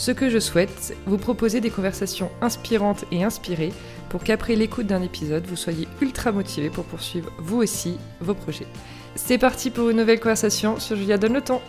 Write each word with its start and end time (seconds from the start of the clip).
Ce 0.00 0.12
que 0.12 0.30
je 0.30 0.38
souhaite, 0.38 0.96
vous 1.04 1.18
proposer 1.18 1.60
des 1.60 1.68
conversations 1.68 2.30
inspirantes 2.40 3.04
et 3.12 3.22
inspirées 3.22 3.74
pour 4.08 4.24
qu'après 4.24 4.56
l'écoute 4.56 4.86
d'un 4.86 5.02
épisode, 5.02 5.44
vous 5.44 5.56
soyez 5.56 5.86
ultra 6.00 6.32
motivé 6.32 6.70
pour 6.70 6.86
poursuivre 6.86 7.30
vous 7.36 7.58
aussi 7.58 7.98
vos 8.18 8.32
projets. 8.32 8.66
C'est 9.14 9.36
parti 9.36 9.68
pour 9.68 9.90
une 9.90 9.98
nouvelle 9.98 10.18
conversation 10.18 10.80
sur 10.80 10.96
Julia 10.96 11.18
Donne 11.18 11.34
le 11.34 11.42
temps. 11.42 11.60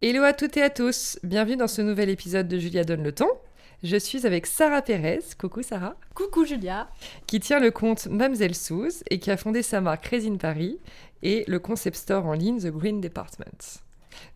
Hello 0.00 0.22
à 0.22 0.32
toutes 0.32 0.56
et 0.56 0.62
à 0.62 0.70
tous, 0.70 1.18
bienvenue 1.24 1.58
dans 1.58 1.68
ce 1.68 1.82
nouvel 1.82 2.08
épisode 2.08 2.48
de 2.48 2.58
Julia 2.58 2.84
Donne 2.84 3.02
le 3.02 3.12
temps. 3.12 3.42
Je 3.82 3.98
suis 3.98 4.26
avec 4.26 4.46
Sarah 4.46 4.80
Pérez, 4.80 5.20
coucou 5.38 5.60
Sarah. 5.60 5.94
Coucou 6.14 6.46
Julia. 6.46 6.88
Qui 7.26 7.38
tient 7.38 7.60
le 7.60 7.70
compte 7.70 8.06
Mamselle 8.06 8.54
Souze 8.54 9.02
et 9.10 9.18
qui 9.18 9.30
a 9.30 9.36
fondé 9.36 9.60
sa 9.60 9.82
marque 9.82 10.06
Résine 10.06 10.38
Paris 10.38 10.78
et 11.22 11.44
le 11.48 11.58
concept 11.58 11.98
store 11.98 12.24
en 12.24 12.32
ligne 12.32 12.60
The 12.60 12.68
Green 12.68 13.02
Department, 13.02 13.82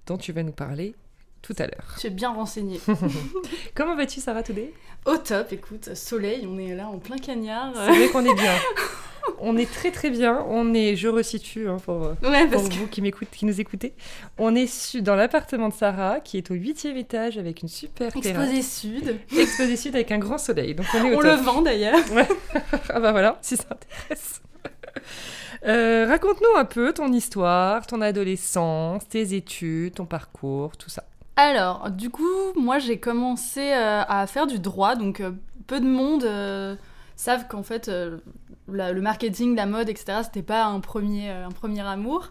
dont 0.05 0.19
tu 0.19 0.31
vas 0.33 0.43
nous 0.43 0.53
parler 0.53 0.95
tout 1.45 1.55
à 1.59 1.67
l'heure. 1.67 1.95
Tu 2.01 2.07
es 2.07 2.11
bien 2.11 2.31
renseignée. 2.31 2.81
Comment 3.75 3.95
vas-tu 3.95 4.21
Sarah 4.21 4.43
today 4.43 4.73
Au 5.05 5.19
top, 5.19 5.53
écoute, 5.53 5.95
soleil, 5.95 6.49
on 6.51 6.59
est 6.59 6.75
là 6.75 6.89
en 6.89 6.99
plein 6.99 7.19
cagnard. 7.19 7.73
C'est 7.75 7.93
vrai 7.93 8.09
qu'on 8.09 8.25
est 8.25 8.35
bien. 8.35 8.55
on 9.41 9.55
est 9.59 9.71
très 9.71 9.91
très 9.91 10.09
bien. 10.09 10.43
On 10.49 10.73
est, 10.73 10.97
je 10.97 11.07
resitue 11.07 11.69
hein, 11.69 11.77
pour, 11.85 12.15
vous 12.23 12.87
qui, 12.89 13.03
qui 13.31 13.45
nous 13.45 13.61
écoutez. 13.61 13.93
On 14.39 14.57
est 14.57 14.97
dans 15.03 15.17
l'appartement 15.17 15.69
de 15.69 15.75
Sarah 15.75 16.21
qui 16.21 16.39
est 16.39 16.51
au 16.51 16.55
huitième 16.55 16.97
étage 16.97 17.37
avec 17.37 17.61
une 17.61 17.69
super 17.69 18.17
Exposé 18.17 18.63
sud. 18.63 19.19
Exposé 19.37 19.77
sud 19.77 19.95
avec 19.95 20.13
un 20.13 20.19
grand 20.19 20.39
soleil. 20.39 20.75
Donc 20.75 20.87
on 20.95 21.05
est 21.05 21.15
on 21.15 21.21
le 21.21 21.35
vend 21.35 21.61
d'ailleurs. 21.61 21.99
ah 22.89 23.01
bah 23.01 23.13
voilà, 23.13 23.39
si 23.43 23.59
ça 23.59 23.67
intéresse. 23.71 24.41
Euh, 25.67 26.07
raconte-nous 26.09 26.59
un 26.59 26.65
peu 26.65 26.93
ton 26.93 27.13
histoire, 27.13 27.87
ton 27.87 28.01
adolescence, 28.01 29.07
tes 29.09 29.35
études, 29.35 29.95
ton 29.95 30.07
parcours, 30.07 30.77
tout 30.77 30.91
ça. 30.91 31.05
Alors, 31.37 31.91
du 31.91 32.11
coup, 32.11 32.23
moi 32.57 32.79
j'ai 32.79 32.99
commencé 32.99 33.73
euh, 33.73 34.03
à 34.07 34.27
faire 34.27 34.47
du 34.47 34.59
droit, 34.59 34.95
donc 34.95 35.21
euh, 35.21 35.33
peu 35.67 35.81
de 35.81 35.87
monde 35.87 36.29
savent 37.17 37.47
qu'en 37.49 37.63
fait 37.63 37.91
le 38.69 39.01
marketing, 39.01 39.57
la 39.57 39.67
mode, 39.67 39.89
etc., 39.89 40.19
c'était 40.25 40.43
pas 40.43 40.67
un 40.67 40.81
premier, 40.81 41.31
un 41.31 41.51
premier 41.51 41.81
amour. 41.81 42.31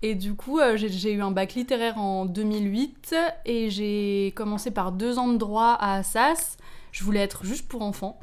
Et 0.00 0.14
du 0.14 0.34
coup, 0.34 0.60
j'ai 0.76 1.12
eu 1.12 1.20
un 1.22 1.32
bac 1.32 1.54
littéraire 1.54 1.98
en 1.98 2.24
2008 2.24 3.16
et 3.46 3.68
j'ai 3.68 4.32
commencé 4.36 4.70
par 4.70 4.92
deux 4.92 5.18
ans 5.18 5.28
de 5.28 5.36
droit 5.36 5.76
à 5.80 5.96
Assas. 5.96 6.56
Je 6.92 7.02
voulais 7.02 7.20
être 7.20 7.44
juste 7.44 7.66
pour 7.66 7.82
enfants. 7.82 8.20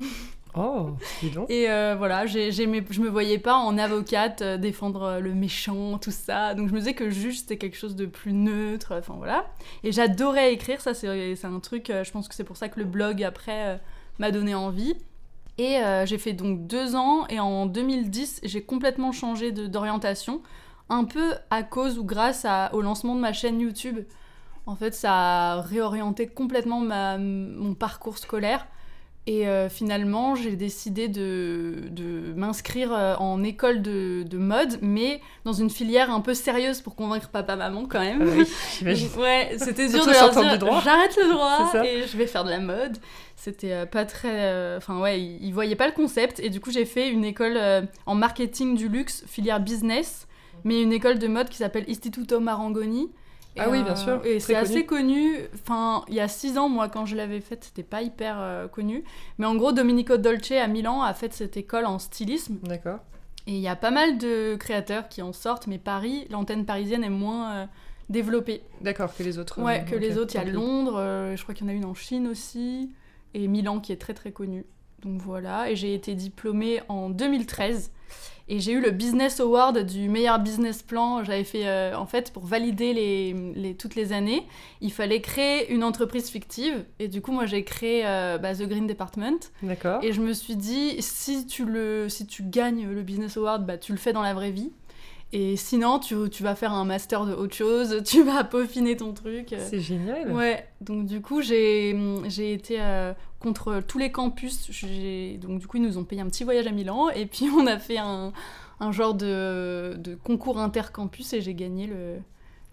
Oh, 0.57 0.91
dis 1.21 1.29
donc. 1.31 1.49
Et 1.49 1.69
euh, 1.69 1.95
voilà, 1.97 2.25
je 2.25 2.99
me 3.01 3.09
voyais 3.09 3.39
pas 3.39 3.55
en 3.55 3.77
avocate 3.77 4.41
euh, 4.41 4.57
défendre 4.57 5.03
euh, 5.03 5.19
le 5.19 5.33
méchant, 5.33 5.97
tout 5.97 6.11
ça. 6.11 6.53
Donc 6.53 6.69
je 6.69 6.73
me 6.73 6.79
disais 6.79 6.93
que 6.93 7.09
juge 7.09 7.39
c'était 7.39 7.57
quelque 7.57 7.77
chose 7.77 7.95
de 7.95 8.05
plus 8.05 8.31
neutre. 8.31 8.93
Enfin 8.97 9.15
voilà. 9.17 9.45
Et 9.83 9.91
j'adorais 9.91 10.53
écrire, 10.53 10.79
ça 10.79 10.93
c'est, 10.93 11.35
un 11.43 11.59
truc, 11.59 11.87
je 11.89 12.11
pense 12.11 12.27
que 12.27 12.35
c'est 12.35 12.43
pour 12.43 12.57
ça 12.57 12.69
que 12.69 12.79
le 12.79 12.85
blog 12.85 13.23
après 13.23 13.79
m'a 14.19 14.31
donné 14.31 14.55
envie. 14.55 14.95
Et 15.57 15.79
j'ai 16.05 16.17
fait 16.17 16.33
donc 16.33 16.67
deux 16.67 16.95
ans 16.95 17.27
et 17.27 17.39
en 17.39 17.65
2010 17.65 18.41
j'ai 18.43 18.61
complètement 18.61 19.11
changé 19.11 19.51
d'orientation, 19.51 20.41
un 20.89 21.05
peu 21.05 21.33
à 21.49 21.63
cause 21.63 21.97
ou 21.97 22.03
grâce 22.03 22.45
au 22.73 22.81
lancement 22.81 23.15
de 23.15 23.21
ma 23.21 23.33
chaîne 23.33 23.59
YouTube. 23.59 23.99
En 24.67 24.75
fait, 24.75 24.95
ça 24.95 25.13
a 25.13 25.61
réorienté 25.61 26.27
complètement 26.27 26.79
mon 26.79 27.73
parcours 27.73 28.17
scolaire. 28.17 28.67
Et 29.27 29.47
euh, 29.47 29.69
finalement, 29.69 30.35
j'ai 30.35 30.55
décidé 30.55 31.07
de, 31.07 31.85
de 31.89 32.33
m'inscrire 32.35 32.93
euh, 32.93 33.15
en 33.15 33.43
école 33.43 33.81
de, 33.81 34.23
de, 34.23 34.37
mode, 34.37 34.77
mais 34.83 35.19
dans 35.45 35.53
une 35.53 35.71
filière 35.71 36.11
un 36.11 36.21
peu 36.21 36.35
sérieuse 36.35 36.81
pour 36.81 36.95
convaincre 36.95 37.29
papa-maman 37.29 37.87
quand 37.89 38.01
même. 38.01 38.21
Ah 38.21 38.35
oui, 38.37 38.47
j'imagine. 38.77 39.09
ouais, 39.17 39.55
c'était 39.57 39.87
dur 39.87 40.05
de 40.05 40.11
leur 40.11 40.29
dire 40.29 40.81
j'arrête 40.83 41.17
le 41.17 41.29
droit 41.29 41.71
et 41.83 42.03
je 42.03 42.17
vais 42.17 42.27
faire 42.27 42.43
de 42.43 42.51
la 42.51 42.59
mode. 42.59 42.97
C'était 43.35 43.71
euh, 43.71 43.85
pas 43.87 44.05
très. 44.05 44.77
Enfin, 44.77 45.01
ouais, 45.01 45.19
ils, 45.19 45.51
voyaient 45.51 45.75
pas 45.75 45.87
le 45.87 45.93
concept. 45.93 46.39
Et 46.39 46.51
du 46.51 46.59
coup, 46.59 46.69
j'ai 46.69 46.85
fait 46.85 47.09
une 47.09 47.25
école 47.25 47.59
en 48.05 48.13
marketing 48.13 48.75
du 48.75 48.89
luxe, 48.89 49.23
filière 49.25 49.59
business, 49.59 50.27
mais 50.63 50.83
une 50.83 50.93
école 50.93 51.17
de 51.17 51.27
mode 51.27 51.49
qui 51.49 51.57
s'appelle 51.57 51.85
Istituto 51.87 52.39
Marangoni 52.39 53.09
ah 53.57 53.69
oui, 53.69 53.83
bien 53.83 53.95
sûr. 53.95 54.25
Et 54.25 54.39
c'est 54.39 54.55
assez 54.55 54.85
connu. 54.85 55.37
Enfin, 55.53 56.03
il 56.07 56.15
y 56.15 56.19
a 56.19 56.27
six 56.27 56.57
ans, 56.57 56.69
moi, 56.69 56.89
quand 56.89 57.05
je 57.05 57.15
l'avais 57.15 57.41
faite, 57.41 57.63
c'était 57.65 57.83
pas 57.83 58.01
hyper 58.01 58.37
euh, 58.39 58.67
connu. 58.67 59.03
Mais 59.37 59.45
en 59.45 59.55
gros, 59.55 59.71
Domenico 59.71 60.17
Dolce 60.17 60.51
à 60.51 60.67
Milan 60.67 61.01
a 61.01 61.13
fait 61.13 61.33
cette 61.33 61.57
école 61.57 61.85
en 61.85 61.99
stylisme. 61.99 62.57
D'accord. 62.63 62.99
Et 63.47 63.53
il 63.53 63.61
y 63.61 63.67
a 63.67 63.75
pas 63.75 63.91
mal 63.91 64.17
de 64.17 64.55
créateurs 64.55 65.07
qui 65.07 65.21
en 65.21 65.33
sortent, 65.33 65.67
mais 65.67 65.77
Paris, 65.77 66.27
l'antenne 66.29 66.65
parisienne 66.65 67.03
est 67.03 67.09
moins 67.09 67.53
euh, 67.53 67.65
développée. 68.09 68.63
D'accord, 68.81 69.15
que 69.15 69.23
les 69.23 69.37
autres. 69.37 69.61
Ouais, 69.61 69.81
euh, 69.81 69.89
que 69.89 69.95
les 69.95 70.17
autres. 70.17 70.35
Il 70.35 70.37
y 70.37 70.41
a 70.41 70.51
Londres, 70.51 71.33
je 71.35 71.41
crois 71.43 71.53
qu'il 71.53 71.65
y 71.65 71.69
en 71.69 71.73
a 71.73 71.75
une 71.75 71.85
en 71.85 71.93
Chine 71.93 72.27
aussi, 72.27 72.91
et 73.33 73.47
Milan 73.47 73.79
qui 73.79 73.91
est 73.91 73.97
très 73.97 74.13
très 74.13 74.31
connu. 74.31 74.65
Donc 75.01 75.21
voilà, 75.21 75.69
et 75.69 75.75
j'ai 75.75 75.93
été 75.93 76.15
diplômée 76.15 76.81
en 76.89 77.09
2013. 77.09 77.91
Et 78.47 78.59
j'ai 78.59 78.73
eu 78.73 78.79
le 78.79 78.91
Business 78.91 79.39
Award 79.39 79.79
du 79.85 80.07
meilleur 80.07 80.37
business 80.37 80.83
plan. 80.83 81.23
J'avais 81.23 81.43
fait, 81.43 81.65
euh, 81.65 81.95
en 81.95 82.05
fait, 82.05 82.31
pour 82.31 82.45
valider 82.45 82.93
les, 82.93 83.73
toutes 83.73 83.95
les 83.95 84.13
années, 84.13 84.45
il 84.81 84.91
fallait 84.91 85.21
créer 85.21 85.71
une 85.73 85.83
entreprise 85.83 86.29
fictive. 86.29 86.85
Et 86.99 87.07
du 87.07 87.21
coup, 87.21 87.31
moi, 87.31 87.47
j'ai 87.47 87.63
créé 87.63 88.03
euh, 88.05 88.37
bah, 88.37 88.53
The 88.53 88.63
Green 88.63 88.85
Department. 88.85 89.39
D'accord. 89.63 90.03
Et 90.03 90.13
je 90.13 90.21
me 90.21 90.31
suis 90.33 90.55
dit, 90.55 90.95
si 90.99 91.47
tu, 91.47 91.65
le, 91.65 92.07
si 92.07 92.27
tu 92.27 92.43
gagnes 92.43 92.87
le 92.87 93.01
Business 93.01 93.35
Award, 93.37 93.65
bah, 93.65 93.79
tu 93.79 93.91
le 93.91 93.97
fais 93.97 94.13
dans 94.13 94.21
la 94.21 94.35
vraie 94.35 94.51
vie. 94.51 94.71
Et 95.33 95.57
sinon, 95.57 95.97
tu, 95.97 96.15
tu, 96.29 96.43
vas 96.43 96.55
faire 96.55 96.71
un 96.71 96.85
master 96.85 97.25
de 97.25 97.33
autre 97.33 97.55
chose, 97.55 98.03
tu 98.05 98.23
vas 98.23 98.43
peaufiner 98.43 98.95
ton 98.95 99.11
truc. 99.11 99.55
C'est 99.57 99.79
génial. 99.79 100.31
Ouais, 100.31 100.67
donc 100.81 101.07
du 101.07 101.19
coup, 101.19 101.41
j'ai 101.41 101.89
été 102.37 102.77
euh, 102.79 103.13
contre 103.45 103.79
tous 103.87 103.99
les 103.99 104.11
campus. 104.11 104.71
Donc 105.39 105.59
du 105.59 105.67
coup, 105.67 105.77
ils 105.77 105.83
nous 105.83 105.99
ont 105.99 106.03
payé 106.03 106.19
un 106.19 106.25
petit 106.25 106.43
voyage 106.43 106.65
à 106.65 106.71
Milan 106.71 107.09
et 107.09 107.27
puis 107.27 107.45
on 107.55 107.67
a 107.67 107.77
fait 107.77 107.99
un, 107.99 108.33
un 108.79 108.91
genre 108.91 109.13
de, 109.13 109.93
de, 109.99 110.15
concours 110.15 110.57
intercampus 110.59 111.31
et 111.33 111.41
j'ai 111.41 111.53
gagné 111.53 111.85
le, 111.85 112.15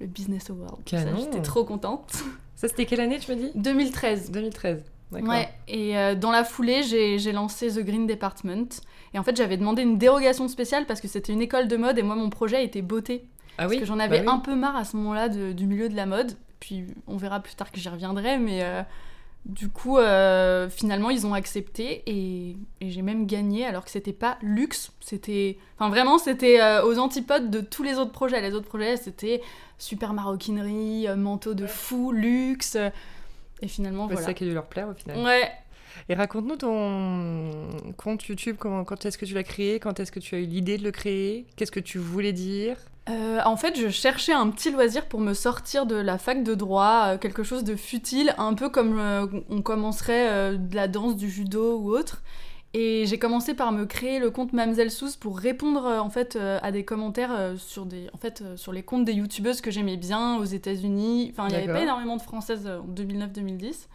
le, 0.00 0.06
Business 0.06 0.48
Award. 0.48 0.80
J'étais 0.86 1.42
trop 1.42 1.64
contente. 1.64 2.24
Ça, 2.56 2.68
c'était 2.68 2.86
quelle 2.86 3.00
année, 3.00 3.18
tu 3.18 3.30
m'as 3.30 3.36
dit? 3.36 3.50
2013. 3.54 4.30
2013. 4.30 4.84
Ouais, 5.10 5.50
et 5.68 5.98
euh, 5.98 6.14
dans 6.14 6.30
la 6.30 6.42
foulée, 6.42 6.82
j'ai 6.82 7.32
lancé 7.32 7.68
The 7.68 7.80
Green 7.80 8.06
Department. 8.06 8.80
Et 9.12 9.18
en 9.18 9.22
fait, 9.22 9.36
j'avais 9.36 9.58
demandé 9.58 9.82
une 9.82 9.98
dérogation 9.98 10.48
spéciale 10.48 10.86
parce 10.86 11.02
que 11.02 11.08
c'était 11.08 11.34
une 11.34 11.42
école 11.42 11.68
de 11.68 11.76
mode 11.76 11.98
et 11.98 12.02
moi, 12.02 12.16
mon 12.16 12.30
projet 12.30 12.64
était 12.64 12.80
beauté. 12.80 13.26
Ah 13.58 13.64
oui? 13.64 13.76
Parce 13.76 13.80
que 13.80 13.84
j'en 13.84 13.98
avais 13.98 14.22
bah 14.22 14.32
un 14.32 14.38
peu 14.38 14.54
marre 14.54 14.76
à 14.76 14.84
ce 14.84 14.96
moment-là 14.96 15.28
du 15.28 15.66
milieu 15.66 15.90
de 15.90 15.96
la 15.96 16.06
mode. 16.06 16.32
Puis 16.60 16.86
on 17.06 17.18
verra 17.18 17.40
plus 17.40 17.54
tard 17.56 17.70
que 17.70 17.78
j'y 17.78 17.90
reviendrai, 17.90 18.38
mais 18.38 18.62
euh, 18.62 18.82
du 19.44 19.68
coup, 19.68 19.98
euh, 19.98 20.70
finalement, 20.70 21.10
ils 21.10 21.26
ont 21.26 21.34
accepté 21.34 22.02
et, 22.06 22.56
j'ai 22.80 23.02
même 23.02 23.26
gagné 23.26 23.66
alors 23.66 23.84
que 23.84 23.90
c'était 23.90 24.12
pas 24.12 24.38
luxe. 24.42 24.92
C'était. 25.00 25.58
Enfin, 25.78 25.90
vraiment, 25.90 26.18
c'était 26.18 26.60
euh, 26.60 26.84
aux 26.84 26.98
antipodes 26.98 27.50
de 27.50 27.60
tous 27.60 27.82
les 27.82 27.98
autres 27.98 28.12
projets. 28.12 28.40
Les 28.40 28.54
autres 28.54 28.68
projets, 28.68 28.96
c'était 28.96 29.42
super 29.78 30.12
maroquinerie, 30.12 31.06
manteau 31.16 31.54
de 31.54 31.66
fou, 31.66 32.12
luxe. 32.12 32.76
Et 33.62 33.68
finalement, 33.68 34.06
voilà. 34.06 34.20
C'est 34.20 34.26
ça 34.26 34.34
qui 34.34 34.44
a 34.44 34.46
dû 34.46 34.54
leur 34.54 34.66
plaire 34.66 34.88
au 34.88 34.94
final. 34.94 35.18
Ouais, 35.24 35.50
et 36.08 36.14
raconte-nous 36.14 36.56
ton 36.56 37.50
compte 37.96 38.24
YouTube, 38.24 38.56
comment, 38.58 38.84
quand 38.84 39.04
est-ce 39.04 39.18
que 39.18 39.24
tu 39.24 39.34
l'as 39.34 39.42
créé, 39.42 39.78
quand 39.78 40.00
est-ce 40.00 40.12
que 40.12 40.20
tu 40.20 40.34
as 40.34 40.38
eu 40.38 40.46
l'idée 40.46 40.78
de 40.78 40.84
le 40.84 40.90
créer, 40.90 41.46
qu'est-ce 41.56 41.72
que 41.72 41.80
tu 41.80 41.98
voulais 41.98 42.32
dire? 42.32 42.76
Euh, 43.10 43.40
en 43.44 43.56
fait, 43.56 43.78
je 43.78 43.88
cherchais 43.88 44.32
un 44.32 44.48
petit 44.50 44.70
loisir 44.70 45.06
pour 45.06 45.20
me 45.20 45.34
sortir 45.34 45.86
de 45.86 45.96
la 45.96 46.18
fac 46.18 46.44
de 46.44 46.54
droit, 46.54 47.06
euh, 47.06 47.18
quelque 47.18 47.42
chose 47.42 47.64
de 47.64 47.74
futile, 47.74 48.34
un 48.38 48.54
peu 48.54 48.68
comme 48.68 48.98
euh, 48.98 49.26
on 49.50 49.60
commencerait 49.60 50.56
de 50.56 50.76
la 50.76 50.86
danse, 50.86 51.16
du 51.16 51.28
judo 51.28 51.78
ou 51.78 51.90
autre. 51.90 52.22
Et 52.74 53.04
j'ai 53.06 53.18
commencé 53.18 53.52
par 53.52 53.70
me 53.72 53.84
créer 53.84 54.18
le 54.18 54.30
compte 54.30 54.52
Mamselle 54.54 54.90
Sous 54.90 55.18
pour 55.18 55.38
répondre 55.38 55.84
en 55.84 56.08
fait 56.08 56.36
à 56.36 56.72
des 56.72 56.86
commentaires 56.86 57.52
sur 57.58 57.84
des 57.84 58.08
en 58.14 58.16
fait 58.16 58.42
sur 58.56 58.72
les 58.72 58.82
comptes 58.82 59.04
des 59.04 59.12
youtubeuses 59.12 59.60
que 59.60 59.70
j'aimais 59.70 59.98
bien 59.98 60.38
aux 60.38 60.44
États-Unis. 60.44 61.28
Enfin, 61.30 61.48
il 61.48 61.50
n'y 61.50 61.62
avait 61.62 61.70
pas 61.70 61.82
énormément 61.82 62.16
de 62.16 62.22
françaises 62.22 62.66
en 62.66 62.90
2009-2010. 62.90 63.88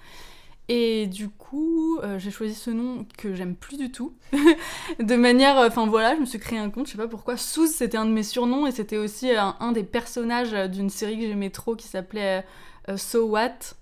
Et 0.69 1.08
du 1.08 1.30
coup, 1.30 1.98
euh, 2.04 2.19
j'ai 2.19 2.30
choisi 2.30 2.54
ce 2.54 2.69
nom 2.69 3.06
que 3.18 3.34
j'aime 3.36 3.56
plus 3.56 3.78
du 3.78 3.90
tout. 3.92 4.14
de 5.00 5.16
manière. 5.16 5.56
Enfin 5.58 5.88
voilà, 5.88 6.16
je 6.16 6.19
me 6.19 6.25
suis 6.25 6.40
créé 6.40 6.60
un 6.60 6.69
compte, 6.69 6.88
je 6.88 6.92
sais 6.92 6.98
pas 6.98 7.08
pourquoi. 7.08 7.38
Sous, 7.38 7.68
c'était 7.68 7.98
un 7.98 8.06
de 8.06 8.12
mes 8.12 8.24
surnoms 8.24 8.68
et 8.68 8.72
c'était 8.72 8.98
aussi 8.98 9.31
un, 9.31 9.72
des 9.72 9.84
personnages 9.84 10.52
d'une 10.69 10.90
série 10.90 11.18
que 11.19 11.25
j'aimais 11.25 11.52
trop 11.52 11.75
qui 11.75 11.88
s'appelait 11.88 12.46
euh, 12.90 12.98
So 12.98 13.25
What. 13.28 13.75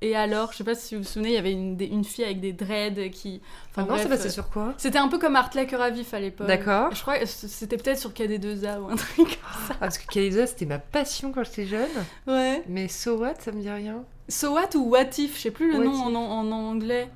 Et 0.00 0.14
alors, 0.14 0.52
je 0.52 0.58
sais 0.58 0.64
pas 0.64 0.76
si 0.76 0.94
vous 0.94 1.02
vous 1.02 1.08
souvenez, 1.08 1.30
il 1.30 1.34
y 1.34 1.38
avait 1.38 1.50
une, 1.50 1.76
des- 1.76 1.86
une 1.86 2.04
fille 2.04 2.24
avec 2.24 2.38
des 2.40 2.52
dreads 2.52 3.10
qui. 3.10 3.40
Ah 3.76 3.82
non, 3.82 3.96
c'est 3.98 4.08
passé 4.08 4.28
euh, 4.28 4.30
sur 4.30 4.48
quoi 4.48 4.74
C'était 4.78 4.98
un 4.98 5.08
peu 5.08 5.18
comme 5.18 5.34
Art 5.34 5.50
Lacker 5.56 5.80
à 5.82 5.90
vif 5.90 6.14
à 6.14 6.20
l'époque. 6.20 6.46
D'accord. 6.46 6.94
Je 6.94 7.02
crois 7.02 7.18
que 7.18 7.26
c'était 7.26 7.76
peut-être 7.76 7.98
sur 7.98 8.12
KD2A 8.12 8.78
ou 8.78 8.86
un 8.90 8.94
truc. 8.94 9.40
Ah, 9.70 9.74
parce 9.80 9.98
que 9.98 10.06
Kalisa, 10.06 10.46
c'était 10.46 10.66
ma 10.66 10.78
passion 10.78 11.32
quand 11.32 11.42
j'étais 11.42 11.66
jeune. 11.66 11.88
Ouais. 12.28 12.62
Mais 12.68 12.86
So 12.86 13.16
What, 13.16 13.40
ça 13.40 13.50
me 13.50 13.60
dit 13.60 13.68
rien. 13.68 14.04
So 14.28 14.52
what 14.52 14.74
ou 14.76 14.90
what 14.90 15.10
if 15.18 15.36
Je 15.36 15.42
sais 15.42 15.50
plus 15.50 15.72
le 15.72 15.78
What 15.78 15.84
nom 16.10 16.16
en, 16.16 16.50
anglais. 16.52 17.08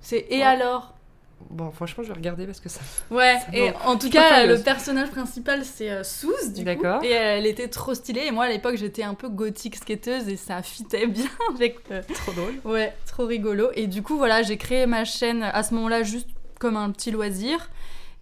C'est 0.00 0.26
Et 0.30 0.40
Oh. 0.40 0.46
alors 0.46 0.94
Bon, 1.50 1.72
franchement, 1.72 2.04
je 2.04 2.08
vais 2.08 2.14
regarder 2.14 2.46
parce 2.46 2.60
que 2.60 2.68
ça. 2.68 2.80
Ouais, 3.10 3.36
Ça 3.50 3.56
et 3.56 3.72
en 3.84 3.98
tout 3.98 4.08
cas, 4.10 4.46
le 4.46 4.58
personnage 4.62 5.10
principal 5.10 5.64
c'est 5.64 5.90
euh, 5.90 6.04
Suze, 6.04 6.52
du 6.52 6.60
coup. 6.60 6.64
D'accord. 6.64 7.02
Et 7.02 7.10
elle 7.10 7.46
était 7.46 7.66
trop 7.68 7.94
stylée. 7.94 8.26
Et 8.26 8.30
moi 8.30 8.44
à 8.44 8.48
l'époque, 8.48 8.76
j'étais 8.76 9.02
un 9.02 9.14
peu 9.14 9.28
gothique 9.28 9.74
skateuse 9.76 10.28
et 10.28 10.36
ça 10.36 10.62
fitait 10.62 11.06
bien 11.08 11.26
avec. 11.54 11.78
le- 11.90 12.02
Trop 12.14 12.32
drôle. 12.32 12.54
Ouais, 12.64 12.94
trop 13.06 13.26
rigolo. 13.26 13.70
Et 13.74 13.88
du 13.88 14.02
coup, 14.02 14.16
voilà, 14.16 14.42
j'ai 14.42 14.56
créé 14.56 14.86
ma 14.86 15.04
chaîne 15.04 15.42
à 15.42 15.62
ce 15.64 15.74
moment-là 15.74 16.04
juste 16.04 16.28
comme 16.60 16.76
un 16.76 16.90
petit 16.92 17.10
loisir. 17.10 17.70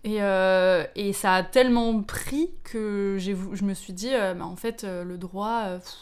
Et, 0.02 0.22
euh, 0.22 0.84
et 0.96 1.12
ça 1.12 1.34
a 1.34 1.42
tellement 1.42 2.00
pris 2.00 2.50
que 2.64 3.16
je 3.18 3.64
me 3.64 3.74
suis 3.74 3.92
dit, 3.92 4.08
euh, 4.14 4.32
bah, 4.32 4.46
en 4.46 4.56
fait, 4.56 4.82
euh, 4.84 5.04
le 5.04 5.18
droit, 5.18 5.64
euh, 5.66 5.78
pff, 5.78 5.94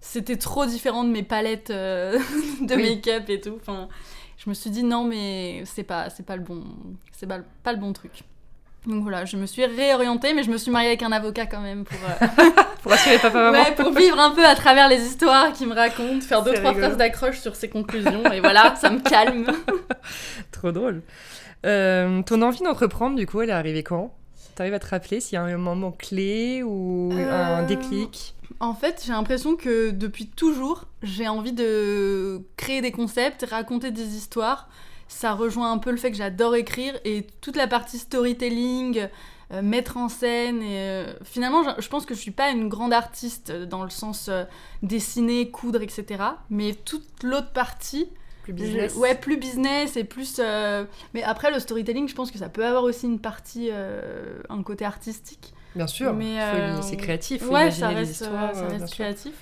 c'était 0.00 0.36
trop 0.36 0.66
différent 0.66 1.04
de 1.04 1.10
mes 1.10 1.22
palettes 1.22 1.70
euh, 1.70 2.18
de 2.60 2.74
Oui. 2.74 2.82
make-up 2.96 3.28
et 3.28 3.40
tout. 3.40 3.56
Enfin, 3.60 3.88
je 4.36 4.48
me 4.48 4.54
suis 4.54 4.70
dit, 4.70 4.82
non, 4.84 5.04
mais 5.04 5.62
c'est 5.64 5.82
pas, 5.84 6.10
c'est 6.10 6.24
pas, 6.24 6.36
le 6.36 6.42
bon, 6.42 6.62
c'est 7.12 7.26
pas, 7.26 7.38
le- 7.38 7.44
pas 7.62 7.72
le 7.72 7.78
bon 7.78 7.92
truc. 7.92 8.12
Donc 8.86 9.02
voilà, 9.02 9.24
je 9.24 9.36
me 9.36 9.44
suis 9.44 9.64
réorientée, 9.66 10.32
mais 10.34 10.44
je 10.44 10.50
me 10.50 10.56
suis 10.56 10.70
mariée 10.70 10.88
avec 10.88 11.02
un 11.02 11.10
avocat 11.12 11.46
quand 11.46 11.60
même 11.60 11.84
pour, 11.84 11.98
euh, 12.08 12.26
Pour 12.82 12.92
assurer 12.92 13.18
papa 13.18 13.36
maman. 13.50 13.58
Ouais, 13.64 13.74
pour 13.74 13.92
vivre 13.92 14.18
un 14.20 14.30
peu 14.30 14.46
à 14.46 14.54
travers 14.54 14.88
les 14.88 15.02
histoires 15.04 15.52
qu'il 15.52 15.66
me 15.68 15.74
raconte, 15.74 16.22
faire 16.22 16.42
deux 16.44 16.54
trois 16.54 16.72
phrases 16.72 16.96
d'accroche 16.96 17.40
sur 17.40 17.56
ses 17.56 17.68
conclusions, 17.68 18.30
et 18.32 18.38
voilà, 18.40 18.76
ça 18.76 18.88
me 18.90 19.00
calme. 19.00 19.46
Trop 20.52 20.70
drôle. 20.70 21.02
Euh, 21.66 22.22
ton 22.22 22.40
envie 22.40 22.62
d'entreprendre, 22.62 23.16
du 23.16 23.26
coup, 23.26 23.40
elle 23.42 23.50
est 23.50 23.52
arrivée 23.52 23.82
quand? 23.82 24.14
T'arrives 24.54 24.74
à 24.74 24.78
te 24.78 24.86
rappeler 24.86 25.20
s'il 25.20 25.34
y 25.34 25.38
a 25.38 25.42
un 25.42 25.56
moment 25.56 25.90
clé 25.90 26.62
ou 26.62 27.12
un 27.12 27.64
déclic? 27.64 28.36
En 28.60 28.74
fait, 28.74 29.02
j'ai 29.06 29.12
l'impression 29.12 29.56
que 29.56 29.90
depuis 29.90 30.26
toujours, 30.26 30.84
j'ai 31.02 31.28
envie 31.28 31.52
de 31.52 32.40
créer 32.56 32.80
des 32.80 32.90
concepts, 32.92 33.46
raconter 33.48 33.90
des 33.92 34.16
histoires. 34.16 34.68
Ça 35.06 35.32
rejoint 35.32 35.70
un 35.72 35.78
peu 35.78 35.90
le 35.90 35.96
fait 35.96 36.10
que 36.10 36.16
j'adore 36.16 36.54
écrire 36.56 36.94
et 37.04 37.26
toute 37.40 37.56
la 37.56 37.66
partie 37.68 37.98
storytelling, 37.98 39.08
euh, 39.52 39.62
mettre 39.62 39.96
en 39.96 40.08
scène. 40.08 40.60
Et, 40.60 40.78
euh, 40.80 41.12
finalement, 41.24 41.62
je, 41.62 41.80
je 41.82 41.88
pense 41.88 42.04
que 42.04 42.14
je 42.14 42.20
suis 42.20 42.32
pas 42.32 42.50
une 42.50 42.68
grande 42.68 42.92
artiste 42.92 43.52
dans 43.52 43.84
le 43.84 43.90
sens 43.90 44.26
euh, 44.28 44.44
dessiner, 44.82 45.50
coudre, 45.50 45.80
etc. 45.80 46.22
Mais 46.50 46.74
toute 46.74 47.22
l'autre 47.22 47.52
partie, 47.52 48.08
Plus 48.42 48.52
business 48.52 48.94
Je- 48.94 48.98
ouais, 48.98 49.14
plus 49.14 49.36
business 49.36 49.96
et 49.96 50.04
plus. 50.04 50.40
Mais 51.14 51.22
après, 51.22 51.52
le 51.52 51.60
storytelling, 51.60 52.08
je 52.08 52.14
pense 52.14 52.30
que 52.32 52.38
ça 52.38 52.48
peut 52.48 52.66
avoir 52.66 52.82
aussi 52.82 53.06
une 53.06 53.20
partie, 53.20 53.70
un 54.48 54.62
côté 54.62 54.84
artistique. 54.84 55.54
Bien 55.76 55.86
sûr. 55.86 56.14
Euh, 56.18 56.80
C'est 56.82 56.96
créatif. 56.96 57.42
Faut 57.42 57.52
ouais, 57.54 57.70
ça 57.70 57.88
reste, 57.88 58.12
histoires. 58.12 58.50
euh, 58.50 58.54
ça 58.54 58.60
euh, 58.60 58.64
reste 58.68 58.76
bien 58.78 58.86
sûr. 58.86 58.94
créatif. 58.96 59.32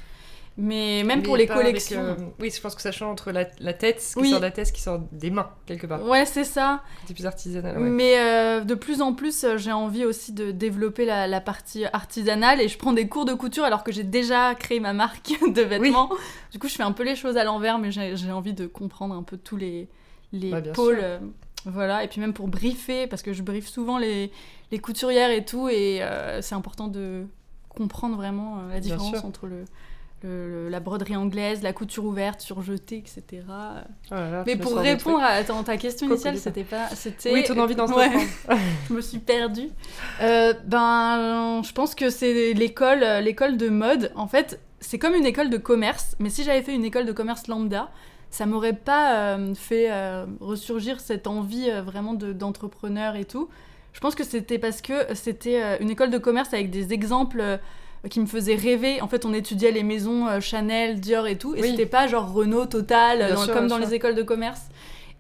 Mais 0.58 1.02
même 1.04 1.18
Mais 1.18 1.22
pour 1.22 1.36
les 1.36 1.44
avec, 1.48 1.54
collections. 1.54 2.00
euh, 2.00 2.14
Oui, 2.40 2.50
je 2.50 2.58
pense 2.62 2.74
que 2.74 2.80
ça 2.80 2.90
change 2.90 3.10
entre 3.10 3.30
la, 3.30 3.44
la 3.60 3.74
tête, 3.74 4.00
ce 4.00 4.14
qui 4.14 4.20
Oui. 4.22 4.30
sort 4.30 4.40
de 4.40 4.44
la 4.46 4.50
tête, 4.50 4.66
ce 4.66 4.72
qui 4.72 4.80
sort 4.80 5.00
des 5.12 5.30
mains, 5.30 5.50
quelque 5.66 5.86
part. 5.86 6.02
Ouais, 6.02 6.24
c'est 6.24 6.44
ça. 6.44 6.82
C'est 7.06 7.12
plus 7.12 7.26
artisanal. 7.26 7.76
Ouais. 7.76 7.90
Mais 7.90 8.14
euh, 8.18 8.60
de 8.64 8.74
plus 8.74 9.02
en 9.02 9.12
plus, 9.12 9.44
j'ai 9.56 9.72
envie 9.72 10.06
aussi 10.06 10.32
de 10.32 10.52
développer 10.52 11.04
la, 11.04 11.26
la 11.26 11.42
partie 11.42 11.84
artisanale 11.92 12.62
et 12.62 12.68
je 12.68 12.78
prends 12.78 12.94
des 12.94 13.06
cours 13.06 13.26
de 13.26 13.34
couture 13.34 13.64
alors 13.64 13.84
que 13.84 13.92
j'ai 13.92 14.02
déjà 14.04 14.54
créé 14.54 14.80
ma 14.80 14.94
marque 14.94 15.30
de 15.46 15.60
vêtements. 15.60 16.08
Du 16.52 16.58
coup, 16.58 16.68
je 16.68 16.74
fais 16.74 16.82
un 16.82 16.92
peu 16.92 17.02
les 17.04 17.16
choses 17.16 17.36
à 17.36 17.44
l'envers, 17.44 17.78
mais 17.78 17.90
j'ai 17.92 18.32
envie 18.32 18.54
de 18.54 18.66
comprendre 18.66 19.14
un 19.14 19.22
peu 19.22 19.36
tous 19.36 19.58
les, 19.58 19.88
les 20.32 20.50
Bah, 20.52 20.62
pôles. 20.62 21.00
sûr. 21.00 21.20
Voilà, 21.66 22.04
et 22.04 22.08
puis 22.08 22.20
même 22.20 22.32
pour 22.32 22.48
briefer, 22.48 23.06
parce 23.06 23.22
que 23.22 23.32
je 23.32 23.42
briefe 23.42 23.66
souvent 23.66 23.98
les, 23.98 24.30
les 24.70 24.78
couturières 24.78 25.30
et 25.30 25.44
tout, 25.44 25.68
et 25.68 26.02
euh, 26.02 26.40
c'est 26.40 26.54
important 26.54 26.88
de 26.88 27.26
comprendre 27.68 28.16
vraiment 28.16 28.58
euh, 28.58 28.72
la 28.72 28.80
différence 28.80 29.24
entre 29.24 29.46
le, 29.46 29.64
la 30.68 30.80
broderie 30.80 31.14
anglaise, 31.16 31.62
la 31.62 31.72
couture 31.72 32.04
ouverte, 32.04 32.40
surjetée, 32.40 32.98
etc. 32.98 33.22
Oh 33.48 34.14
là 34.14 34.30
là, 34.30 34.44
Mais 34.46 34.56
pour 34.56 34.76
répondre 34.76 35.20
à 35.20 35.28
attends, 35.28 35.62
ta 35.62 35.76
question 35.76 36.08
initiale, 36.08 36.38
c'était 36.38 36.64
pas. 36.64 36.88
C'était... 36.94 37.32
Oui, 37.32 37.44
ton 37.44 37.58
envie 37.58 37.74
Ouais, 37.74 37.76
d'entreprendre. 37.76 38.24
je 38.88 38.94
me 38.94 39.00
suis 39.00 39.18
perdue. 39.18 39.68
Euh, 40.22 40.52
ben, 40.64 41.62
je 41.62 41.72
pense 41.72 41.94
que 41.94 42.10
c'est 42.10 42.54
l'école, 42.54 43.04
l'école 43.22 43.56
de 43.56 43.68
mode. 43.68 44.10
En 44.16 44.26
fait, 44.26 44.60
c'est 44.80 44.98
comme 44.98 45.14
une 45.14 45.26
école 45.26 45.50
de 45.50 45.58
commerce, 45.58 46.16
mais 46.18 46.30
si 46.30 46.42
j'avais 46.42 46.62
fait 46.62 46.74
une 46.74 46.84
école 46.84 47.06
de 47.06 47.12
commerce 47.12 47.46
lambda, 47.46 47.90
ça 48.30 48.46
m'aurait 48.46 48.72
pas 48.74 49.36
euh, 49.36 49.54
fait 49.54 49.90
euh, 49.90 50.26
ressurgir 50.40 51.00
cette 51.00 51.26
envie 51.26 51.70
euh, 51.70 51.82
vraiment 51.82 52.14
de- 52.14 52.32
d'entrepreneur 52.32 53.16
et 53.16 53.24
tout. 53.24 53.48
Je 53.92 54.00
pense 54.00 54.14
que 54.14 54.24
c'était 54.24 54.58
parce 54.58 54.82
que 54.82 55.14
c'était 55.14 55.78
une 55.80 55.88
école 55.88 56.10
de 56.10 56.18
commerce 56.18 56.52
avec 56.52 56.68
des 56.70 56.92
exemples 56.92 57.42
qui 58.10 58.20
me 58.20 58.26
faisaient 58.26 58.54
rêver. 58.54 59.00
En 59.00 59.08
fait, 59.08 59.24
on 59.24 59.32
étudiait 59.32 59.70
les 59.70 59.82
maisons 59.82 60.38
Chanel, 60.38 61.00
Dior 61.00 61.26
et 61.26 61.38
tout, 61.38 61.54
et 61.54 61.62
Oui. 61.62 61.70
c'était 61.70 61.86
pas 61.86 62.06
genre 62.06 62.30
Renault, 62.30 62.66
Total, 62.66 63.18
Bien 63.18 63.34
dans- 63.34 63.40
sûr, 63.42 63.54
comme 63.54 63.68
dans 63.68 63.76
sûr. 63.78 63.86
les 63.86 63.94
écoles 63.94 64.14
de 64.14 64.22
commerce. 64.22 64.60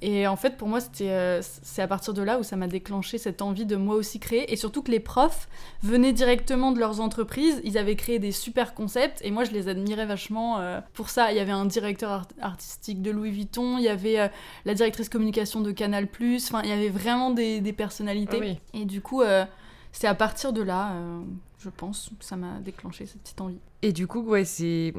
Et 0.02 0.26
en 0.26 0.36
fait, 0.36 0.56
pour 0.58 0.68
moi, 0.68 0.80
c'était, 0.80 1.10
euh, 1.10 1.40
c'est 1.42 1.80
à 1.80 1.88
partir 1.88 2.12
de 2.12 2.22
là 2.22 2.38
où 2.38 2.42
ça 2.42 2.54
m'a 2.56 2.66
déclenché 2.66 3.16
cette 3.16 3.40
envie 3.40 3.64
de 3.64 3.76
moi 3.76 3.94
aussi 3.94 4.20
créer. 4.20 4.52
Et 4.52 4.56
surtout 4.56 4.82
que 4.82 4.90
les 4.90 5.00
profs 5.00 5.48
venaient 5.82 6.12
directement 6.12 6.70
de 6.72 6.78
leurs 6.78 7.00
entreprises. 7.00 7.60
Ils 7.64 7.78
avaient 7.78 7.96
créé 7.96 8.18
des 8.18 8.30
super 8.32 8.74
concepts. 8.74 9.20
Et 9.24 9.30
moi, 9.30 9.44
je 9.44 9.52
les 9.52 9.68
admirais 9.68 10.04
vachement 10.04 10.58
euh, 10.58 10.80
pour 10.92 11.08
ça. 11.08 11.32
Il 11.32 11.36
y 11.36 11.40
avait 11.40 11.52
un 11.52 11.64
directeur 11.64 12.10
art- 12.10 12.28
artistique 12.40 13.00
de 13.00 13.10
Louis 13.10 13.30
Vuitton. 13.30 13.78
Il 13.78 13.84
y 13.84 13.88
avait 13.88 14.20
euh, 14.20 14.28
la 14.66 14.74
directrice 14.74 15.08
communication 15.08 15.62
de 15.62 15.72
Canal+. 15.72 16.08
Enfin, 16.36 16.60
il 16.62 16.68
y 16.68 16.72
avait 16.72 16.90
vraiment 16.90 17.30
des, 17.30 17.60
des 17.62 17.72
personnalités. 17.72 18.36
Ah 18.38 18.44
oui. 18.44 18.58
Et 18.80 18.84
du 18.84 19.00
coup, 19.00 19.22
c'est 19.92 20.06
à 20.06 20.14
partir 20.14 20.52
de 20.52 20.60
là, 20.62 20.92
je 21.58 21.70
pense, 21.70 22.10
que 22.18 22.24
ça 22.24 22.36
m'a 22.36 22.58
déclenché 22.60 23.06
cette 23.06 23.22
petite 23.22 23.40
envie. 23.40 23.58
Et 23.82 23.92
du 23.92 24.06
coup, 24.06 24.20
ouais, 24.20 24.44
c'est. 24.44 24.92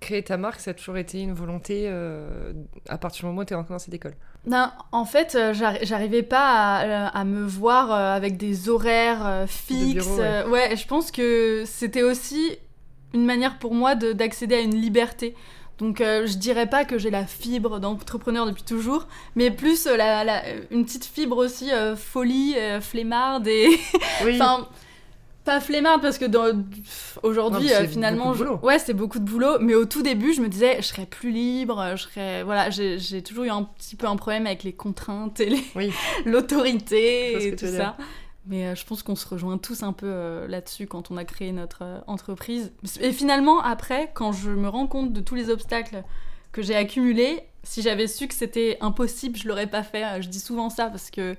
Créer 0.00 0.22
ta 0.22 0.36
marque, 0.36 0.60
ça 0.60 0.72
a 0.72 0.74
toujours 0.74 0.96
été 0.98 1.20
une 1.20 1.32
volonté 1.32 1.84
euh, 1.86 2.52
à 2.88 2.98
partir 2.98 3.20
du 3.22 3.26
moment 3.26 3.42
où 3.42 3.44
tu 3.44 3.52
es 3.52 3.56
rentré 3.56 3.72
dans 3.72 3.78
cette 3.78 3.94
école. 3.94 4.14
Non, 4.46 4.68
en 4.92 5.04
fait, 5.06 5.34
euh, 5.34 5.54
j'arri- 5.54 5.78
j'arrivais 5.86 6.22
pas 6.22 6.76
à, 6.76 7.06
à 7.08 7.24
me 7.24 7.46
voir 7.46 7.90
euh, 7.92 8.14
avec 8.14 8.36
des 8.36 8.68
horaires 8.68 9.44
fixes. 9.46 9.94
bureau, 10.04 10.16
ouais. 10.18 10.44
ouais, 10.46 10.76
je 10.76 10.86
pense 10.86 11.10
que 11.10 11.62
c'était 11.66 12.02
aussi 12.02 12.58
une 13.14 13.24
manière 13.24 13.58
pour 13.58 13.72
moi 13.74 13.94
de- 13.94 14.12
d'accéder 14.12 14.56
à 14.56 14.60
une 14.60 14.74
liberté. 14.74 15.34
Donc, 15.78 16.00
euh, 16.00 16.26
je 16.26 16.36
dirais 16.36 16.66
pas 16.68 16.84
que 16.84 16.98
j'ai 16.98 17.10
la 17.10 17.24
fibre 17.26 17.80
d'entrepreneur 17.80 18.46
depuis 18.46 18.62
toujours, 18.62 19.08
mais 19.36 19.50
plus 19.50 19.86
la, 19.86 20.22
la- 20.24 20.42
une 20.70 20.84
petite 20.84 21.04
fibre 21.06 21.36
aussi 21.38 21.72
euh, 21.72 21.96
folie, 21.96 22.54
flemmarde 22.80 23.46
et. 23.48 23.68
Oui. 24.24 24.34
Enfin, 24.40 24.68
pas 25.44 25.60
flemmarde 25.60 26.00
parce 26.02 26.18
que 26.18 26.24
dans- 26.24 26.64
aujourd'hui, 27.22 27.72
euh, 27.72 27.86
finalement, 27.86 28.34
je- 28.34 28.44
ouais, 28.44 28.78
c'est 28.78 28.94
beaucoup 28.94 29.18
de 29.18 29.24
boulot. 29.24 29.58
Mais 29.60 29.74
au 29.74 29.84
tout 29.84 30.02
début, 30.02 30.32
je 30.32 30.40
me 30.40 30.48
disais, 30.48 30.76
je 30.78 30.86
serais 30.86 31.06
plus 31.06 31.30
libre, 31.30 31.92
je 31.96 32.02
serais, 32.02 32.42
voilà, 32.42 32.70
j'ai 32.70 33.22
toujours 33.22 33.44
eu 33.44 33.50
un 33.50 33.62
petit 33.64 33.96
peu 33.96 34.06
un 34.06 34.16
problème 34.16 34.46
avec 34.46 34.62
les 34.62 34.72
contraintes 34.72 35.40
et 35.40 35.46
les- 35.50 35.64
Oui. 35.76 35.92
l'autorité 36.26 37.30
vois 37.32 37.40
ce 37.40 37.46
et 37.46 37.56
tout 37.56 37.66
ça. 37.66 37.96
Mais 38.46 38.66
euh, 38.66 38.74
je 38.74 38.84
pense 38.84 39.02
qu'on 39.02 39.16
se 39.16 39.26
rejoint 39.26 39.56
tous 39.56 39.82
un 39.82 39.92
peu 39.94 40.06
euh, 40.06 40.46
là-dessus 40.46 40.86
quand 40.86 41.10
on 41.10 41.16
a 41.16 41.24
créé 41.24 41.50
notre 41.52 41.82
entreprise. 42.06 42.72
Et 43.00 43.12
finalement, 43.12 43.60
après, 43.62 44.10
quand 44.14 44.32
je 44.32 44.50
me 44.50 44.68
rends 44.68 44.86
compte 44.86 45.12
de 45.14 45.20
tous 45.20 45.34
les 45.34 45.48
obstacles 45.48 46.02
que 46.52 46.60
j'ai 46.60 46.74
accumulés, 46.76 47.40
si 47.62 47.80
j'avais 47.80 48.06
su 48.06 48.28
que 48.28 48.34
c'était 48.34 48.76
impossible, 48.82 49.36
je 49.38 49.48
l'aurais 49.48 49.66
pas 49.66 49.82
fait. 49.82 50.20
Je 50.20 50.28
dis 50.28 50.40
souvent 50.40 50.68
ça 50.68 50.86
parce 50.86 51.10
que, 51.10 51.36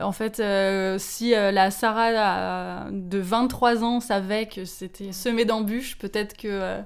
en 0.00 0.12
fait, 0.12 0.40
euh, 0.40 0.96
si 0.98 1.34
euh, 1.34 1.50
la 1.50 1.70
Sarah 1.70 2.08
euh, 2.10 2.88
de 2.90 3.18
23 3.18 3.84
ans 3.84 4.00
savait 4.00 4.46
que 4.46 4.64
c'était 4.64 5.12
semé 5.12 5.44
d'embûches, 5.44 5.98
peut-être 5.98 6.36
que 6.36 6.48
euh, 6.48 6.80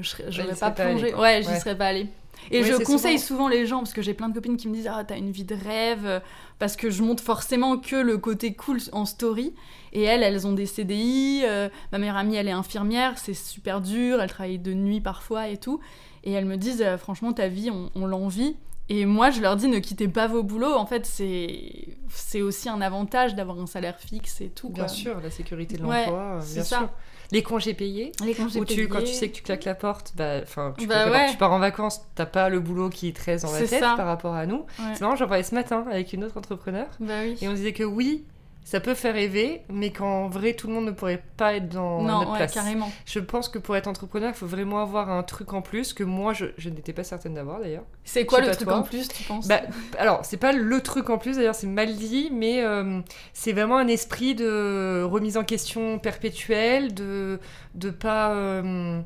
je 0.00 0.42
y 0.42 0.54
pas 0.58 0.70
plongé. 0.70 1.14
ouais, 1.14 1.42
j'y 1.42 1.48
Ouais. 1.48 1.58
serais 1.60 1.76
pas 1.76 1.86
allée. 1.86 2.06
Et 2.52 2.62
Oui, 2.62 2.68
je 2.68 2.76
conseille 2.84 3.18
souvent- 3.18 3.44
souvent 3.44 3.48
les 3.48 3.66
gens, 3.66 3.78
parce 3.78 3.92
que 3.92 4.00
j'ai 4.02 4.14
plein 4.14 4.28
de 4.28 4.34
copines 4.34 4.56
qui 4.56 4.68
me 4.68 4.74
disent 4.74 4.88
Ah, 4.90 5.02
t'as 5.04 5.16
une 5.18 5.32
vie 5.32 5.44
de 5.44 5.56
rêve, 5.56 6.22
parce 6.60 6.76
que 6.76 6.88
je 6.88 7.02
montre 7.02 7.22
forcément 7.22 7.76
que 7.78 7.96
le 7.96 8.16
côté 8.16 8.54
cool 8.54 8.78
en 8.92 9.04
story. 9.06 9.52
Et 9.92 10.02
elles, 10.04 10.22
elles 10.22 10.46
ont 10.46 10.52
des 10.52 10.66
CDI. 10.66 11.42
ma 11.90 11.98
meilleure 11.98 12.16
amie, 12.16 12.36
elle 12.36 12.46
est 12.48 12.52
infirmière, 12.52 13.14
c'est 13.18 13.34
super 13.34 13.80
dur, 13.80 14.20
elle 14.22 14.30
travaille 14.30 14.58
de 14.58 14.72
nuit 14.72 15.00
parfois 15.00 15.48
et 15.48 15.56
tout. 15.56 15.80
Et 16.22 16.32
elles 16.32 16.44
me 16.46 16.56
disent 16.56 16.84
Franchement, 16.98 17.32
ta 17.32 17.48
vie, 17.48 17.70
on, 17.70 17.90
on 17.96 18.06
l'envie. 18.06 18.56
Et 18.90 19.04
moi, 19.04 19.30
je 19.30 19.40
leur 19.42 19.56
dis 19.56 19.68
Ne 19.68 19.78
quittez 19.80 20.08
pas 20.08 20.26
vos 20.28 20.42
boulots. 20.42 20.74
En 20.74 20.86
fait, 20.86 21.04
c'est 21.06 21.88
c'est 22.10 22.40
aussi 22.42 22.68
un 22.68 22.80
avantage 22.80 23.34
d'avoir 23.34 23.58
un 23.60 23.66
salaire 23.66 23.98
fixe 23.98 24.40
et 24.40 24.48
tout. 24.48 24.70
Bien 24.70 24.84
quoi. 24.84 24.88
sûr, 24.92 25.20
la 25.20 25.30
sécurité 25.30 25.76
de 25.76 25.84
Ouais, 25.84 26.06
l'emploi, 26.06 26.38
c'est 26.40 26.54
bien 26.54 26.64
ça. 26.64 26.78
sûr. 26.78 26.88
Les 27.30 27.42
congés 27.42 27.74
payés. 27.74 28.12
Les 28.24 28.34
congés 28.34 28.58
Ou 28.60 28.64
tu, 28.64 28.88
quand 28.88 28.98
tu 29.00 29.04
payés. 29.04 29.14
sais 29.14 29.28
que 29.28 29.34
tu 29.36 29.42
claques 29.42 29.64
la 29.66 29.74
porte, 29.74 30.14
bah, 30.16 30.40
tu, 30.40 30.46
Bah 30.56 30.72
claques 30.72 30.88
la 30.88 31.04
porte, 31.04 31.14
ouais. 31.16 31.30
tu 31.32 31.36
pars 31.36 31.52
en 31.52 31.58
vacances, 31.58 32.00
t'as 32.14 32.24
pas 32.24 32.48
le 32.48 32.58
boulot 32.60 32.88
qui 32.88 33.08
est 33.08 33.12
très 33.16 33.36
dans 33.40 33.52
la 33.52 33.58
tête 33.58 33.68
ça. 33.80 33.94
par 33.96 34.06
rapport 34.06 34.34
à 34.34 34.46
nous. 34.46 34.60
Ouais. 34.78 34.94
C'est 34.94 35.02
marrant, 35.02 35.16
j'en 35.16 35.26
parlais 35.28 35.42
ce 35.42 35.54
matin 35.54 35.84
avec 35.90 36.14
une 36.14 36.24
autre 36.24 36.38
entrepreneur 36.38 36.86
Bah 37.00 37.12
oui. 37.24 37.36
et 37.42 37.48
on 37.48 37.52
disait 37.52 37.74
que 37.74 37.84
oui, 37.84 38.24
ça 38.68 38.80
peut 38.80 38.92
faire 38.92 39.14
rêver, 39.14 39.62
mais 39.70 39.92
qu'en 39.92 40.28
vrai, 40.28 40.52
tout 40.52 40.66
le 40.66 40.74
monde 40.74 40.84
ne 40.84 40.90
pourrait 40.90 41.22
pas 41.38 41.54
être 41.54 41.70
dans 41.70 42.02
non, 42.02 42.18
notre 42.18 42.32
ouais, 42.32 42.36
place. 42.36 42.52
carrément. 42.52 42.92
Je 43.06 43.18
pense 43.18 43.48
que 43.48 43.58
pour 43.58 43.74
être 43.76 43.86
entrepreneur, 43.86 44.28
il 44.28 44.36
faut 44.36 44.46
vraiment 44.46 44.82
avoir 44.82 45.08
un 45.08 45.22
truc 45.22 45.54
en 45.54 45.62
plus 45.62 45.94
que 45.94 46.04
moi, 46.04 46.34
je, 46.34 46.44
je 46.58 46.68
n'étais 46.68 46.92
pas 46.92 47.02
certaine 47.02 47.32
d'avoir 47.32 47.60
d'ailleurs. 47.60 47.84
C'est 48.04 48.26
quoi 48.26 48.42
le 48.42 48.50
truc 48.50 48.68
toi. 48.68 48.76
en 48.76 48.82
plus, 48.82 49.08
tu 49.08 49.22
penses 49.22 49.48
Bah, 49.48 49.62
alors, 49.98 50.22
c'est 50.22 50.36
pas 50.36 50.52
le 50.52 50.80
truc 50.82 51.08
en 51.08 51.16
plus, 51.16 51.36
d'ailleurs, 51.36 51.54
c'est 51.54 51.66
mal 51.66 51.96
dit, 51.96 52.28
mais 52.30 52.62
euh, 52.62 53.00
c'est 53.32 53.54
vraiment 53.54 53.78
un 53.78 53.88
esprit 53.88 54.34
de 54.34 55.02
remise 55.02 55.38
en 55.38 55.44
question 55.44 55.98
perpétuelle, 55.98 56.92
de 56.92 57.40
de 57.74 57.88
pas 57.88 58.34
euh, 58.34 59.00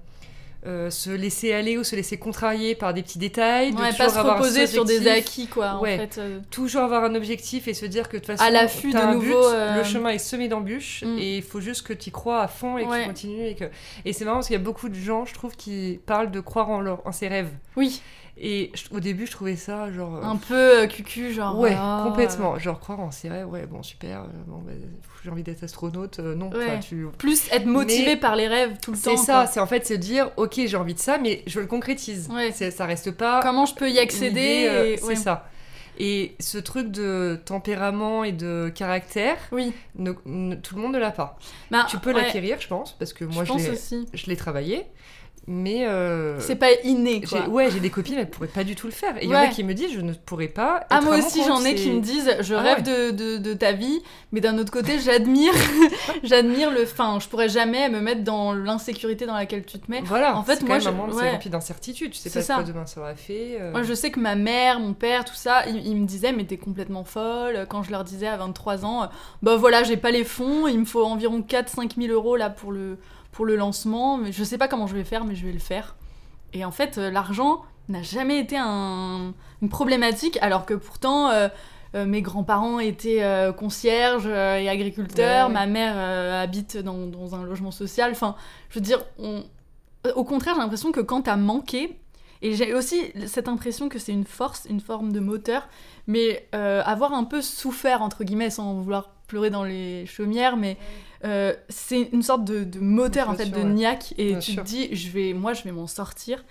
euh, 0.67 0.91
se 0.91 1.11
laisser 1.11 1.53
aller 1.53 1.77
ou 1.77 1.83
se 1.85 1.97
laisser 1.97 2.19
contrarier 2.19 2.75
par 2.77 2.95
des 2.95 3.03
petits 3.03 3.19
détails, 3.19 3.73
de 3.73 3.77
Ouais, 3.81 3.91
toujours 3.91 4.07
pas 4.07 4.13
se 4.13 4.19
reposer 4.21 4.67
sur 4.69 4.85
des 4.85 5.09
acquis, 5.09 5.49
quoi, 5.49 5.81
Ouais. 5.81 5.95
en 5.95 5.99
fait. 5.99 6.19
euh. 6.19 6.39
toujours 6.51 6.83
avoir 6.83 7.03
un 7.05 7.15
objectif 7.17 7.67
et 7.67 7.75
se 7.75 7.85
dire 7.87 8.09
que 8.09 8.13
de 8.17 8.19
toute 8.23 8.27
façon, 8.29 8.45
À 8.45 8.51
l'affût 8.51 8.93
de 8.93 8.97
un 8.97 9.15
nouveaux, 9.15 9.27
but, 9.51 9.55
euh, 9.55 9.77
le 9.79 9.85
chemin 9.85 10.11
est 10.11 10.19
semé 10.19 10.47
d'embûches 10.49 11.03
Mm. 11.05 11.19
et 11.19 11.37
il 11.39 11.43
faut 11.43 11.61
juste 11.61 11.87
que 11.87 11.93
tu 11.93 12.11
y 12.11 12.13
crois 12.13 12.43
à 12.43 12.49
fond 12.49 12.79
et 12.79 12.85
que 12.85 13.01
tu 13.01 13.07
continues. 13.07 13.45
Et, 13.47 13.55
que... 13.55 13.65
et 14.05 14.13
c'est 14.13 14.25
marrant 14.25 14.37
parce 14.37 14.47
qu'il 14.47 14.55
y 14.57 14.61
a 14.61 14.63
beaucoup 14.63 14.89
de 14.89 14.95
gens, 14.95 15.25
je 15.25 15.35
trouve, 15.35 15.57
qui 15.57 15.99
parlent 16.07 16.31
de 16.31 16.41
croire 16.41 16.71
en, 16.71 16.81
leur... 16.81 17.05
en 17.07 17.13
ses 17.13 17.27
rêves. 17.29 17.51
Oui, 17.77 18.01
Et 18.39 18.73
je- 18.75 18.97
au 18.97 19.01
début, 19.01 19.27
je 19.27 19.33
trouvais 19.33 19.57
ça 19.57 19.93
genre. 19.93 20.17
euh, 20.17 20.23
un 20.23 20.37
peu 20.37 20.83
euh, 20.83 20.87
cucu, 20.87 21.33
genre. 21.33 21.59
Ouais, 21.59 21.75
ah, 21.77 22.03
complètement. 22.07 22.59
Genre 22.59 22.81
croire 22.81 23.01
en 23.01 23.11
ses 23.11 23.29
rêves, 23.29 23.49
ouais, 23.49 23.67
bon, 23.67 23.83
super. 23.83 24.21
euh, 24.23 24.27
bon, 24.47 24.59
bah, 24.65 24.73
j'ai 25.23 25.31
envie 25.31 25.43
d'être 25.43 25.63
astronaute, 25.63 26.19
euh, 26.19 26.35
non. 26.35 26.51
Ouais. 26.51 26.81
tu... 26.81 27.07
Plus 27.19 27.47
être 27.53 27.67
motivé 27.67 28.07
Mais 28.07 28.17
par 28.17 28.35
les 28.35 28.49
rêves 28.49 28.77
tout 28.83 28.93
le 28.93 28.99
temps. 28.99 29.17
C'est 29.17 29.25
ça, 29.25 29.47
c'est 29.47 29.61
en 29.61 29.67
fait 29.67 29.87
se 29.87 29.95
dire, 29.95 30.31
ok, 30.39 30.61
j'ai 30.65 30.77
envie 30.77 30.95
de 30.95 30.99
ça, 30.99 31.19
mais 31.19 31.43
je 31.47 31.61
le 31.61 31.67
concrétise. 31.67 32.29
Ouais. 32.33 32.51
Ça 32.53 32.87
reste 32.87 33.11
pas. 33.13 33.41
Comment 33.43 33.67
je 33.67 33.75
peux 33.75 33.91
y 33.91 33.99
accéder 33.99 34.67
euh, 34.69 34.97
C'est 34.97 35.05
ouais. 35.05 35.17
ça. 35.17 35.49
Et 35.99 36.35
ce 36.41 36.57
truc 36.57 36.91
de 36.91 37.39
tempérament 37.45 38.25
et 38.25 38.33
de 38.33 38.73
caractère, 38.75 39.37
Oui. 39.53 39.75
ne- 39.97 40.13
ne- 40.25 40.55
tout 40.55 40.75
le 40.75 40.81
monde 40.81 40.95
ne 40.95 40.99
l'a 40.99 41.11
pas. 41.11 41.39
Bah, 41.71 41.87
tu 41.89 41.99
peux 41.99 42.13
ouais, 42.15 42.23
l'acquérir, 42.23 42.57
je 42.61 42.67
pense, 42.67 42.93
parce 42.99 43.13
que 43.13 43.27
moi, 43.27 43.45
je 43.45 44.27
l'ai 44.27 44.37
travaillé. 44.37 44.87
Mais. 45.49 45.87
euh, 45.87 46.39
C'est 46.41 46.55
pas 46.57 46.73
inné, 46.85 47.21
j'ai- 47.23 47.27
quoi. 47.27 47.49
Ouais, 47.49 47.71
j'ai 47.71 47.81
des 47.81 47.91
copines, 47.91 48.15
elles 48.17 48.31
pourraient 48.31 48.47
pas 48.49 48.63
du 48.65 48.77
tout 48.77 48.87
le 48.87 48.93
faire. 48.93 49.17
Et 49.19 49.25
il 49.25 49.31
y 49.31 49.35
en 49.37 49.41
a 49.41 49.49
qui 49.49 49.65
me 49.65 49.75
disent, 49.75 49.93
je 49.93 50.01
ne 50.01 50.13
pourrais 50.13 50.47
pas. 50.49 50.85
Ah, 50.91 51.01
moi 51.01 51.17
aussi, 51.19 51.43
j'en 51.45 51.65
ai 51.65 51.75
qui 51.75 51.91
me 51.91 52.01
disent 52.01 52.31
je 52.41 52.55
Ah 52.55 52.61
rêve 52.63 52.83
de, 52.83 53.11
de, 53.11 53.39
de 53.39 53.53
ta 53.55 53.73
vie, 53.73 54.01
mais 54.31 54.41
d'un 54.41 54.57
autre 54.59 54.71
côté, 54.73 54.99
j'admire 55.01 55.53
j'admire 56.23 56.71
le. 56.71 56.83
Enfin, 56.85 57.19
je 57.21 57.29
pourrais 57.29 57.49
jamais 57.49 57.89
me 57.89 58.01
mettre 58.01 58.23
dans 58.23 58.53
l'insécurité 58.53 59.27
dans 59.27 59.35
laquelle 59.35 59.65
tu 59.65 59.79
te 59.79 59.91
mets. 59.91 60.01
Voilà, 60.05 60.37
En 60.37 60.43
fait, 60.45 60.61
quand 60.61 60.67
moi, 60.67 60.79
je- 60.79 60.85
c'est 61.19 61.31
rempli 61.31 61.51
d'incertitudes. 61.51 62.13
Tu 62.13 62.19
sais 62.19 62.31
pas 62.31 62.43
ça. 62.43 62.55
quoi 62.57 62.63
demain 62.65 62.87
sera 62.87 63.15
fait. 63.15 63.59
euh. 63.61 63.73
Moi, 63.73 63.83
je 63.83 63.95
sais 63.95 64.11
que 64.11 64.21
ma 64.21 64.35
mère, 64.35 64.81
mon 64.81 64.95
père, 64.95 65.25
tout 65.25 65.35
ça, 65.35 65.67
ils, 65.69 65.87
ils 65.87 65.97
me 65.97 66.07
disaient, 66.07 66.33
mais 66.33 66.45
t'es 66.45 66.57
complètement 66.57 67.05
folle. 67.05 67.67
Quand 67.69 67.83
je 67.83 67.91
leur 67.91 68.05
disais 68.05 68.27
à 68.27 68.37
23 68.37 68.85
ans, 68.85 69.03
euh, 69.05 69.07
bah 69.43 69.57
voilà, 69.57 69.83
j'ai 69.83 69.97
pas 69.97 70.11
les 70.11 70.25
fonds, 70.25 70.67
il 70.69 70.79
me 70.79 70.85
faut 70.85 71.05
environ 71.05 71.41
4-5 71.41 71.97
000 72.01 72.13
euros 72.13 72.37
là 72.37 72.51
pour 72.51 72.73
le, 72.73 72.99
pour 73.33 73.45
le 73.47 73.57
lancement, 73.57 74.17
mais 74.19 74.31
je 74.33 74.45
sais 74.45 74.59
pas 74.59 74.69
comment 74.69 74.87
je 74.87 74.95
vais 74.95 75.05
faire, 75.05 75.25
mais 75.25 75.35
je 75.35 75.45
vais 75.47 75.53
le 75.53 75.59
faire. 75.59 75.97
Et 76.53 76.65
en 76.65 76.71
fait, 76.71 76.99
euh, 76.99 77.11
l'argent 77.11 77.63
n'a 77.89 78.03
jamais 78.03 78.39
été 78.39 78.57
un- 78.59 79.33
une 79.61 79.69
problématique, 79.69 80.39
alors 80.43 80.65
que 80.67 80.75
pourtant. 80.75 81.31
euh, 81.31 81.49
euh, 81.95 82.07
mes 82.07 82.23
grands-parents 82.23 82.79
étaient 82.79 83.23
euh, 83.23 83.53
concierges 83.53 84.27
et 84.27 84.67
agriculteurs, 84.71 85.49
Ouais. 85.49 85.53
ma 85.53 85.67
mère 85.67 85.95
habite 86.41 86.79
dans, 86.79 87.07
dans 87.07 87.35
un 87.35 87.43
logement 87.45 87.71
social. 87.71 88.11
Enfin, 88.13 88.35
je 88.71 88.77
veux 88.79 88.81
dire, 88.85 89.05
on... 89.19 89.45
au 90.15 90.25
contraire, 90.25 90.55
j'ai 90.55 90.63
l'impression 90.63 90.91
que 90.91 91.01
quand 91.01 91.21
t'as 91.21 91.37
manqué, 91.37 91.99
et 92.41 92.55
j'ai 92.55 92.73
aussi 92.73 93.13
cette 93.27 93.47
impression 93.47 93.91
que 93.91 93.99
c'est 93.99 94.13
une 94.13 94.25
force, 94.25 94.67
une 94.71 94.81
forme 94.81 95.13
de 95.13 95.21
moteur, 95.21 95.69
mais 96.07 96.49
avoir 96.53 97.13
un 97.13 97.25
peu 97.25 97.43
souffert, 97.43 98.01
entre 98.01 98.25
guillemets, 98.25 98.49
sans 98.49 98.73
vouloir 98.81 99.11
pleurer 99.27 99.51
dans 99.51 99.65
les 99.65 100.07
chaumières, 100.07 100.57
mais 100.57 100.79
euh, 101.25 101.55
c'est 101.69 102.09
une 102.13 102.23
sorte 102.23 102.45
de, 102.45 102.65
de 102.65 102.79
moteur, 102.81 103.29
en 103.31 103.35
fait, 103.35 103.47
de 103.47 103.57
ouais. 103.57 103.65
niaque, 103.65 104.15
et 104.19 104.31
Bien 104.31 104.39
tu 104.39 104.53
sûr. 104.53 104.63
te 104.63 104.69
dis, 104.69 104.95
je 104.95 105.11
vais, 105.11 105.33
moi, 105.33 105.53
je 105.53 105.63
vais 105.63 105.73
m'en 105.73 105.87
sortir. 105.87 106.45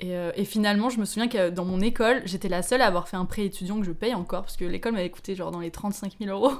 Et, 0.00 0.14
euh, 0.14 0.30
et 0.36 0.44
finalement, 0.44 0.90
je 0.90 1.00
me 1.00 1.04
souviens 1.04 1.26
que 1.26 1.50
dans 1.50 1.64
mon 1.64 1.80
école, 1.80 2.22
j'étais 2.24 2.48
la 2.48 2.62
seule 2.62 2.82
à 2.82 2.86
avoir 2.86 3.08
fait 3.08 3.16
un 3.16 3.24
prêt 3.24 3.44
étudiant 3.44 3.80
que 3.80 3.84
je 3.86 3.90
paye 3.90 4.14
encore, 4.14 4.42
parce 4.42 4.56
que 4.56 4.64
l'école 4.64 4.92
m'avait 4.92 5.10
coûté 5.10 5.34
genre 5.34 5.50
dans 5.50 5.58
les 5.60 5.72
35 5.72 6.12
000 6.20 6.30
euros. 6.30 6.54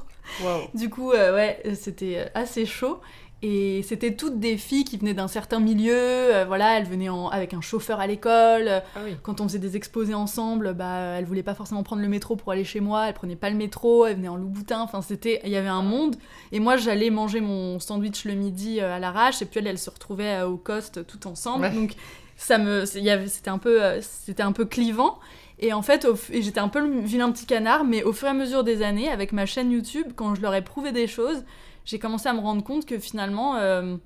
Du 0.75 0.91
coup, 0.91 1.13
euh, 1.13 1.35
ouais, 1.35 1.63
c'était 1.75 2.31
assez 2.35 2.67
chaud. 2.67 3.01
Et 3.41 3.83
c'était 3.85 4.17
toutes 4.17 4.41
des 4.41 4.57
filles 4.57 4.85
qui 4.85 4.97
venaient 4.97 5.15
d'un 5.15 5.29
certain 5.29 5.61
milieu. 5.61 5.93
euh, 5.95 6.45
voilà, 6.45 6.77
elles 6.77 6.87
venaient 6.87 7.09
en- 7.09 7.29
avec 7.29 7.55
un 7.55 7.61
chauffeur 7.61 8.01
à 8.01 8.07
l'école. 8.09 8.69
Ah 8.97 9.01
oui. 9.05 9.17
Quand 9.23 9.41
on 9.41 9.45
faisait 9.45 9.61
des 9.61 9.77
exposés 9.77 10.15
ensemble, 10.15 10.75
bah, 10.75 11.15
elles 11.17 11.25
voulaient 11.25 11.45
pas 11.45 11.55
forcément 11.55 11.85
prendre 11.85 12.03
le 12.03 12.09
métro 12.09 12.35
pour 12.35 12.51
aller 12.51 12.65
chez 12.65 12.81
moi. 12.81 13.07
Elles 13.07 13.15
prenaient 13.15 13.37
pas 13.37 13.49
le 13.51 13.57
métro. 13.57 14.07
Elles 14.07 14.17
venaient 14.17 14.27
en 14.29 14.37
Louboutin. 14.37 14.81
Enfin, 14.81 15.03
c'était, 15.03 15.41
il 15.45 15.51
y 15.51 15.57
avait 15.57 15.69
un 15.69 15.83
monde. 15.83 16.17
Et 16.51 16.59
moi, 16.59 16.77
j'allais 16.77 17.11
manger 17.11 17.41
mon 17.41 17.79
sandwich 17.79 18.25
le 18.25 18.35
midi 18.35 18.81
euh, 18.81 18.97
à 18.97 18.99
l'arrache. 18.99 19.41
Et 19.41 19.45
puis 19.45 19.61
elles, 19.61 19.69
elles 19.69 19.79
se 19.79 19.91
retrouvaient 19.91 20.41
euh, 20.41 20.49
au 20.49 20.57
coste 20.57 21.07
tout 21.07 21.29
ensemble. 21.29 21.67
Ouais. 21.67 21.71
Donc 21.71 21.95
ça 22.37 22.59
me, 22.59 22.87
c'était 22.87 23.51
un 23.51 23.59
peu, 23.59 23.81
c'était 24.01 24.43
un 24.43 24.53
peu 24.53 24.65
clivant. 24.65 25.19
Et 25.61 25.73
en 25.73 25.83
fait, 25.83 26.07
j'étais 26.33 26.61
un 26.61 26.69
peu 26.69 26.81
le 26.81 27.01
vilain 27.01 27.31
petit 27.33 27.47
canard, 27.47 27.85
mais 27.85 28.03
au 28.05 28.13
fur 28.13 28.29
et 28.29 28.31
à 28.31 28.35
mesure 28.35 28.63
des 28.65 28.83
années, 28.83 29.09
avec 29.09 29.33
ma 29.33 29.45
chaîne 29.47 29.73
YouTube, 29.73 30.07
quand 30.15 30.35
je 30.37 30.41
leur 30.41 30.55
ai 30.55 30.63
prouvé 30.63 30.93
des 30.93 31.07
choses, 31.09 31.45
j'ai 31.89 31.99
commencé 31.99 32.29
à 32.29 32.35
me 32.35 32.41
rendre 32.41 32.63
compte 32.63 32.85
que 32.85 32.99
finalement, 32.99 33.57
euh, 33.57 33.97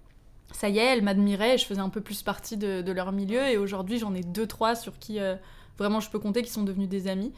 ça 0.52 0.68
y 0.68 0.78
est, 0.78 0.84
elles 0.84 1.02
m'admiraient 1.02 1.54
et 1.54 1.58
je 1.58 1.66
faisais 1.66 1.80
un 1.80 1.88
peu 1.88 2.00
plus 2.00 2.22
partie 2.22 2.56
de, 2.56 2.80
de 2.80 2.92
leur 2.92 3.10
milieu. 3.10 3.42
Et 3.48 3.56
aujourd'hui, 3.56 3.98
j'en 3.98 4.14
ai 4.14 4.20
deux, 4.20 4.46
trois 4.46 4.76
sur 4.76 5.00
qui 5.00 5.18
euh, 5.18 5.34
vraiment 5.78 5.98
je 5.98 6.08
peux 6.08 6.20
compter, 6.20 6.42
qui 6.42 6.50
sont 6.52 6.62
devenus 6.62 6.88
des 6.88 7.08
amis. 7.08 7.32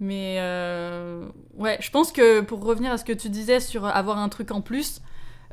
Mais 0.00 0.36
euh, 0.38 1.26
ouais, 1.58 1.76
je 1.80 1.90
pense 1.90 2.12
que 2.12 2.40
pour 2.40 2.64
revenir 2.64 2.90
à 2.92 2.96
ce 2.96 3.04
que 3.04 3.12
tu 3.12 3.28
disais 3.28 3.60
sur 3.60 3.84
avoir 3.84 4.16
un 4.16 4.30
truc 4.30 4.52
en 4.52 4.62
plus, 4.62 5.02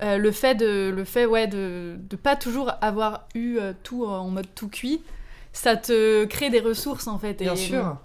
le 0.01 0.31
fait 0.31 0.55
de, 0.55 0.93
le 0.95 1.03
fait 1.03 1.25
ouais 1.25 1.47
de, 1.47 1.97
de 1.99 2.15
pas 2.15 2.37
toujours 2.37 2.71
avoir 2.79 3.27
eu 3.35 3.59
tout 3.83 4.05
en 4.05 4.29
mode 4.29 4.47
tout 4.55 4.69
cuit, 4.69 5.01
ça 5.51 5.75
te 5.75 6.23
crée 6.23 6.49
des 6.49 6.61
ressources 6.61 7.07
en 7.07 7.19
fait. 7.19 7.33
Bien 7.33 7.53
et, 7.53 7.57
sûr. 7.57 7.97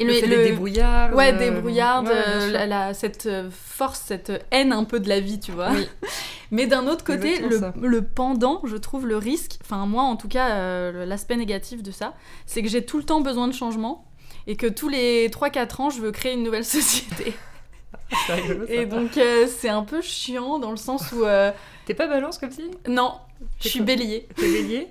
Et 0.00 0.04
le, 0.04 0.36
le, 0.36 0.44
débrouillards. 0.44 1.14
Ouais, 1.14 1.32
euh, 1.34 1.38
débrouillarde, 1.38 2.06
ouais, 2.06 2.14
euh, 2.28 2.50
la, 2.50 2.66
la- 2.66 2.94
cette 2.94 3.26
euh, 3.26 3.50
force, 3.50 4.00
cette 4.06 4.32
haine 4.50 4.72
un 4.72 4.84
peu 4.84 4.98
de 5.00 5.08
la 5.08 5.20
vie, 5.20 5.38
tu 5.40 5.52
vois. 5.52 5.70
Oui. 5.72 5.86
Mais 6.50 6.66
d'un 6.66 6.86
autre 6.88 7.04
côté, 7.04 7.38
le, 7.80 8.02
pendant, 8.02 8.60
je 8.64 8.76
trouve 8.76 9.06
le 9.06 9.16
risque, 9.16 9.58
enfin 9.62 9.86
moi 9.86 10.02
en 10.02 10.16
tout 10.16 10.26
cas, 10.28 10.50
euh, 10.56 11.04
l'aspect 11.06 11.36
négatif 11.36 11.80
de 11.82 11.92
ça, 11.92 12.14
c'est 12.46 12.60
que 12.62 12.68
j'ai 12.68 12.84
tout 12.84 12.98
le 12.98 13.04
temps 13.04 13.20
besoin 13.20 13.46
de 13.46 13.52
changement 13.54 14.04
et 14.48 14.56
que 14.56 14.66
tous 14.66 14.88
les 14.88 15.28
3-4 15.28 15.82
ans, 15.82 15.90
je 15.90 16.00
veux 16.00 16.10
créer 16.10 16.32
une 16.32 16.42
nouvelle 16.42 16.64
société. 16.78 17.34
Rigolo, 18.28 18.66
ça. 18.66 18.72
et 18.72 18.86
donc 18.86 19.16
euh, 19.18 19.46
c'est 19.46 19.68
un 19.68 19.82
peu 19.84 20.00
chiant 20.00 20.58
dans 20.58 20.70
le 20.72 20.76
sens 20.76 21.12
où... 21.12 21.24
euh, 21.24 21.52
T'es 21.86 21.94
pas 21.94 22.08
balance 22.08 22.38
comme 22.38 22.50
si 22.50 22.64
non, 22.88 23.12
je 23.60 23.68
suis 23.68 23.80
bélier. 23.80 24.26
T'es 24.36 24.42
bélier? 24.50 24.88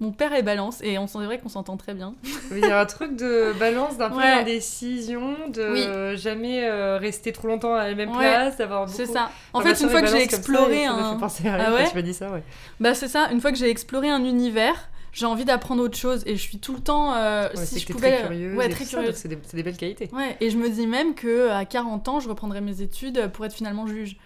Mon 0.00 0.12
père 0.12 0.34
est 0.34 0.42
balance 0.42 0.80
et 0.82 0.98
on 0.98 1.06
c'est 1.06 1.18
vrai 1.24 1.38
qu'on 1.38 1.48
s'entend 1.48 1.76
très 1.78 1.94
bien. 1.94 2.14
Il 2.50 2.58
y 2.58 2.64
a 2.64 2.80
un 2.80 2.86
truc 2.86 3.16
de 3.16 3.52
balance, 3.58 3.96
d'un 3.96 4.10
peu 4.10 4.16
Ouais. 4.16 4.36
d'indécision, 4.36 5.34
de 5.48 6.12
Oui. 6.12 6.18
jamais 6.18 6.64
euh, 6.68 6.98
rester 6.98 7.32
trop 7.32 7.48
longtemps 7.48 7.74
à 7.74 7.88
la 7.88 7.94
même 7.94 8.10
Ouais, 8.10 8.18
place, 8.18 8.56
d'avoir 8.58 8.84
beaucoup... 8.84 8.96
C'est 8.96 9.06
ça. 9.06 9.30
En 9.52 9.60
Enfin, 9.60 9.74
fait, 9.74 9.82
une 9.84 9.90
fois 9.90 10.00
que 10.02 10.06
j'ai 10.08 10.12
ça, 10.18 10.22
exploré 10.22 10.84
ça 10.84 10.92
m'a 10.92 11.08
un... 11.08 11.12
fait 11.14 11.20
penser 11.20 11.48
à 11.48 11.54
Ah 11.54 11.56
rien 11.56 11.72
ouais 11.74 11.84
quand 11.84 11.90
tu 11.90 11.96
m'as 11.96 12.02
dit 12.02 12.14
ça, 12.14 12.30
ouais. 12.30 12.42
Bah 12.80 12.94
c'est 12.94 13.08
ça, 13.08 13.28
une 13.32 13.40
fois 13.40 13.52
que 13.52 13.58
j'ai 13.58 13.70
exploré 13.70 14.10
un 14.10 14.22
univers, 14.24 14.90
j'ai 15.12 15.24
envie 15.24 15.46
d'apprendre 15.46 15.82
autre 15.82 15.96
chose 15.96 16.22
et 16.26 16.36
je 16.36 16.42
suis 16.42 16.58
tout 16.58 16.74
le 16.74 16.80
temps 16.80 17.14
euh, 17.14 17.48
Ouais, 17.56 17.64
si 17.64 17.80
je 17.80 17.86
pouvais 17.90 18.18
très 18.18 18.22
curieuse. 18.26 18.54
ouais 18.56 18.68
très 18.68 18.84
ça, 18.84 18.98
curieuse. 18.98 19.14
C'est 19.16 19.28
des, 19.28 19.36
des 19.54 19.62
belles 19.62 19.78
qualités. 19.78 20.10
Ouais, 20.12 20.36
et 20.40 20.50
je 20.50 20.58
me 20.58 20.68
dis 20.68 20.86
même 20.86 21.14
que 21.14 21.48
à 21.48 21.64
40 21.64 22.08
ans, 22.08 22.20
je 22.20 22.28
reprendrai 22.28 22.60
mes 22.60 22.82
études 22.82 23.28
pour 23.32 23.46
être 23.46 23.54
finalement 23.54 23.86
juge. 23.86 24.16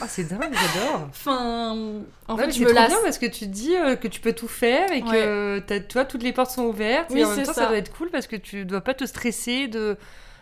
Ah, 0.00 0.06
c'est 0.08 0.24
dingue, 0.24 0.52
j'adore. 0.52 1.08
Enfin, 1.10 1.76
en 2.28 2.36
Ouais, 2.36 2.44
fait, 2.44 2.52
je 2.52 2.64
me 2.64 2.72
lasse. 2.72 2.88
bien 2.88 2.98
parce 3.02 3.18
que 3.18 3.26
tu 3.26 3.46
dis 3.46 3.74
euh, 3.76 3.96
que 3.96 4.08
tu 4.08 4.20
peux 4.20 4.32
tout 4.32 4.48
faire 4.48 4.90
et 4.92 5.02
que 5.02 5.58
t'as- 5.60 5.80
toi, 5.80 6.04
toutes 6.04 6.22
les 6.22 6.32
portes 6.32 6.50
sont 6.50 6.64
ouvertes. 6.66 7.08
Oui, 7.10 7.20
et 7.20 7.24
en 7.24 7.28
même 7.28 7.36
c'est 7.36 7.42
temps, 7.44 7.52
ça. 7.52 7.62
ça. 7.62 7.68
doit 7.68 7.76
être 7.78 7.92
cool 7.96 8.10
parce 8.10 8.26
que 8.26 8.36
tu 8.36 8.64
dois 8.64 8.80
pas 8.80 8.94
te 8.94 9.04
stresser 9.04 9.66
de, 9.68 9.96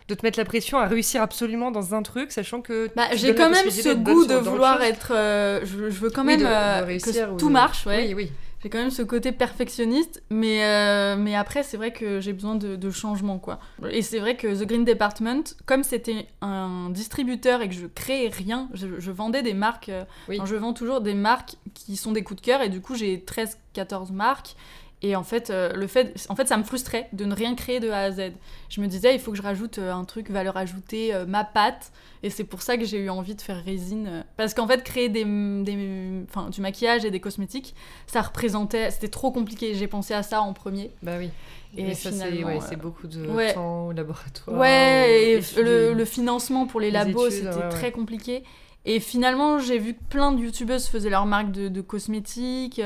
de 0.07 0.13
te 0.15 0.25
mettre 0.25 0.37
la 0.39 0.45
pression 0.45 0.77
à 0.77 0.85
réussir 0.85 1.21
absolument 1.21 1.71
dans 1.71 1.95
un 1.95 2.01
truc, 2.03 2.31
sachant 2.31 2.61
que. 2.61 2.89
Bah, 2.95 3.07
tu 3.11 3.17
j'ai 3.17 3.35
quand 3.35 3.49
même 3.49 3.69
ce 3.69 3.93
goût 3.93 4.25
de 4.25 4.35
vouloir 4.35 4.81
être. 4.83 5.11
euh, 5.15 5.61
je, 5.63 5.89
je 5.89 5.99
veux 5.99 6.09
quand 6.09 6.21
Oui, 6.21 6.37
même 6.37 6.39
de- 6.41 6.45
de 6.45 6.49
euh, 6.49 6.83
réussir 6.85 7.27
que 7.29 7.31
ou 7.33 7.37
tout 7.37 7.49
marche, 7.49 7.85
ouais. 7.87 8.05
Oui, 8.07 8.13
oui. 8.13 8.31
J'ai 8.67 8.71
quand 8.71 8.79
même 8.79 8.91
ce 8.91 9.01
côté 9.01 9.31
perfectionniste, 9.31 10.21
mais, 10.29 10.65
euh, 10.65 11.15
mais 11.17 11.35
après, 11.35 11.63
c'est 11.63 11.77
vrai 11.77 11.93
que 11.93 12.19
j'ai 12.19 12.33
besoin 12.33 12.55
de, 12.55 12.75
de 12.75 12.91
changement, 12.91 13.39
quoi. 13.39 13.59
Et 13.91 14.01
c'est 14.01 14.19
vrai 14.19 14.35
que 14.35 14.45
The 14.61 14.67
Green 14.67 14.83
Department, 14.83 15.55
comme 15.65 15.83
c'était 15.83 16.27
un 16.41 16.89
distributeur 16.89 17.61
et 17.61 17.69
que 17.69 17.75
je 17.75 17.85
créais 17.87 18.27
rien, 18.27 18.67
je, 18.73 18.99
je 18.99 19.09
vendais 19.11 19.41
des 19.41 19.53
marques, 19.53 19.87
euh, 19.87 20.03
Oui. 20.27 20.35
enfin, 20.35 20.45
je 20.45 20.55
vends 20.57 20.73
toujours 20.73 20.99
des 20.99 21.13
marques 21.13 21.55
qui 21.73 21.95
sont 21.95 22.11
des 22.11 22.23
coups 22.23 22.41
de 22.41 22.45
cœur, 22.45 22.61
et 22.61 22.67
du 22.67 22.81
coup, 22.81 22.95
j'ai 22.95 23.23
13-14 23.25 24.11
marques. 24.11 24.57
Et 25.03 25.15
en 25.15 25.23
fait, 25.23 25.51
euh, 25.51 25.73
le 25.73 25.85
fait, 25.85 26.25
en 26.29 26.35
fait, 26.35 26.47
ça 26.47 26.57
me 26.57 26.63
frustrait 26.63 27.07
de 27.13 27.23
ne 27.25 27.35
rien 27.35 27.53
créer 27.53 27.79
de 27.79 27.91
A 27.91 27.99
à 27.99 28.11
Z. 28.11 28.31
Je 28.69 28.81
me 28.81 28.87
disais, 28.87 29.13
il 29.13 29.19
faut 29.19 29.29
que 29.29 29.37
je 29.37 29.43
rajoute 29.43 29.77
euh, 29.77 29.93
un 29.93 30.05
truc 30.05 30.31
valeur 30.31 30.57
ajoutée, 30.57 31.13
euh, 31.13 31.27
ma 31.27 31.43
patte. 31.43 31.91
Et 32.23 32.31
c'est 32.31 32.43
pour 32.43 32.63
ça 32.63 32.77
que 32.77 32.83
j'ai 32.85 32.97
eu 32.97 33.09
envie 33.11 33.35
de 33.35 33.41
faire 33.41 33.63
résine. 33.63 34.07
euh, 34.09 34.23
Parce 34.37 34.55
qu'en 34.55 34.65
fait, 34.67 34.83
créer 34.83 35.07
des, 35.07 35.23
des, 35.23 36.23
enfin, 36.27 36.49
du 36.49 36.61
maquillage 36.61 37.05
et 37.05 37.11
des 37.11 37.19
cosmétiques, 37.19 37.75
ça 38.07 38.21
représentait. 38.23 38.89
C'était 38.89 39.07
trop 39.07 39.31
compliqué. 39.31 39.75
J'ai 39.75 39.85
pensé 39.87 40.15
à 40.15 40.23
ça 40.23 40.41
en 40.41 40.53
premier. 40.53 40.89
Bah 41.03 41.17
oui. 41.19 41.29
Et 41.77 41.93
ça, 41.93 42.11
c'est 42.11 42.43
ouais, 42.43 42.57
euh, 42.57 42.75
beaucoup 42.77 43.05
de 43.05 43.27
ouais. 43.27 43.53
temps 43.53 43.87
au 43.89 43.91
laboratoire. 43.91 44.57
Ouais, 44.57 45.11
et 45.11 45.37
études, 45.37 45.59
le, 45.59 45.93
le 45.93 46.05
financement 46.05 46.65
pour 46.65 46.79
les 46.79 46.87
les 46.87 46.93
labos, 46.93 47.29
c'était 47.29 47.49
ouais. 47.49 47.69
très 47.69 47.91
compliqué. 47.91 48.43
Et 48.85 48.99
finalement, 48.99 49.59
j'ai 49.59 49.77
vu 49.77 49.93
que 49.93 50.03
plein 50.09 50.31
de 50.31 50.41
youtubeuses 50.41 50.87
faisaient 50.87 51.09
leur 51.11 51.27
marque 51.27 51.51
de, 51.51 51.67
de 51.67 51.81
cosmétiques. 51.81 52.81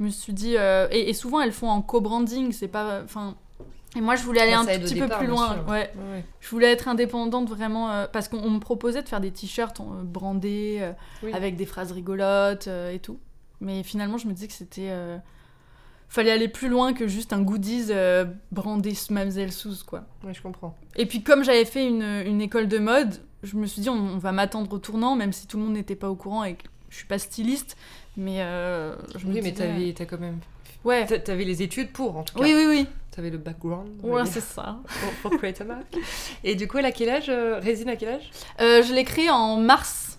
Je 0.00 0.04
me 0.04 0.10
suis 0.10 0.32
dit. 0.32 0.56
euh, 0.56 0.88
et, 0.90 1.10
et 1.10 1.14
souvent, 1.14 1.40
elles 1.40 1.52
font 1.52 1.68
en 1.68 1.82
co-branding. 1.82 2.50
C'est 2.52 2.68
pas. 2.68 3.02
Enfin. 3.04 3.36
Et 3.96 4.00
moi, 4.00 4.16
je 4.16 4.22
voulais 4.22 4.40
aller 4.40 4.52
un 4.52 4.64
tout 4.64 4.80
petit 4.80 4.94
départ, 4.94 5.18
peu 5.18 5.24
plus 5.24 5.26
loin. 5.26 5.64
Ouais. 5.68 5.92
Je 6.40 6.48
voulais 6.48 6.72
être 6.72 6.88
indépendante 6.88 7.48
vraiment. 7.48 7.90
euh, 7.90 8.06
parce 8.12 8.28
qu'on 8.28 8.38
on 8.38 8.50
me 8.50 8.60
proposait 8.60 9.02
de 9.02 9.08
faire 9.08 9.20
des 9.20 9.30
t-shirts 9.30 9.80
euh, 9.80 10.02
brandés, 10.04 10.78
euh, 10.80 10.92
Oui. 11.22 11.32
avec 11.32 11.56
des 11.56 11.66
phrases 11.66 11.92
rigolotes 11.92 12.66
euh, 12.68 12.92
et 12.92 12.98
tout. 12.98 13.18
Mais 13.60 13.82
finalement, 13.82 14.16
je 14.18 14.26
me 14.26 14.32
disais 14.32 14.46
que 14.48 14.52
c'était. 14.54 14.88
euh, 14.90 15.18
Fallait 16.08 16.32
aller 16.32 16.48
plus 16.48 16.68
loin 16.68 16.92
que 16.92 17.06
juste 17.06 17.32
un 17.32 17.40
goodies 17.40 17.86
euh, 17.90 18.24
brandé 18.50 18.92
Mademoiselle 19.10 19.52
Sous, 19.52 19.84
quoi. 19.86 20.06
Ouais, 20.24 20.34
je 20.34 20.42
comprends. 20.42 20.74
Et 20.96 21.06
puis 21.06 21.22
comme 21.22 21.44
j'avais 21.44 21.64
fait 21.64 21.86
une, 21.86 22.02
une 22.02 22.40
école 22.40 22.66
de 22.66 22.78
mode, 22.78 23.14
je 23.44 23.54
me 23.56 23.64
suis 23.64 23.80
dit 23.80 23.88
on, 23.90 23.94
on 23.94 24.18
va 24.18 24.32
m'attendre 24.32 24.72
au 24.72 24.78
tournant, 24.78 25.14
même 25.14 25.32
si 25.32 25.46
tout 25.46 25.56
le 25.56 25.62
monde 25.62 25.74
n'était 25.74 25.94
pas 25.94 26.10
au 26.10 26.16
courant 26.16 26.42
et 26.42 26.56
je 26.90 26.96
suis 26.96 27.06
pas 27.06 27.18
styliste. 27.18 27.76
Mais 28.16 28.40
euh, 28.40 28.94
je 29.16 29.26
me 29.26 29.32
Oui, 29.32 29.40
mais 29.42 29.52
disais- 29.52 29.94
t'as 29.96 30.04
quand 30.04 30.20
même. 30.20 30.38
Ouais. 30.84 31.06
t'a- 31.06 31.18
T'avais 31.18 31.44
les 31.44 31.62
études 31.62 31.92
pour, 31.92 32.16
en 32.16 32.22
tout 32.22 32.34
cas. 32.38 32.42
Oui, 32.44 32.52
oui, 32.54 32.64
oui. 32.68 32.86
T'avais 33.10 33.30
le 33.30 33.38
background. 33.38 33.88
Ouais, 34.02 34.24
c'est 34.26 34.40
ça. 34.40 34.78
pour, 35.22 35.30
pour 35.30 35.38
create 35.38 35.60
a 35.60 35.64
marque. 35.64 35.96
Et 36.44 36.54
du 36.54 36.66
coup, 36.68 36.78
elle 36.78 36.86
a 36.86 36.92
quel 36.92 37.08
âge 37.08 37.28
euh, 37.28 37.58
Résine 37.60 37.88
à 37.88 37.96
quel 37.96 38.10
âge? 38.10 38.30
Euh, 38.60 38.82
je 38.82 38.92
l'ai 38.94 39.04
créé 39.04 39.30
en 39.30 39.56
mars 39.56 40.09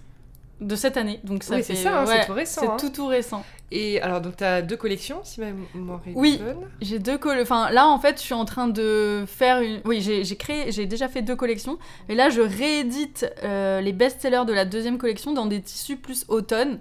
de 0.62 0.76
cette 0.76 0.96
année, 0.96 1.20
donc 1.24 1.44
ça 1.44 1.56
Oui, 1.56 1.64
c'est 1.64 1.76
ça, 1.76 2.02
hein, 2.02 2.06
c'est 2.06 2.26
tout 2.28 2.34
récent, 2.34 2.62
C'est 2.62 2.68
hein. 2.68 2.78
tout 2.80 2.90
tout 2.90 3.08
récent. 3.08 3.44
Et 3.72 4.02
alors, 4.02 4.22
donc, 4.22 4.36
t'as 4.38 4.62
deux 4.62 4.76
collections, 4.78 5.22
si 5.24 5.40
ma 5.40 5.48
mémoire 5.74 6.02
est 6.06 6.12
Oui. 6.14 6.40
J'ai 6.82 7.00
deux 7.00 7.18
coll... 7.18 7.40
Enfin, 7.42 7.72
là, 7.72 7.88
en 7.88 7.98
fait, 8.00 8.18
je 8.18 8.22
suis 8.24 8.34
en 8.34 8.46
train 8.46 8.68
de 8.68 9.24
faire 9.28 9.62
une... 9.62 9.80
Oui, 9.86 10.02
j'ai 10.02 10.36
créé... 10.36 10.72
J'ai 10.72 10.86
déjà 10.86 11.08
fait 11.08 11.22
deux 11.22 11.36
collections. 11.38 11.80
Et 12.10 12.16
là, 12.16 12.30
je 12.30 12.42
réédite 12.42 13.26
euh, 13.44 13.80
les 13.82 13.94
best-sellers 13.94 14.44
de 14.46 14.54
la 14.54 14.66
deuxième 14.66 14.98
collection 14.98 15.32
dans 15.34 15.46
des 15.46 15.62
tissus 15.62 15.96
plus 15.96 16.26
automne 16.28 16.80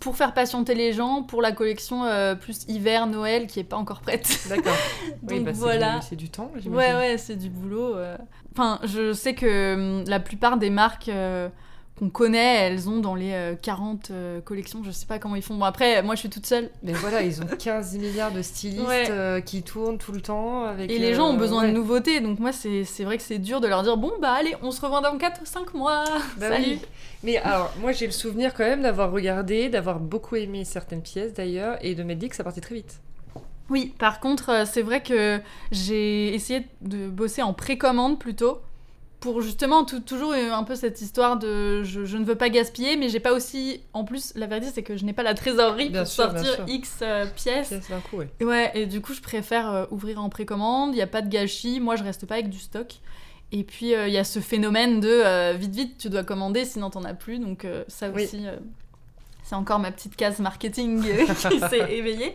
pour 0.00 0.16
faire 0.16 0.32
patienter 0.32 0.74
les 0.74 0.92
gens 0.94 1.22
pour 1.22 1.42
la 1.42 1.52
collection 1.52 2.04
euh, 2.04 2.34
plus 2.34 2.64
hiver, 2.68 3.06
Noël, 3.06 3.46
qui 3.46 3.60
est 3.60 3.64
pas 3.64 3.76
encore 3.76 4.00
prête. 4.00 4.40
D'accord. 4.48 4.72
oui, 5.28 5.40
bah, 5.40 5.50
c'est 5.52 5.60
voilà. 5.60 5.98
du- 5.98 6.06
c'est 6.08 6.16
du, 6.16 6.30
temps, 6.30 6.50
j'imagine. 6.56 6.74
Ouais, 6.74 6.94
ouais, 7.10 7.18
c'est 7.18 7.36
du 7.36 7.50
boulot. 7.50 7.96
euh. 7.96 8.16
Enfin, 8.52 8.80
je 8.84 9.12
sais 9.12 9.34
que 9.34 9.74
hum, 9.74 10.04
la 10.08 10.20
plupart 10.20 10.56
des 10.56 10.70
marques 10.70 11.10
qu'on 12.00 12.08
connaît, 12.10 12.66
elles 12.66 12.88
ont 12.88 12.98
dans 12.98 13.14
les 13.14 13.32
euh, 13.32 13.54
40 13.60 14.10
euh, 14.10 14.40
collections. 14.40 14.82
Je 14.82 14.90
sais 14.90 15.06
pas 15.06 15.18
comment 15.18 15.36
ils 15.36 15.42
font. 15.42 15.54
Bon, 15.54 15.64
après, 15.64 16.02
moi, 16.02 16.14
je 16.16 16.20
suis 16.20 16.30
toute 16.30 16.46
seule. 16.46 16.70
Mais 16.82 16.92
voilà, 16.92 17.22
ils 17.22 17.40
ont 17.42 17.46
15 17.46 17.96
milliards 17.98 18.32
de 18.32 18.42
stylistes 18.42 18.80
Ouais. 18.88 19.06
euh, 19.10 19.40
qui 19.40 19.62
tournent 19.62 19.98
tout 19.98 20.12
le 20.12 20.20
temps. 20.20 20.64
Avec, 20.64 20.90
Et 20.90 20.98
les 20.98 21.14
gens 21.14 21.28
ont 21.30 21.34
euh, 21.34 21.38
besoin 21.38 21.62
ouais. 21.62 21.68
de 21.68 21.74
nouveautés, 21.74 22.20
donc 22.20 22.38
moi 22.38 22.50
c'est 22.52 23.04
vrai 23.04 23.16
que 23.18 23.22
c'est 23.22 23.38
dur 23.38 23.60
de 23.60 23.68
leur 23.68 23.82
dire 23.82 23.96
bon 23.96 24.12
bah 24.20 24.32
allez 24.32 24.54
on 24.62 24.70
se 24.70 24.80
revoit 24.80 25.00
dans 25.00 25.16
4 25.16 25.42
ou 25.42 25.46
5 25.46 25.74
mois, 25.74 26.04
Bah 26.38 26.48
salut 26.48 26.64
oui. 26.66 26.80
Mais 27.22 27.36
alors, 27.36 27.72
moi 27.80 27.92
j'ai 27.92 28.06
le 28.06 28.12
souvenir 28.12 28.54
quand 28.54 28.64
même 28.64 28.82
d'avoir 28.82 29.10
regardé, 29.12 29.68
d'avoir 29.68 30.00
beaucoup 30.00 30.36
aimé 30.36 30.64
certaines 30.64 31.02
pièces 31.02 31.34
d'ailleurs, 31.34 31.76
et 31.82 31.94
de 31.94 32.02
m'être 32.02 32.18
dit 32.18 32.28
que 32.30 32.36
ça 32.36 32.44
partait 32.44 32.60
très 32.62 32.74
vite. 32.76 33.00
Oui, 33.68 33.94
par 33.98 34.20
contre 34.20 34.50
euh, 34.50 34.64
c'est 34.64 34.82
vrai 34.82 35.02
que 35.02 35.40
j'ai 35.70 36.34
essayé 36.34 36.66
de 36.80 37.08
bosser 37.08 37.42
en 37.42 37.52
précommande 37.52 38.18
plutôt, 38.18 38.60
pour 39.20 39.42
justement 39.42 39.84
tout- 39.84 40.00
toujours 40.00 40.32
un 40.32 40.64
peu 40.64 40.74
cette 40.74 41.00
histoire 41.02 41.38
de 41.38 41.82
je, 41.82 42.04
je 42.06 42.16
ne 42.16 42.24
veux 42.24 42.34
pas 42.36 42.48
gaspiller, 42.48 42.96
mais 42.96 43.08
j'ai 43.10 43.20
pas 43.20 43.32
aussi, 43.32 43.82
en 43.92 44.04
plus 44.04 44.32
la 44.34 44.46
vérité 44.46 44.68
c'est 44.74 44.82
que 44.82 44.96
je 44.96 45.04
n'ai 45.04 45.12
pas 45.12 45.22
la 45.22 45.34
trésorerie 45.34 45.90
Bien 45.90 46.04
pour 46.04 46.10
sûr, 46.10 46.24
sortir. 46.30 46.64
X 46.66 46.98
euh, 47.02 47.26
pièces. 47.36 47.72
Un 47.92 48.00
coup, 48.00 48.16
ouais. 48.16 48.28
Ouais, 48.40 48.70
et 48.74 48.86
du 48.86 49.00
coup, 49.02 49.12
je 49.12 49.20
préfère 49.20 49.70
euh, 49.70 49.84
ouvrir 49.90 50.22
en 50.22 50.28
précommande, 50.30 50.92
il 50.92 50.96
n'y 50.96 51.02
a 51.02 51.06
pas 51.06 51.20
de 51.22 51.28
gâchis, 51.28 51.80
moi 51.80 51.96
je 51.96 52.02
reste 52.04 52.24
pas 52.26 52.34
avec 52.34 52.48
du 52.48 52.58
stock. 52.58 52.94
Et 53.52 53.64
puis, 53.64 53.94
euh, 53.94 54.06
il 54.08 54.14
y 54.14 54.18
a 54.18 54.24
ce 54.24 54.38
phénomène 54.38 55.00
de 55.00 55.52
vite, 55.54 55.74
vite, 55.74 55.98
tu 55.98 56.08
dois 56.08 56.22
commander, 56.22 56.64
sinon 56.64 56.88
t'en 56.88 57.02
as 57.04 57.14
plus. 57.14 57.38
Donc, 57.40 57.66
ça 57.88 58.08
Oui. 58.10 58.22
aussi, 58.24 58.44
c'est 59.42 59.56
encore 59.56 59.80
ma 59.80 59.90
petite 59.90 60.14
case 60.14 60.38
marketing 60.38 61.02
qui 61.50 61.58
s'est 61.58 61.92
éveillée. 61.92 62.32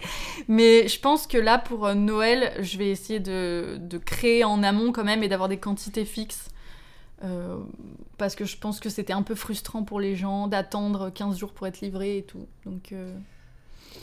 Mais 0.49 0.89
je 0.89 0.99
pense 0.99 1.25
que 1.25 1.37
là, 1.37 1.57
pour 1.57 1.95
Noël, 1.95 2.51
je 2.59 2.77
vais 2.77 2.89
essayer 2.89 3.21
de, 3.21 3.77
de 3.79 3.97
créer 3.97 4.43
en 4.43 4.61
amont 4.61 4.91
quand 4.91 5.05
même 5.05 5.23
et 5.23 5.29
d'avoir 5.29 5.47
des 5.47 5.55
quantités 5.57 6.03
fixes. 6.03 6.49
Euh, 7.25 7.57
parce 8.17 8.35
que 8.35 8.45
je 8.45 8.55
pense 8.57 8.79
que 8.79 8.89
c'était 8.89 9.13
un 9.13 9.23
peu 9.23 9.35
frustrant 9.35 9.83
pour 9.83 9.99
les 9.99 10.15
gens 10.15 10.47
d'attendre 10.47 11.09
15 11.09 11.37
jours 11.37 11.51
pour 11.51 11.65
être 11.67 11.81
livré 11.81 12.17
et 12.19 12.23
tout. 12.23 12.45
Donc, 12.65 12.91
euh, 12.93 13.13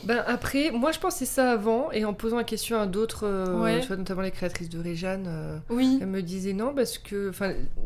Ben 0.05 0.25
après, 0.27 0.71
moi 0.73 0.91
je 0.91 0.99
pensais 0.99 1.27
ça 1.27 1.53
avant, 1.53 1.93
et 1.93 2.05
en 2.05 2.13
posant 2.15 2.37
la 2.39 2.45
question 2.45 2.81
à 2.81 2.87
d'autres, 2.87 3.25
euh, 3.27 3.61
Ouais. 3.63 3.81
tu 3.81 3.93
notamment 3.93 4.23
les 4.23 4.31
créatrices 4.33 4.69
de 4.71 4.81
Réjeanne, 4.81 5.27
euh, 5.29 5.59
oui. 5.71 5.99
elles 6.01 6.09
me 6.09 6.23
disaient 6.23 6.55
non, 6.55 6.75
parce 6.75 6.99
que 6.99 7.31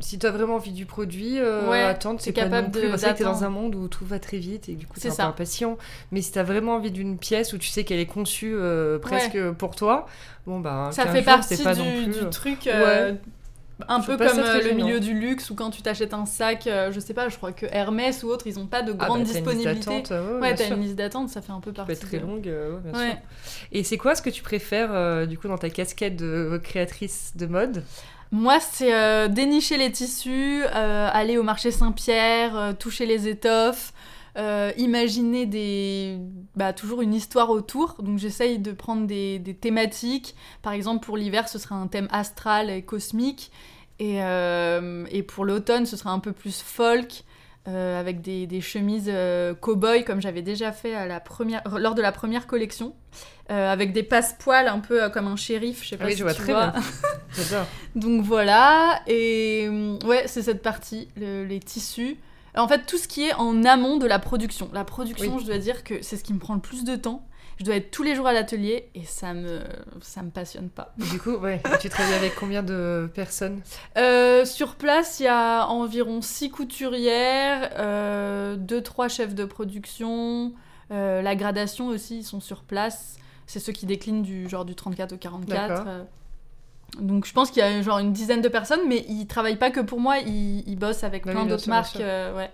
si 0.01 0.19
tu 0.19 0.25
as 0.27 0.31
vraiment 0.31 0.55
envie 0.55 0.73
du 0.73 0.87
produit, 0.87 1.39
euh, 1.39 1.69
Ouais, 1.69 1.83
attendre, 1.83 2.19
c'est 2.21 2.33
pas 2.33 2.49
non 2.49 2.71
plus. 2.71 2.83
de- 2.83 2.89
Parce 2.89 3.03
que 3.03 3.13
t'es 3.13 3.25
dans 3.25 3.45
un 3.45 3.51
monde 3.51 3.75
où 3.75 3.89
tout 3.89 4.07
va 4.07 4.19
très 4.19 4.39
vite, 4.39 4.69
et 4.71 4.75
du 4.75 4.87
coup 4.87 4.95
C'est 4.97 5.03
t'es 5.03 5.09
un 5.09 5.11
peu 5.11 5.17
ça. 5.17 5.27
impatient. 5.27 5.77
Mais 6.13 6.23
si 6.23 6.33
t'as 6.33 6.45
vraiment 6.45 6.77
envie 6.77 6.93
d'une 6.93 7.19
pièce 7.19 7.53
où 7.53 7.59
tu 7.59 7.69
sais 7.69 7.85
qu'elle 7.85 8.01
est 8.01 8.07
conçue 8.07 8.55
euh, 8.55 8.99
presque 8.99 9.39
pour 9.59 9.75
toi, 9.77 10.07
bon 10.47 10.61
bah. 10.61 10.89
Ça 10.93 11.05
15 11.05 11.13
fait 11.13 11.19
jours, 11.19 11.27
partie 11.27 11.57
c'est 11.57 11.65
pas 11.65 11.75
du, 11.75 11.81
non 11.83 11.93
plus. 12.05 12.07
du 12.13 12.19
euh, 12.25 12.31
truc 12.31 12.67
un 13.89 14.01
Je 14.01 14.07
peu 14.07 14.17
comme 14.17 14.39
euh, 14.39 14.61
le 14.63 14.73
milieu 14.73 15.01
du 15.01 15.13
luxe 15.19 15.51
ou 15.51 15.55
quand 15.55 15.71
tu 15.71 15.83
t'achètes 15.83 16.15
un 16.15 16.25
sac, 16.27 16.67
euh, 16.67 16.91
je 16.93 17.01
sais 17.01 17.13
pas, 17.15 17.29
je 17.29 17.37
crois 17.37 17.53
que 17.53 17.67
Hermès 17.67 18.23
ou 18.23 18.29
autre, 18.29 18.47
ils 18.47 18.59
ont 18.59 18.67
pas 18.67 18.83
de 18.83 18.93
ah, 18.99 19.07
grande 19.07 19.09
bah, 19.09 19.19
une 19.19 19.25
liste 19.25 19.37
disponibilité. 19.45 19.91
ouais, 20.15 20.41
ouais, 20.41 20.55
bien 20.55 20.55
t'as 20.55 20.75
une 20.75 20.83
liste 20.83 20.95
d'attente, 20.97 21.29
ça 21.29 21.43
fait 21.43 21.53
un 21.53 21.61
peu 21.61 21.71
peut 21.73 21.77
partie. 21.77 21.93
être 21.93 22.01
très 22.07 22.19
de- 22.19 22.23
longue, 22.27 22.49
euh, 22.49 22.79
bien 22.79 22.99
Ouais. 22.99 23.11
sûr. 23.11 23.19
Et 23.73 23.85
c'est 23.85 23.99
quoi 23.99 24.15
ce 24.15 24.23
que 24.23 24.31
tu 24.31 24.43
préfères, 24.43 25.27
du 25.27 25.39
coup, 25.39 25.49
dans 25.49 25.59
ta 25.59 25.69
casquette 25.71 26.17
de 26.17 26.59
créatrice 26.63 27.33
de 27.37 27.47
mode? 27.47 27.83
Moi, 28.33 28.59
c'est 28.61 29.29
dénicher 29.29 29.77
les 29.77 29.93
tissus, 29.93 30.65
aller 30.73 31.39
au 31.39 31.43
marché 31.43 31.71
Saint-Pierre, 31.71 32.75
toucher 32.79 33.07
les 33.07 33.29
étoffes, 33.29 33.93
euh, 34.37 34.73
imaginer 34.77 35.47
des, 35.47 36.19
bah, 36.55 36.73
toujours 36.73 37.03
une 37.03 37.15
histoire 37.15 37.51
autour. 37.51 37.97
Donc 38.03 38.19
j'essaye 38.19 38.59
de 38.59 38.73
prendre 38.73 39.07
des, 39.07 39.39
des 39.39 39.55
thématiques. 39.55 40.35
Par 40.63 40.73
exemple, 40.73 41.05
pour 41.05 41.17
l'hiver, 41.17 41.49
ce 41.49 41.59
sera 41.59 41.75
un 41.77 41.87
thème 41.87 42.09
astral 42.11 42.71
et 42.71 42.83
cosmique. 42.83 43.51
Et, 43.99 44.23
euh, 44.23 45.07
et 45.11 45.23
pour 45.23 45.45
l'automne, 45.47 45.87
ce 45.87 45.97
sera 45.97 46.11
un 46.11 46.19
peu 46.19 46.33
plus 46.33 46.61
folk. 46.63 47.25
euh, 47.69 47.99
avec 47.99 48.21
des, 48.21 48.47
des 48.47 48.61
chemises 48.61 49.09
euh, 49.09 49.53
cow-boy 49.53 50.05
comme 50.05 50.21
j'avais 50.21 50.43
déjà 50.43 50.71
fait 50.71 50.95
à 50.95 51.07
la 51.07 51.19
première, 51.19 51.63
lors 51.79 51.97
de 51.97 52.03
la 52.03 52.13
première 52.13 52.47
collection, 52.47 52.95
euh, 53.51 53.73
avec 53.73 53.93
des 53.93 54.05
passepoils 54.05 54.69
un 54.69 54.79
peu 54.79 55.09
comme 55.11 55.27
un 55.27 55.35
shérif, 55.35 55.83
je 55.83 55.89
sais 55.89 55.97
pas 55.97 56.05
Ah 56.05 56.07
oui, 56.07 56.13
si 56.13 56.19
je 56.19 56.23
vois 56.23 56.35
tu 56.35 56.43
très 56.43 56.53
vois. 56.53 56.73
bien. 56.73 56.83
Donc 57.97 58.23
voilà, 58.23 59.01
et 59.09 59.69
ouais, 60.05 60.25
c'est 60.29 60.43
cette 60.43 60.63
partie, 60.63 61.09
le- 61.17 61.45
les 61.45 61.59
tissus. 61.59 62.17
En 62.57 62.69
fait, 62.69 62.87
tout 62.87 62.99
ce 62.99 63.07
qui 63.09 63.25
est 63.25 63.35
en 63.35 63.65
amont 63.65 63.97
de 63.97 64.07
la 64.07 64.19
production. 64.19 64.69
La 64.73 64.85
production, 64.85 65.35
Oui. 65.37 65.41
je 65.43 65.47
dois 65.47 65.59
dire 65.59 65.85
que 65.85 66.03
c'est 66.03 66.17
ce 66.17 66.25
qui 66.25 66.33
me 66.35 66.39
prend 66.39 66.55
le 66.55 66.61
plus 66.61 66.85
de 66.85 66.97
temps. 66.97 67.27
Je 67.59 67.65
dois 67.65 67.77
être 67.77 67.91
tous 67.91 68.03
les 68.03 68.15
jours 68.15 68.27
à 68.27 68.35
l'atelier 68.35 68.91
et 68.95 69.05
ça 69.05 69.33
me, 69.33 69.61
ça 70.03 70.23
me 70.23 70.29
passionne 70.31 70.69
pas. 70.69 70.93
Du 71.11 71.19
coup, 71.19 71.37
ouais, 71.37 71.63
tu 71.81 71.89
travailles 71.89 72.13
avec 72.15 72.35
combien 72.35 72.63
de 72.63 73.11
personnes? 73.15 73.63
Euh, 73.97 74.45
sur 74.45 74.75
place, 74.75 75.21
il 75.21 75.25
y 75.25 75.29
a 75.29 75.67
environ 75.67 76.21
6 76.21 76.51
couturières, 76.51 77.71
2-3 78.59 79.09
chefs 79.09 79.35
de 79.35 79.45
production. 79.45 80.53
euh, 80.93 81.23
la 81.23 81.35
gradation 81.35 81.89
aussi, 81.89 82.19
ils 82.19 82.25
sont 82.25 82.41
sur 82.41 82.63
place. 82.63 83.17
C'est 83.47 83.59
ceux 83.61 83.73
qui 83.73 83.87
déclinent 83.87 84.23
du 84.23 84.49
genre 84.49 84.65
du 84.65 84.75
34 84.75 85.13
au 85.15 85.17
44. 85.17 85.87
Donc 87.01 87.27
je 87.27 87.33
pense 87.33 87.51
qu'il 87.51 87.61
y 87.61 87.63
a 87.67 87.83
genre 87.83 87.99
une 87.99 88.13
dizaine 88.13 88.41
de 88.43 88.49
personnes, 88.49 88.81
mais 88.89 89.05
ils 89.09 89.27
travaillent 89.27 89.59
pas 89.59 89.71
que 89.71 89.81
pour 89.81 90.01
moi, 90.01 90.19
ils, 90.19 90.67
ils 90.69 90.77
bossent 90.79 91.05
avec 91.05 91.25
Bah 91.27 91.33
plein 91.33 91.43
oui, 91.43 91.49
d'autres 91.49 91.69
marques, 91.69 92.01
euh, 92.01 92.35
ouais. 92.37 92.51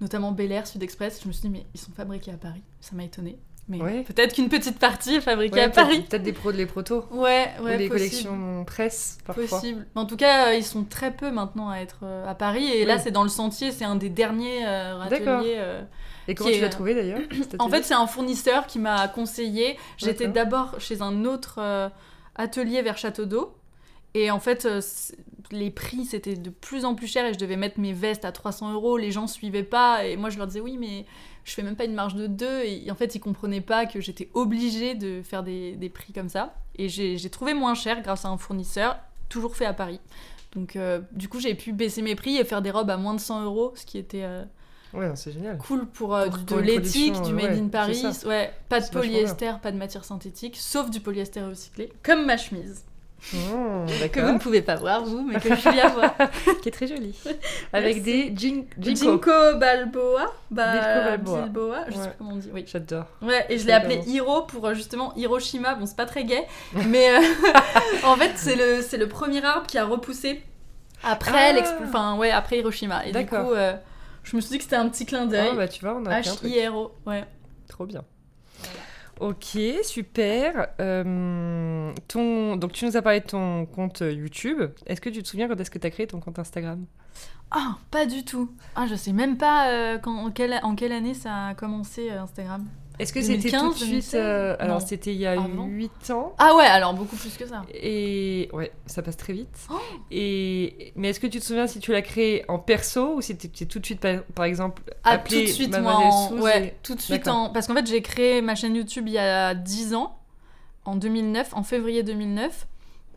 notamment 0.00 0.32
Bel 0.32 0.52
Air, 0.52 0.66
Sud 0.66 0.82
Express. 0.82 1.20
Je 1.22 1.28
me 1.28 1.32
suis 1.32 1.42
dit, 1.42 1.50
mais 1.50 1.66
ils 1.74 1.80
sont 1.80 1.92
fabriqués 1.92 2.30
à 2.32 2.36
Paris. 2.36 2.62
Ça 2.80 2.92
m'a 2.96 3.04
étonnée. 3.04 3.38
Mais 3.66 3.80
Ouais. 3.80 4.02
peut-être 4.02 4.34
qu'une 4.34 4.50
petite 4.50 4.78
partie 4.78 5.14
est 5.16 5.20
fabriquée 5.22 5.54
Ouais, 5.56 5.62
à 5.62 5.68
Paris. 5.70 6.02
Peut-être 6.02 6.22
des 6.22 6.34
pros, 6.34 6.50
les 6.50 6.66
protos 6.66 7.06
Ouais, 7.10 7.50
ou 7.60 7.64
ouais, 7.64 7.78
les 7.78 7.88
possible. 7.88 7.88
collections 7.88 8.64
presse 8.66 9.18
parfois. 9.24 9.44
Possible. 9.46 9.86
En 9.94 10.04
tout 10.04 10.16
cas, 10.16 10.48
euh, 10.48 10.54
ils 10.54 10.64
sont 10.64 10.84
très 10.84 11.10
peu 11.10 11.30
maintenant 11.30 11.70
à 11.70 11.78
être 11.78 12.00
euh, 12.02 12.28
à 12.28 12.34
Paris. 12.34 12.70
Et 12.70 12.84
là, 12.84 12.98
c'est 12.98 13.10
dans 13.10 13.22
le 13.22 13.30
sentier, 13.30 13.72
c'est 13.72 13.84
un 13.86 13.96
des 13.96 14.10
derniers 14.10 14.66
euh, 14.66 14.98
D'accord. 15.08 15.38
ateliers. 15.40 15.54
euh. 15.56 15.82
Et 16.28 16.34
comment 16.34 16.50
tu 16.50 16.60
l'as 16.60 16.68
trouvé 16.68 16.94
d'ailleurs 16.94 17.20
En 17.58 17.68
fait, 17.70 17.82
c'est 17.84 17.94
un 17.94 18.06
fournisseur 18.06 18.66
qui 18.66 18.78
m'a 18.78 19.08
conseillé. 19.08 19.78
J'étais 19.98 20.28
d'abord 20.28 20.74
chez 20.78 21.00
un 21.02 21.24
autre 21.24 21.90
atelier 22.34 22.82
vers 22.82 22.96
Château 22.98 23.24
d'Eau. 23.26 23.54
Et 24.14 24.30
en 24.30 24.38
fait, 24.38 24.64
euh, 24.64 24.80
les 25.50 25.70
prix, 25.70 26.04
c'était 26.04 26.36
de 26.36 26.50
plus 26.50 26.84
en 26.84 26.94
plus 26.94 27.06
cher 27.06 27.26
et 27.26 27.34
je 27.34 27.38
devais 27.38 27.56
mettre 27.56 27.80
mes 27.80 27.92
vestes 27.92 28.24
à 28.24 28.32
300 28.32 28.72
euros. 28.72 28.96
Les 28.96 29.10
gens 29.10 29.26
suivaient 29.26 29.64
pas. 29.64 30.04
Et 30.04 30.16
moi, 30.16 30.30
je 30.30 30.38
leur 30.38 30.46
disais, 30.46 30.60
oui, 30.60 30.76
mais 30.78 31.04
je 31.44 31.52
fais 31.52 31.62
même 31.62 31.76
pas 31.76 31.84
une 31.84 31.94
marge 31.94 32.14
de 32.14 32.26
2. 32.26 32.62
Et 32.64 32.90
en 32.90 32.94
fait, 32.94 33.14
ils 33.14 33.20
comprenaient 33.20 33.60
pas 33.60 33.86
que 33.86 34.00
j'étais 34.00 34.30
obligée 34.34 34.94
de 34.94 35.22
faire 35.22 35.42
des, 35.42 35.72
des 35.76 35.88
prix 35.88 36.12
comme 36.12 36.28
ça. 36.28 36.54
Et 36.76 36.88
j'ai 36.88 37.30
trouvé 37.30 37.54
moins 37.54 37.74
cher 37.74 38.02
grâce 38.02 38.24
à 38.24 38.28
un 38.28 38.38
fournisseur, 38.38 38.96
toujours 39.28 39.56
fait 39.56 39.66
à 39.66 39.74
Paris. 39.74 40.00
Donc, 40.54 40.76
euh, 40.76 41.00
du 41.12 41.28
coup, 41.28 41.40
j'ai 41.40 41.54
pu 41.54 41.72
baisser 41.72 42.02
mes 42.02 42.14
prix 42.14 42.36
et 42.36 42.44
faire 42.44 42.62
des 42.62 42.70
robes 42.70 42.90
à 42.90 42.96
moins 42.96 43.14
de 43.14 43.20
100 43.20 43.44
euros, 43.44 43.72
ce 43.74 43.84
qui 43.84 43.98
était 43.98 44.22
euh, 44.22 44.44
Ouais, 44.92 45.10
c'est 45.16 45.32
génial. 45.32 45.58
cool 45.58 45.86
pour, 45.86 46.14
euh, 46.14 46.28
de 46.28 46.56
l'éthique, 46.56 47.20
du 47.22 47.32
made 47.32 47.50
ouais, 47.50 47.58
in 47.58 47.68
Paris. 47.68 48.04
Ouais, 48.26 48.52
pas 48.68 48.80
de 48.80 48.88
polyester, 48.88 49.52
pas 49.60 49.72
de 49.72 49.76
matière 49.76 50.04
synthétique, 50.04 50.56
sauf 50.56 50.90
du 50.90 51.00
polyester 51.00 51.42
recyclé, 51.42 51.92
comme 52.04 52.24
ma 52.24 52.36
chemise. 52.36 52.84
Oh, 53.32 53.86
que 54.12 54.20
vous 54.20 54.32
ne 54.32 54.38
pouvez 54.38 54.60
pas 54.62 54.74
voir 54.76 55.02
vous, 55.04 55.22
mais 55.22 55.40
que 55.40 55.54
Julia 55.56 55.88
voit. 55.88 56.10
Qui 56.62 56.68
est 56.68 56.72
très 56.72 56.86
joli. 56.86 57.18
Avec 57.72 57.96
Merci. 58.04 58.30
des 58.30 58.36
jin- 58.36 58.64
jinko. 58.78 59.00
Jinko 59.12 59.58
Balboa, 59.58 60.32
Ba- 60.50 60.72
Bilko 60.72 60.86
Balboa. 60.86 61.42
Bilboa, 61.42 61.78
je 61.88 61.92
sais 61.94 61.98
Ouais. 62.00 62.06
plus 62.08 62.14
comment 62.18 62.30
on 62.32 62.36
dit. 62.36 62.50
Oui. 62.52 62.64
J'adore. 62.66 63.06
Ouais, 63.22 63.46
et 63.48 63.58
je 63.58 63.66
l'ai 63.66 63.72
appelé. 63.72 64.00
Hiro 64.06 64.42
pour 64.42 64.66
euh, 64.66 64.74
justement 64.74 65.14
Hiroshima. 65.16 65.74
Bon, 65.74 65.86
c'est 65.86 65.96
pas 65.96 66.06
très 66.06 66.24
gay, 66.24 66.44
mais 66.88 67.10
euh, 67.10 67.20
en 68.04 68.16
fait, 68.16 68.32
c'est 68.36 68.56
le, 68.56 68.82
c'est 68.82 68.98
le 68.98 69.08
premier 69.08 69.42
arbre 69.44 69.66
qui 69.66 69.78
a 69.78 69.84
repoussé 69.86 70.42
après 71.02 71.54
Ah. 71.58 71.76
enfin 71.82 72.16
ouais, 72.18 72.30
après 72.30 72.58
Hiroshima. 72.58 73.06
Et 73.06 73.12
du 73.12 73.26
coup, 73.26 73.34
euh, 73.36 73.74
je 74.22 74.36
me 74.36 74.40
suis 74.40 74.50
dit 74.50 74.58
que 74.58 74.64
c'était 74.64 74.76
un 74.76 74.88
petit 74.88 75.06
clin 75.06 75.26
d'œil. 75.26 75.48
Oh, 75.52 75.56
bah 75.56 75.68
tu 75.68 75.80
vois, 75.84 75.94
on 75.96 76.04
a. 76.06 76.20
H-I-R-O, 76.20 76.92
ouais. 77.06 77.24
Trop 77.68 77.86
bien. 77.86 78.04
Ok, 79.20 79.58
super. 79.84 80.68
Euh, 80.80 81.92
ton... 82.08 82.56
Donc 82.56 82.72
tu 82.72 82.84
nous 82.84 82.96
as 82.96 83.02
parlé 83.02 83.20
de 83.20 83.26
ton 83.26 83.66
compte 83.66 84.00
YouTube. 84.00 84.60
Est-ce 84.86 85.00
que 85.00 85.08
tu 85.08 85.22
te 85.22 85.28
souviens 85.28 85.48
quand 85.48 85.58
est-ce 85.60 85.70
que 85.70 85.78
tu 85.78 85.86
as 85.86 85.90
créé 85.90 86.06
ton 86.06 86.20
compte 86.20 86.38
Instagram? 86.38 86.84
Ah, 87.50 87.78
pas 87.90 88.06
du 88.06 88.24
tout. 88.24 88.50
Ah, 88.74 88.86
je 88.86 88.94
sais 88.96 89.12
même 89.12 89.36
pas 89.36 89.70
euh, 89.70 89.98
quand, 89.98 90.16
en, 90.16 90.30
quelle, 90.30 90.58
en 90.62 90.74
quelle 90.74 90.92
année 90.92 91.14
ça 91.14 91.48
a 91.48 91.54
commencé 91.54 92.10
euh, 92.10 92.22
Instagram. 92.22 92.66
Est-ce 92.98 93.12
que 93.12 93.20
c'était 93.22 93.50
2015, 93.50 93.62
tout 93.62 93.70
de 93.72 93.74
suite 93.78 93.90
2016? 93.90 94.14
euh, 94.22 94.56
Alors 94.60 94.80
c'était 94.80 95.12
il 95.12 95.20
y 95.20 95.26
a 95.26 95.32
Avant. 95.32 95.66
8 95.66 96.10
ans. 96.10 96.34
Ah 96.38 96.54
ouais, 96.56 96.64
alors 96.64 96.94
beaucoup 96.94 97.16
plus 97.16 97.36
que 97.36 97.46
ça. 97.46 97.62
Et 97.74 98.48
ouais, 98.52 98.70
ça 98.86 99.02
passe 99.02 99.16
très 99.16 99.32
vite. 99.32 99.56
Oh 99.70 99.74
Et 100.12 100.92
mais 100.96 101.08
est-ce 101.10 101.18
que 101.20 101.26
tu 101.26 101.40
te 101.40 101.44
souviens 101.44 101.66
si 101.66 101.80
tu 101.80 101.90
l'as 101.92 102.02
créé 102.02 102.44
en 102.48 102.58
perso 102.58 103.16
ou 103.16 103.20
si 103.20 103.36
c'était 103.40 103.66
tout 103.66 103.80
de 103.80 103.84
suite 103.86 104.00
par, 104.00 104.22
par 104.34 104.44
exemple 104.44 104.82
Ah, 105.02 105.18
tout 105.18 105.34
de 105.34 105.46
suite, 105.46 105.76
moi, 105.78 105.96
en- 105.96 106.38
ouais, 106.38 106.66
et- 106.68 106.74
tout 106.82 106.94
de 106.94 107.00
suite, 107.00 107.26
en... 107.26 107.50
parce 107.50 107.66
qu'en 107.66 107.74
fait, 107.74 107.86
j'ai 107.86 108.00
créé 108.02 108.40
ma 108.42 108.54
chaîne 108.54 108.76
YouTube 108.76 109.08
il 109.08 109.14
y 109.14 109.18
a 109.18 109.54
10 109.54 109.94
ans, 109.94 110.16
en 110.84 110.94
2009, 110.96 111.52
en 111.54 111.62
février 111.64 112.02
2009. 112.04 112.66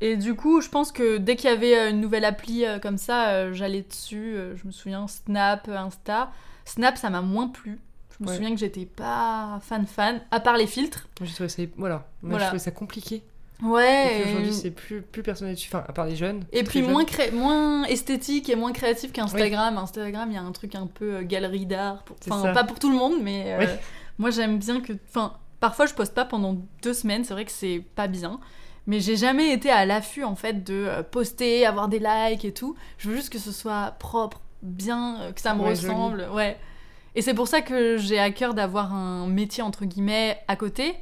Et 0.01 0.15
du 0.15 0.35
coup, 0.35 0.61
je 0.61 0.69
pense 0.69 0.91
que 0.91 1.17
dès 1.17 1.35
qu'il 1.35 1.49
y 1.49 1.53
avait 1.53 1.77
euh, 1.77 1.89
une 1.89 2.01
nouvelle 2.01 2.25
appli 2.25 2.65
euh, 2.65 2.79
comme 2.79 2.97
ça, 2.97 3.51
j'allais 3.53 3.81
dessus. 3.81 4.35
je 4.55 4.65
me 4.65 4.71
souviens, 4.71 5.07
Snap, 5.07 5.67
Insta. 5.69 6.31
Snap, 6.65 6.97
ça 6.97 7.09
m'a 7.09 7.21
moins 7.21 7.47
plu. 7.47 7.79
Je 8.19 8.25
me 8.25 8.29
Ouais. 8.29 8.35
souviens 8.35 8.51
que 8.51 8.59
j'étais 8.59 8.85
pas 8.85 9.59
fan 9.61 9.85
fan, 9.85 10.21
à 10.31 10.39
part 10.39 10.57
les 10.57 10.67
filtres. 10.67 11.07
Moi, 11.19 11.27
je 11.29 11.33
trouvais 11.35 11.49
ça 11.49 11.61
voilà, 11.77 11.95
Moi, 12.21 12.31
Voilà. 12.31 12.45
je 12.45 12.49
trouvais 12.49 12.59
ça 12.63 12.71
compliqué. 12.71 13.23
Ouais. 13.63 14.23
Aujourd'hui 14.25 14.53
c'est 14.53 14.69
plus 14.71 15.01
plus 15.01 15.23
personne 15.23 15.49
dessus. 15.51 15.67
Enfin 15.73 15.83
à 15.87 15.91
part 15.91 16.05
les 16.05 16.15
jeunes. 16.15 16.43
Et 16.51 16.63
puis 16.63 16.81
jeunes. 16.81 16.91
moins, 16.91 17.05
cré- 17.05 17.31
moins 17.31 17.85
esthétique 17.85 18.49
et 18.49 18.55
moins 18.55 18.71
créatif 18.71 19.11
qu'Instagram. 19.11 19.77
Instagram, 19.77 20.29
il 20.29 20.35
y 20.35 20.37
a 20.37 20.41
un 20.43 20.51
truc 20.51 20.75
un 20.75 20.85
peu 20.87 21.15
euh, 21.17 21.23
galerie 21.23 21.65
d'art. 21.65 22.03
pour- 22.03 22.17
Enfin, 22.29 22.53
pas 22.53 22.63
pour 22.63 22.77
tout 22.77 22.91
le 22.91 22.97
monde, 22.97 23.15
mais 23.21 23.53
euh, 23.53 23.57
Oui. 23.59 23.65
moi 24.19 24.29
j'aime 24.29 24.59
bien 24.59 24.79
que. 24.81 24.93
Enfin, 25.09 25.33
parfois 25.59 25.87
je 25.87 25.93
poste 25.95 26.13
pas 26.13 26.25
pendant 26.25 26.55
deux 26.83 26.93
semaines, 26.93 27.23
c'est 27.23 27.33
vrai 27.33 27.45
que 27.45 27.51
c'est 27.51 27.83
pas 27.95 28.07
bien. 28.07 28.39
Mais 28.85 28.99
j'ai 28.99 29.17
jamais 29.17 29.51
été 29.51 29.69
à 29.71 29.85
l'affût 29.87 30.23
en 30.23 30.35
fait 30.35 30.63
de 30.63 30.73
euh, 30.87 31.01
poster, 31.03 31.65
avoir 31.65 31.87
des 31.87 31.99
likes 31.99 32.45
et 32.45 32.53
tout. 32.53 32.75
Je 32.99 33.09
veux 33.09 33.15
juste 33.15 33.31
que 33.31 33.39
ce 33.39 33.51
soit 33.51 33.95
propre, 33.97 34.39
bien, 34.61 35.31
que 35.35 35.41
ça 35.41 35.55
me 35.55 35.63
Ouais, 35.63 35.73
joli. 35.75 35.87
ressemble. 35.93 36.27
Ouais. 36.31 36.57
Et 37.17 37.21
c'est 37.23 37.33
pour 37.33 37.47
ça 37.47 37.61
que 37.61 37.97
j'ai 37.97 38.19
à 38.19 38.29
cœur 38.31 38.53
d'avoir 38.53 38.93
un 38.93 39.27
métier 39.27 39.63
entre 39.63 39.85
guillemets 39.85 40.37
à 40.47 40.55
côté. 40.55 40.95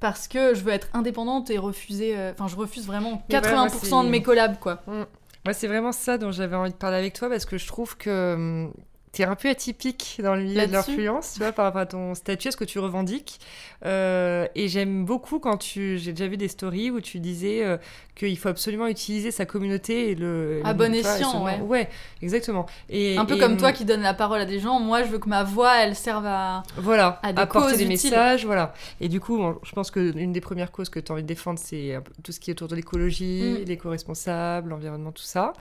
Parce 0.00 0.28
que 0.28 0.54
je 0.54 0.62
veux 0.62 0.72
être 0.72 0.88
indépendante 0.94 1.50
et 1.50 1.58
refuser. 1.58 2.16
euh, 2.16 2.32
Enfin, 2.32 2.46
je 2.48 2.56
refuse 2.56 2.86
vraiment 2.86 3.22
Mais 3.28 3.36
80% 3.38 3.42
voilà, 3.42 3.68
moi, 3.90 4.04
de 4.04 4.08
mes 4.08 4.22
collabs, 4.22 4.58
quoi. 4.58 4.82
Moi, 4.86 5.52
c'est 5.52 5.66
vraiment 5.66 5.92
ça 5.92 6.18
dont 6.18 6.30
j'avais 6.30 6.56
envie 6.56 6.70
de 6.70 6.76
parler 6.76 6.96
avec 6.96 7.14
toi 7.14 7.28
parce 7.28 7.44
que 7.44 7.58
je 7.58 7.66
trouve 7.66 7.96
que 7.96 8.68
hum, 9.08 9.12
t'es 9.12 9.24
un 9.24 9.34
peu 9.34 9.48
atypique 9.48 10.20
dans 10.22 10.34
le 10.34 10.42
milieu 10.42 10.66
de 10.66 10.72
l'influence, 10.72 11.32
tu 11.34 11.38
vois, 11.40 11.52
par 11.52 11.64
rapport 11.66 11.80
à 11.82 11.86
ton 11.86 12.14
statut, 12.14 12.48
à 12.48 12.50
ce 12.50 12.56
que 12.56 12.64
tu 12.64 12.78
revendiques. 12.78 13.40
Euh, 13.84 14.46
et 14.54 14.68
j'aime 14.68 15.04
beaucoup 15.04 15.38
quand 15.38 15.56
tu. 15.56 15.98
J'ai 15.98 16.12
déjà 16.12 16.28
vu 16.28 16.36
des 16.36 16.48
stories 16.48 16.90
où 16.90 17.00
tu 17.00 17.20
disais 17.20 17.64
euh, 17.64 17.76
qu'il 18.16 18.36
faut 18.36 18.48
absolument 18.48 18.86
utiliser 18.88 19.30
sa 19.30 19.46
communauté 19.46 20.10
et 20.10 20.14
le. 20.14 20.60
À 20.64 20.72
le- 20.72 20.78
bon 20.78 20.90
tu 20.92 20.98
escient, 20.98 21.44
ouais. 21.44 21.60
Ouais, 21.60 21.88
exactement. 22.22 22.66
Et, 22.90 23.16
Un 23.16 23.24
peu 23.24 23.36
et, 23.36 23.38
comme 23.38 23.56
toi 23.56 23.72
qui 23.72 23.84
donne 23.84 24.02
la 24.02 24.14
parole 24.14 24.40
à 24.40 24.46
des 24.46 24.58
gens, 24.58 24.80
moi 24.80 25.02
je 25.04 25.08
veux 25.08 25.18
que 25.18 25.28
ma 25.28 25.44
voix 25.44 25.76
elle 25.78 25.94
serve 25.94 26.26
à. 26.26 26.62
Voilà, 26.76 27.20
à 27.22 27.32
des 27.32 27.40
apporter 27.42 27.68
causes 27.68 27.78
des 27.78 27.84
utiles. 27.84 28.10
messages, 28.10 28.44
voilà. 28.44 28.74
Et 29.00 29.08
du 29.08 29.20
coup, 29.20 29.36
bon, 29.38 29.58
je 29.62 29.72
pense 29.72 29.90
que 29.92 30.16
une 30.16 30.32
des 30.32 30.40
premières 30.40 30.72
causes 30.72 30.88
que 30.88 30.98
tu 30.98 31.12
as 31.12 31.14
envie 31.14 31.22
de 31.22 31.28
défendre, 31.28 31.60
c'est 31.62 31.98
tout 32.24 32.32
ce 32.32 32.40
qui 32.40 32.50
est 32.50 32.54
autour 32.54 32.68
de 32.68 32.74
l'écologie, 32.74 33.58
Mm. 33.60 33.64
l'éco-responsable, 33.64 34.70
l'environnement, 34.70 35.12
tout 35.12 35.22
ça. 35.22 35.52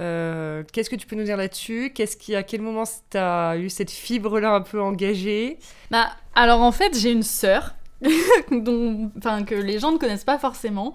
Euh, 0.00 0.62
Qu'est-ce 0.72 0.90
que 0.90 0.96
tu 0.96 1.06
peux 1.06 1.16
nous 1.16 1.24
dire 1.24 1.36
là-dessus? 1.36 1.92
Qu'est-ce 1.94 2.16
qui, 2.16 2.34
à 2.34 2.42
quel 2.42 2.60
moment 2.60 2.83
tu 3.10 3.18
as 3.18 3.56
eu 3.56 3.68
cette 3.70 3.90
fibre-là 3.90 4.54
un 4.54 4.60
peu 4.60 4.80
engagée 4.80 5.58
Bah, 5.90 6.08
alors 6.34 6.62
en 6.62 6.72
fait, 6.72 6.96
j'ai 6.98 7.12
une 7.12 7.22
sœur, 7.22 7.74
dont, 8.50 9.10
que 9.46 9.54
les 9.54 9.78
gens 9.78 9.92
ne 9.92 9.98
connaissent 9.98 10.24
pas 10.24 10.38
forcément, 10.38 10.94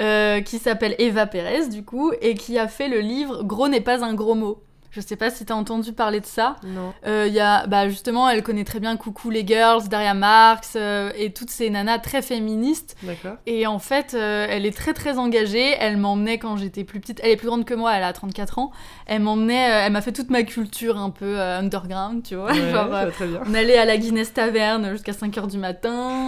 euh, 0.00 0.40
qui 0.40 0.58
s'appelle 0.58 0.94
Eva 0.98 1.26
Pérez, 1.26 1.68
du 1.68 1.84
coup, 1.84 2.12
et 2.20 2.34
qui 2.34 2.58
a 2.58 2.68
fait 2.68 2.88
le 2.88 3.00
livre 3.00 3.42
Gros 3.42 3.68
n'est 3.68 3.80
pas 3.80 4.04
un 4.04 4.14
gros 4.14 4.34
mot. 4.34 4.62
Je 4.90 5.00
sais 5.00 5.14
pas 5.14 5.30
si 5.30 5.44
t'as 5.44 5.54
entendu 5.54 5.92
parler 5.92 6.18
de 6.18 6.26
ça. 6.26 6.56
Non. 6.64 6.92
Euh, 7.06 7.28
y 7.28 7.38
a, 7.38 7.66
bah 7.68 7.88
justement, 7.88 8.28
elle 8.28 8.42
connaît 8.42 8.64
très 8.64 8.80
bien 8.80 8.96
Coucou 8.96 9.30
les 9.30 9.46
Girls, 9.46 9.88
Daria 9.88 10.14
Marx, 10.14 10.72
euh, 10.74 11.12
et 11.16 11.32
toutes 11.32 11.50
ces 11.50 11.70
nanas 11.70 12.00
très 12.00 12.22
féministes. 12.22 12.96
D'accord. 13.04 13.36
Et 13.46 13.68
en 13.68 13.78
fait, 13.78 14.14
euh, 14.14 14.46
elle 14.50 14.66
est 14.66 14.76
très 14.76 14.92
très 14.92 15.16
engagée. 15.16 15.76
Elle 15.78 15.96
m'emmenait 15.96 16.38
quand 16.38 16.56
j'étais 16.56 16.82
plus 16.82 16.98
petite. 16.98 17.20
Elle 17.22 17.30
est 17.30 17.36
plus 17.36 17.46
grande 17.46 17.64
que 17.64 17.74
moi, 17.74 17.94
elle 17.94 18.02
a 18.02 18.12
34 18.12 18.58
ans. 18.58 18.72
Elle 19.06 19.22
m'emmenait, 19.22 19.54
elle 19.54 19.92
m'a 19.92 20.00
fait 20.00 20.12
toute 20.12 20.30
ma 20.30 20.42
culture 20.42 20.98
un 20.98 21.10
peu 21.10 21.40
underground, 21.40 22.24
tu 22.24 22.34
vois. 22.34 22.50
Ouais, 22.50 22.58
Genre, 22.72 22.84
ça 22.84 22.86
va 22.86 23.06
très 23.06 23.28
bien. 23.28 23.42
on 23.46 23.54
allait 23.54 23.78
à 23.78 23.84
la 23.84 23.96
Guinness 23.96 24.32
Taverne 24.32 24.90
jusqu'à 24.90 25.12
5h 25.12 25.48
du 25.48 25.58
matin. 25.58 26.26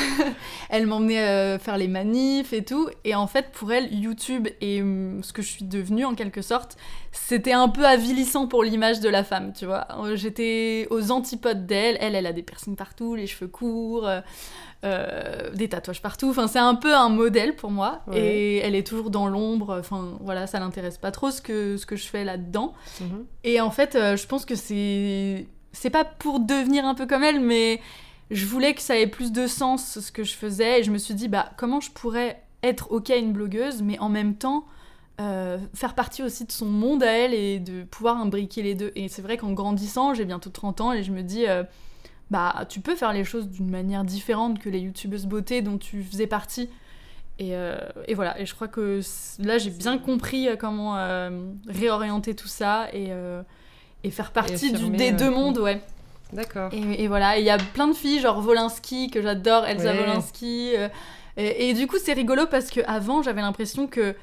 elle 0.70 0.86
m'emmenait 0.86 1.58
faire 1.58 1.76
les 1.76 1.88
manifs 1.88 2.52
et 2.52 2.64
tout. 2.64 2.88
Et 3.04 3.16
en 3.16 3.26
fait, 3.26 3.50
pour 3.50 3.72
elle, 3.72 3.92
YouTube 3.92 4.46
et 4.60 4.82
hum, 4.82 5.20
ce 5.24 5.32
que 5.32 5.42
je 5.42 5.48
suis 5.48 5.64
devenue 5.64 6.04
en 6.04 6.14
quelque 6.14 6.42
sorte, 6.42 6.76
c'était 7.26 7.52
un 7.52 7.68
peu 7.68 7.84
avilissant 7.86 8.46
pour 8.46 8.62
l'image 8.62 9.00
de 9.00 9.08
la 9.08 9.24
femme, 9.24 9.52
tu 9.52 9.66
vois. 9.66 9.86
Euh, 9.98 10.16
J'étais 10.16 10.86
aux 10.90 11.10
antipodes 11.10 11.66
d'elle. 11.66 11.96
Elle, 12.00 12.14
elle 12.14 12.26
a 12.26 12.32
des 12.32 12.42
piercings 12.42 12.76
partout, 12.76 13.14
les 13.14 13.26
cheveux 13.26 13.48
courts. 13.50 14.06
euh, 14.06 14.20
euh, 14.84 15.50
des 15.54 15.68
tatouages 15.68 16.00
partout. 16.00 16.30
Enfin, 16.30 16.46
c'est 16.46 16.60
un 16.60 16.76
peu 16.76 16.94
un 16.94 17.08
modèle 17.08 17.56
pour 17.56 17.70
moi. 17.72 18.02
Ouais. 18.06 18.20
Et 18.20 18.56
elle 18.58 18.76
est 18.76 18.86
toujours 18.86 19.10
dans 19.10 19.26
l'ombre. 19.26 19.76
Enfin, 19.80 20.16
voilà, 20.20 20.46
ça 20.46 20.60
l'intéresse 20.60 20.98
pas 20.98 21.10
trop 21.10 21.30
ce 21.32 21.42
que, 21.42 21.76
ce 21.76 21.84
que 21.84 21.96
je 21.96 22.06
fais 22.06 22.24
là-dedans. 22.24 22.74
Mhm. 23.00 23.24
Et 23.44 23.60
en 23.60 23.70
fait, 23.70 23.96
euh, 23.96 24.16
je 24.16 24.26
pense 24.26 24.44
que 24.44 24.54
c'est. 24.54 25.46
C'est 25.72 25.90
pas 25.90 26.04
pour 26.04 26.40
devenir 26.40 26.84
un 26.86 26.94
peu 26.94 27.06
comme 27.06 27.22
elle, 27.24 27.40
mais 27.40 27.80
je 28.30 28.46
voulais 28.46 28.72
que 28.74 28.80
ça 28.80 28.96
ait 28.98 29.06
plus 29.06 29.32
de 29.32 29.46
sens 29.46 29.98
ce 29.98 30.12
que 30.12 30.24
je 30.24 30.34
faisais. 30.34 30.80
Et 30.80 30.82
je 30.84 30.90
me 30.90 30.98
suis 30.98 31.14
dit, 31.14 31.28
bah, 31.28 31.50
comment 31.56 31.80
je 31.80 31.90
pourrais 31.90 32.40
être 32.62 32.90
ok 32.92 33.10
une 33.10 33.32
blogueuse, 33.32 33.82
mais 33.82 33.98
en 33.98 34.08
même 34.08 34.34
temps. 34.36 34.64
Euh, 35.20 35.58
faire 35.74 35.94
partie 35.94 36.22
aussi 36.22 36.44
de 36.44 36.52
son 36.52 36.66
monde 36.66 37.02
à 37.02 37.10
elle 37.12 37.34
et 37.34 37.58
de 37.58 37.82
pouvoir 37.84 38.16
imbriquer 38.18 38.62
les 38.62 38.74
deux. 38.74 38.92
Et 38.94 39.08
c'est 39.08 39.22
vrai 39.22 39.36
qu'en 39.36 39.52
grandissant, 39.52 40.14
j'ai 40.14 40.24
bientôt 40.24 40.50
30 40.50 40.80
ans 40.80 40.92
et 40.92 41.02
je 41.02 41.10
me 41.12 41.22
dis, 41.22 41.46
euh, 41.48 41.64
bah 42.30 42.66
tu 42.68 42.80
peux 42.80 42.94
faire 42.94 43.12
les 43.12 43.24
choses 43.24 43.48
d'une 43.48 43.70
manière 43.70 44.04
différente 44.04 44.58
que 44.58 44.68
les 44.68 44.78
youtubeuses 44.80 45.26
beauté 45.26 45.62
dont 45.62 45.78
tu 45.78 46.02
faisais 46.02 46.26
partie. 46.26 46.70
Et, 47.40 47.54
euh, 47.54 47.78
et 48.06 48.14
voilà, 48.14 48.38
et 48.40 48.46
je 48.46 48.54
crois 48.54 48.66
que 48.68 49.00
là 49.38 49.58
j'ai 49.58 49.70
bien 49.70 49.96
compris 49.98 50.48
comment 50.58 50.96
réorienter 51.68 52.34
tout 52.34 52.48
ça 52.48 52.88
et, 52.92 53.10
et 54.04 54.10
faire 54.10 54.32
partie 54.32 54.72
du- 54.72 54.90
des 54.90 55.12
deux 55.12 55.30
mondes, 55.30 55.58
ouais. 55.58 55.80
D'accord. 56.32 56.70
Et, 56.74 57.04
et 57.04 57.08
voilà, 57.08 57.38
et 57.38 57.40
il 57.40 57.46
y 57.46 57.50
a 57.50 57.58
plein 57.58 57.88
de 57.88 57.94
filles, 57.94 58.20
genre 58.20 58.40
Volinsky, 58.40 59.10
que 59.10 59.22
j'adore, 59.22 59.64
Elsa 59.66 59.92
Ouais. 59.92 59.98
Volinsky. 59.98 60.72
et, 61.36 61.70
et 61.70 61.74
du 61.74 61.86
coup, 61.86 61.96
c'est 62.02 62.12
rigolo 62.12 62.46
parce 62.50 62.70
que 62.70 62.80
avant 62.86 63.22
j'avais 63.22 63.40
l'impression 63.40 63.86
que 63.86 64.14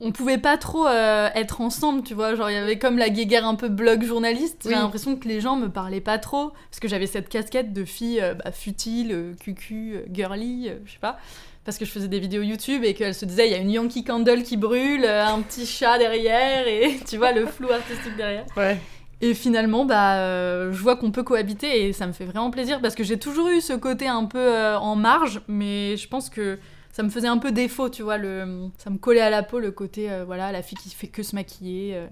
on 0.00 0.10
pouvait 0.10 0.38
pas 0.38 0.58
trop 0.58 0.86
euh, 0.86 1.28
être 1.34 1.60
ensemble, 1.60 2.02
tu 2.02 2.14
vois. 2.14 2.34
Genre, 2.34 2.50
il 2.50 2.54
y 2.54 2.56
avait 2.56 2.78
comme 2.78 2.98
la 2.98 3.10
guéguerre 3.10 3.46
un 3.46 3.54
peu 3.54 3.68
blog 3.68 4.02
journaliste. 4.02 4.62
Oui. 4.64 4.72
J'ai 4.72 4.76
l'impression 4.76 5.16
que 5.16 5.28
les 5.28 5.40
gens 5.40 5.56
me 5.56 5.68
parlaient 5.68 6.00
pas 6.00 6.18
trop. 6.18 6.52
Parce 6.70 6.80
que 6.80 6.88
j'avais 6.88 7.06
cette 7.06 7.28
casquette 7.28 7.72
de 7.72 7.84
fille 7.84 8.20
euh, 8.20 8.34
bah, 8.34 8.50
futile, 8.50 9.12
euh, 9.12 9.32
cucu, 9.40 9.94
euh, 9.94 10.06
girly, 10.12 10.70
je 10.84 10.92
sais 10.92 10.98
pas. 10.98 11.18
Parce 11.64 11.78
que 11.78 11.84
je 11.84 11.90
faisais 11.90 12.08
des 12.08 12.18
vidéos 12.18 12.42
YouTube 12.42 12.84
et 12.84 12.92
qu'elle 12.92 13.14
se 13.14 13.24
disait, 13.24 13.46
il 13.46 13.52
y 13.52 13.54
a 13.54 13.58
une 13.58 13.70
Yankee 13.70 14.04
Candle 14.04 14.42
qui 14.42 14.56
brûle, 14.56 15.06
un 15.06 15.40
petit 15.40 15.64
chat 15.64 15.96
derrière, 15.96 16.68
et 16.68 16.98
tu 17.08 17.16
vois 17.16 17.32
le 17.32 17.46
flou 17.46 17.70
artistique 17.70 18.16
derrière. 18.16 18.44
Ouais. 18.56 18.78
Et 19.22 19.32
finalement, 19.32 19.86
bah, 19.86 20.70
je 20.70 20.82
vois 20.82 20.96
qu'on 20.96 21.10
peut 21.10 21.22
cohabiter 21.22 21.86
et 21.86 21.94
ça 21.94 22.06
me 22.06 22.12
fait 22.12 22.26
vraiment 22.26 22.50
plaisir 22.50 22.82
parce 22.82 22.94
que 22.94 23.02
j'ai 23.02 23.18
toujours 23.18 23.48
eu 23.48 23.62
ce 23.62 23.72
côté 23.72 24.08
un 24.08 24.26
peu 24.26 24.54
en 24.74 24.94
marge, 24.94 25.40
mais 25.48 25.96
je 25.96 26.06
pense 26.06 26.28
que 26.28 26.58
ça 26.94 27.02
me 27.02 27.08
faisait 27.10 27.26
un 27.28 27.38
peu 27.38 27.50
défaut, 27.50 27.88
tu 27.88 28.02
vois, 28.04 28.18
le, 28.18 28.68
ça 28.78 28.88
me 28.88 28.98
collait 28.98 29.20
à 29.20 29.28
la 29.30 29.42
peau 29.42 29.58
le 29.58 29.72
côté, 29.72 30.10
euh, 30.10 30.24
voilà, 30.24 30.52
la 30.52 30.62
fille 30.62 30.78
qui 30.78 30.90
fait 30.90 31.08
que 31.08 31.24
se 31.24 31.34
maquiller, 31.34 31.96
euh, 31.96 32.06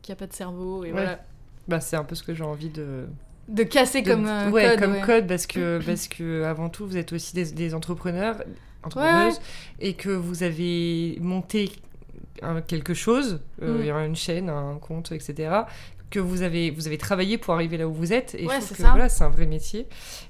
qui 0.00 0.12
a 0.12 0.16
pas 0.16 0.28
de 0.28 0.32
cerveau, 0.32 0.84
et 0.84 0.88
Ouais. 0.88 0.92
voilà. 0.92 1.24
Bah, 1.66 1.80
c'est 1.80 1.96
un 1.96 2.04
peu 2.04 2.14
ce 2.14 2.22
que 2.22 2.32
j'ai 2.32 2.44
envie 2.44 2.68
de. 2.70 3.06
De 3.48 3.64
casser 3.64 4.02
de- 4.02 4.10
comme 4.10 4.26
euh, 4.28 4.50
ouais, 4.50 4.70
code. 4.70 4.78
comme 4.80 4.92
ouais. 4.92 5.00
code 5.00 5.26
parce 5.26 5.46
que 5.48 5.80
parce 5.86 6.06
que 6.06 6.44
avant 6.44 6.68
tout 6.68 6.86
vous 6.86 6.96
êtes 6.96 7.12
aussi 7.12 7.34
des, 7.34 7.50
des 7.50 7.74
entrepreneurs 7.74 8.36
entrepreneuses 8.84 9.40
et 9.80 9.94
que 9.94 10.10
vous 10.10 10.44
avez 10.44 11.18
monté 11.20 11.72
un- 12.42 12.60
quelque 12.62 12.94
chose 12.94 13.40
euh, 13.62 13.78
Mm. 13.78 13.80
il 13.80 13.86
y 13.86 13.90
a 13.90 14.06
une 14.06 14.16
chaîne 14.16 14.48
un 14.48 14.78
compte 14.78 15.10
etc 15.12 15.62
que 16.12 16.20
vous 16.20 16.42
avez, 16.42 16.70
vous 16.70 16.86
avez 16.86 16.98
travaillé 16.98 17.38
pour 17.38 17.54
arriver 17.54 17.76
là 17.76 17.88
où 17.88 17.92
vous 17.92 18.12
êtes. 18.12 18.36
Et 18.38 18.46
Ouais, 18.46 18.54
je 18.60 18.64
trouve 18.66 18.76
que 18.76 18.82
ça. 18.82 18.90
voilà, 18.90 19.08
c'est 19.08 19.24
un 19.24 19.30
vrai 19.30 19.46
métier. 19.46 19.88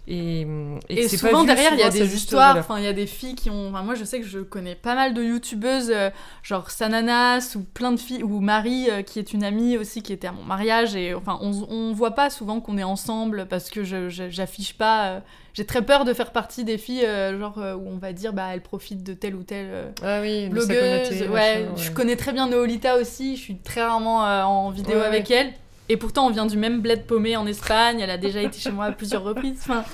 Et, 0.09 0.47
et, 0.89 1.03
pas 1.03 1.09
souvent 1.09 1.45
derrière, 1.45 1.73
il 1.75 1.79
y 1.79 1.83
a 1.83 1.91
des 1.91 2.15
histoires. 2.15 2.57
Enfin, 2.57 2.79
il 2.79 2.85
y 2.85 2.89
a 2.89 2.93
des 2.93 3.07
filles 3.07 3.35
qui 3.35 3.51
ont. 3.51 3.69
Enfin, 3.69 3.83
moi, 3.83 3.95
je 3.95 4.05
sais 4.05 4.21
que 4.21 4.27
je 4.27 4.39
connais 4.41 4.75
pas 4.75 4.95
mal 4.95 5.13
de 5.15 5.23
youtubeuses, 5.23 5.91
euh, 5.95 6.11
genre 6.43 6.71
Sananas 6.71 7.55
ou 7.57 7.63
plein 7.63 7.93
de 7.93 8.01
filles, 8.01 8.23
ou 8.23 8.41
Marie, 8.41 8.89
euh, 8.91 9.03
qui 9.03 9.19
est 9.19 9.33
une 9.33 9.45
amie 9.45 9.77
aussi, 9.77 10.03
qui 10.03 10.13
était 10.13 10.29
à 10.29 10.33
mon 10.33 10.45
mariage. 10.45 10.97
Et 10.97 11.15
enfin, 11.15 11.39
on, 11.43 11.51
on 11.69 11.93
voit 11.93 12.13
pas 12.13 12.31
souvent 12.31 12.61
qu'on 12.61 12.79
est 12.79 12.83
ensemble 12.85 13.47
parce 13.49 13.69
que 13.71 13.85
j'affiche 13.85 14.75
pas. 14.75 15.07
euh, 15.09 15.21
J'ai 15.55 15.67
très 15.67 15.83
peur 15.83 16.05
de 16.05 16.15
faire 16.15 16.33
partie 16.33 16.65
des 16.65 16.79
filles, 16.79 17.05
euh, 17.05 17.39
genre 17.39 17.59
euh, 17.59 17.75
où 17.75 17.87
on 17.89 17.99
va 17.99 18.13
dire, 18.13 18.33
bah, 18.33 18.49
elles 18.53 18.63
profitent 18.63 19.03
de 19.05 19.13
telle 19.15 19.35
ou 19.35 19.43
telle. 19.43 19.69
euh, 19.71 19.91
Ah 20.03 20.21
oui, 20.23 20.49
blogueuse, 20.49 20.69
communauté, 20.79 21.29
ouais, 21.29 21.65
machin, 21.65 21.77
je 21.77 21.91
connais 21.91 22.17
très 22.17 22.33
bien 22.33 22.49
Noolita 22.49 22.97
aussi, 22.97 23.37
je 23.37 23.43
suis 23.43 23.57
très 23.59 23.83
rarement 23.83 24.21
en 24.21 24.71
vidéo 24.71 24.99
Ouais, 24.99 25.05
avec 25.05 25.31
elle. 25.31 25.53
Et 25.93 25.99
pourtant, 25.99 26.27
on 26.27 26.31
vient 26.31 26.47
du 26.47 26.57
même 26.57 26.81
bled 26.81 27.05
paumé 27.07 27.37
en 27.37 27.47
Espagne, 27.47 28.01
elle 28.01 28.09
a 28.09 28.17
déjà 28.17 28.41
été 28.41 28.59
chez 28.59 28.73
moi 28.73 28.87
à 28.87 28.93
plusieurs 28.93 29.23
reprises. 29.23 29.59
Enfin, 29.61 29.85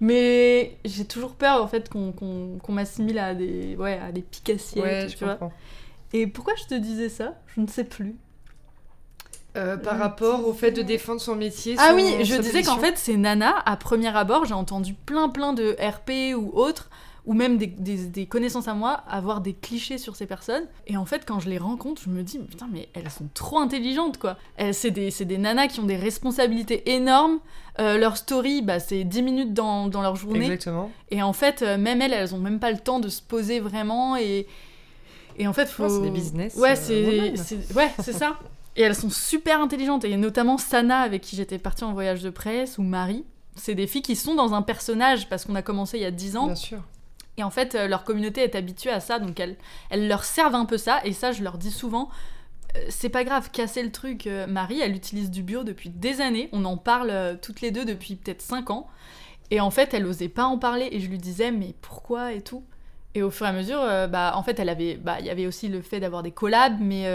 mais 0.00 0.76
j'ai 0.84 1.04
toujours 1.04 1.32
peur 1.34 1.60
en 1.60 1.66
fait 1.66 1.88
qu'on 1.88 2.14
m'assimile 2.68 3.18
à 3.18 3.34
des, 3.34 3.74
ouais, 3.76 3.98
à 3.98 4.12
des 4.12 4.22
picassiers. 4.22 4.80
Ouais, 4.80 5.06
je 5.08 5.16
tu 5.16 5.24
vois. 5.24 5.34
comprends. 5.34 5.52
Et 6.12 6.28
pourquoi 6.28 6.54
je 6.56 6.64
te 6.66 6.74
disais 6.78 7.08
ça? 7.08 7.34
Je 7.56 7.60
ne 7.60 7.66
sais 7.66 7.82
plus. 7.82 8.14
Euh, 9.56 9.76
par 9.76 9.98
rapport 9.98 10.46
au 10.46 10.52
fait 10.52 10.70
de 10.70 10.82
défendre 10.82 11.20
son 11.20 11.34
métier. 11.34 11.74
Ah 11.78 11.88
son- 11.90 11.96
oui, 11.96 12.04
je 12.20 12.34
sa 12.36 12.40
disais 12.40 12.62
qu'en 12.62 12.78
fait, 12.78 12.96
ces 12.96 13.16
nanas, 13.16 13.56
à 13.66 13.76
premier 13.76 14.16
abord, 14.16 14.44
j'ai 14.44 14.54
entendu 14.54 14.94
plein 14.94 15.28
plein 15.28 15.52
de 15.54 15.74
RP 15.80 16.36
ou 16.36 16.52
autres, 16.54 16.88
ou 17.28 17.34
même 17.34 17.58
des, 17.58 17.66
des- 17.68 18.06
des 18.06 18.26
connaissances 18.26 18.66
à 18.68 18.74
moi, 18.74 19.02
avoir 19.08 19.40
des 19.42 19.52
clichés 19.52 19.98
sur 19.98 20.16
ces 20.16 20.26
personnes. 20.26 20.64
Et 20.88 20.96
en 20.96 21.04
fait, 21.04 21.24
quand 21.24 21.38
je 21.38 21.48
les 21.50 21.58
rencontre, 21.58 22.02
je 22.02 22.08
me 22.08 22.22
dis, 22.22 22.38
putain, 22.38 22.66
mais 22.72 22.88
elles 22.94 23.10
sont 23.10 23.28
trop 23.34 23.58
intelligentes, 23.60 24.18
quoi. 24.18 24.36
C'est 24.72 24.90
des, 24.90 25.10
des 25.10 25.38
nanas 25.38 25.68
qui 25.68 25.78
ont 25.80 25.84
des 25.86 25.96
responsabilités 25.96 26.90
énormes. 26.94 27.38
Euh, 27.78 27.98
leur 27.98 28.16
story, 28.16 28.62
bah, 28.62 28.80
c'est 28.80 29.04
10 29.04 29.22
minutes 29.22 29.52
dans, 29.54 29.86
dans 29.88 30.00
leur 30.02 30.16
journée. 30.16 30.40
Exactement. 30.40 30.90
Et 31.10 31.22
en 31.22 31.32
fait, 31.32 31.62
euh, 31.62 31.76
même 31.78 32.02
elles, 32.02 32.12
elles 32.14 32.34
ont 32.34 32.38
même 32.40 32.58
pas 32.58 32.72
le 32.72 32.78
temps 32.78 32.98
de 32.98 33.08
se 33.08 33.22
poser 33.22 33.60
vraiment. 33.60 34.16
Et, 34.16 34.46
et 35.36 35.46
en 35.46 35.52
fait, 35.52 35.66
faut. 35.68 35.84
Ouais, 35.84 35.88
c'est 35.90 36.00
des 36.00 36.10
business, 36.10 36.54
Ouais, 36.56 36.72
euh, 36.72 37.32
c'est 37.36 37.74
ouais, 37.76 37.92
c'est 38.02 38.12
ça. 38.14 38.38
Et 38.74 38.82
elles 38.82 38.94
sont 38.96 39.10
super 39.10 39.60
intelligentes. 39.60 40.04
Et 40.04 40.16
notamment 40.16 40.56
Sana, 40.56 41.00
avec 41.00 41.20
qui 41.22 41.36
j'étais 41.36 41.58
partie 41.58 41.84
en 41.84 41.92
voyage 41.92 42.22
de 42.22 42.30
presse, 42.30 42.78
ou 42.78 42.82
Marie. 42.82 43.24
C'est 43.54 43.74
des 43.74 43.86
filles 43.86 44.02
qui 44.02 44.16
sont 44.16 44.34
dans 44.34 44.54
un 44.54 44.62
personnage 44.62 45.28
parce 45.28 45.44
qu'on 45.44 45.56
a 45.56 45.62
commencé 45.62 45.98
il 45.98 46.02
y 46.02 46.06
a 46.06 46.10
10 46.10 46.36
ans. 46.36 46.46
Bien 46.46 46.54
sûr. 46.54 46.78
Et 47.38 47.42
en 47.44 47.50
fait, 47.50 47.74
euh, 47.74 47.86
leur 47.88 48.04
communauté 48.04 48.42
est 48.42 48.54
habituée 48.56 48.90
à 48.90 49.00
ça. 49.00 49.18
Donc 49.18 49.40
elles, 49.40 49.56
elles 49.90 50.08
leur 50.08 50.24
servent 50.24 50.54
un 50.56 50.66
peu 50.66 50.76
ça. 50.76 51.00
Et 51.04 51.12
ça, 51.14 51.32
je 51.32 51.42
leur 51.42 51.56
dis 51.56 51.70
souvent. 51.70 52.10
euh, 52.76 52.80
C'est 52.90 53.08
pas 53.08 53.24
grave, 53.24 53.50
casser 53.50 53.82
le 53.82 53.92
truc. 53.92 54.26
euh, 54.26 54.46
Marie, 54.46 54.80
elle 54.80 54.94
utilise 54.94 55.30
du 55.30 55.42
bio 55.42 55.64
depuis 55.64 55.90
des 55.90 56.20
années. 56.20 56.48
On 56.52 56.64
en 56.66 56.76
parle 56.76 57.38
toutes 57.40 57.60
les 57.62 57.70
deux 57.70 57.84
depuis 57.84 58.16
peut-être 58.16 58.42
5 58.42 58.70
ans. 58.70 58.88
Et 59.50 59.60
en 59.60 59.70
fait, 59.70 59.94
elle 59.94 60.06
osait 60.06 60.28
pas 60.28 60.44
en 60.44 60.58
parler. 60.58 60.88
Et 60.92 61.00
je 61.00 61.08
lui 61.08 61.18
disais, 61.18 61.50
mais 61.52 61.74
pourquoi 61.80 62.32
et 62.32 62.42
tout? 62.42 62.64
Et 63.14 63.22
au 63.22 63.30
fur 63.30 63.46
et 63.46 63.48
à 63.48 63.52
mesure, 63.52 63.80
bah, 64.08 64.32
en 64.34 64.42
fait, 64.42 64.60
elle 64.60 64.68
avait, 64.68 64.96
bah, 64.96 65.16
il 65.20 65.26
y 65.26 65.30
avait 65.30 65.46
aussi 65.46 65.68
le 65.68 65.80
fait 65.80 66.00
d'avoir 66.00 66.22
des 66.22 66.30
collabs, 66.30 66.76
mais 66.80 67.06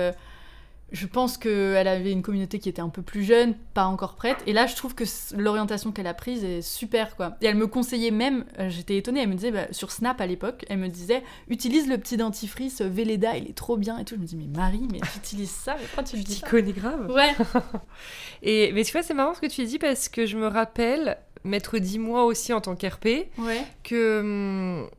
je 0.94 1.08
pense 1.08 1.38
qu'elle 1.38 1.88
avait 1.88 2.12
une 2.12 2.22
communauté 2.22 2.60
qui 2.60 2.70
était 2.70 2.82
un 2.82 2.90
peu 2.90 3.02
plus 3.02 3.24
jeune, 3.24 3.56
pas 3.74 3.86
encore 3.86 4.16
prête. 4.16 4.38
Et 4.46 4.54
là, 4.54 4.68
je 4.68 4.76
trouve 4.76 4.94
que 4.94 5.04
l'orientation 5.36 5.92
qu'elle 5.92 6.08
a 6.08 6.14
prise 6.14 6.44
est 6.44 6.62
super, 6.62 7.16
quoi. 7.16 7.36
Et 7.42 7.48
elle 7.48 7.56
me 7.56 7.66
conseillait 7.66 8.12
même, 8.12 8.46
euh, 8.60 8.70
j'étais 8.70 8.98
étonnée, 8.98 9.24
elle 9.24 9.30
me 9.30 9.34
disait, 9.34 9.52
bah, 9.52 9.66
sur 9.72 9.92
Snap 9.92 10.22
à 10.22 10.28
l'époque, 10.28 10.66
elle 10.70 10.78
me 10.78 10.90
disait, 10.90 11.24
utilise 11.50 11.90
le 11.90 11.98
petit 11.98 12.16
dentifrice 12.16 12.82
Velleda, 12.82 13.36
il 13.38 13.50
est 13.50 13.58
trop 13.58 13.76
bien 13.76 13.98
et 13.98 14.06
tout. 14.06 14.16
Je 14.16 14.22
me 14.22 14.26
dis, 14.26 14.36
mais 14.36 14.48
Marie, 14.56 14.88
mais 14.92 15.00
tu 15.00 15.18
utilises 15.18 15.50
ça, 15.52 15.76
mais 15.80 15.86
pourquoi 15.86 16.04
tu 16.04 16.18
le 16.18 16.24
dis 16.24 16.36
ça? 16.36 16.48
connais 16.48 16.74
grave. 16.74 17.10
Ouais, 17.10 17.34
Et, 18.44 18.72
mais 18.74 18.84
tu 18.84 18.92
vois, 18.92 19.02
c'est 19.02 19.16
marrant 19.16 19.34
ce 19.34 19.42
que 19.42 19.48
tu 19.48 19.64
dis 19.66 19.80
parce 19.80 20.10
que 20.10 20.26
je 20.28 20.38
me 20.38 20.48
rappelle 20.48 21.18
m'être 21.44 21.78
dit 21.78 22.00
moi 22.00 22.24
aussi 22.24 22.54
en 22.54 22.62
tant 22.62 22.76
qu'RP 22.76 23.06
ouais, 23.38 23.66
que, 23.84 24.22
hum, 24.22 24.90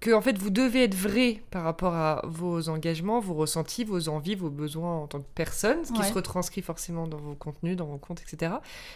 que 0.00 0.10
en 0.12 0.20
fait 0.20 0.36
vous 0.38 0.50
devez 0.50 0.82
être 0.84 0.94
vrai 0.96 1.42
par 1.50 1.62
rapport 1.62 1.94
à 1.94 2.22
vos 2.26 2.68
engagements, 2.68 3.20
vos 3.20 3.34
ressentis, 3.34 3.84
vos 3.84 4.08
envies, 4.08 4.34
vos 4.34 4.50
besoins 4.50 4.96
en 5.02 5.06
tant 5.06 5.20
que 5.20 5.26
personne, 5.34 5.84
ce 5.84 5.92
qui 5.92 6.00
Ouais. 6.00 6.06
se 6.08 6.12
retranscrit 6.12 6.62
forcément 6.62 7.06
dans 7.06 7.18
vos 7.18 7.34
contenus, 7.34 7.76
dans 7.76 7.86
vos 7.86 7.98
comptes, 7.98 8.20
etc. 8.22 8.54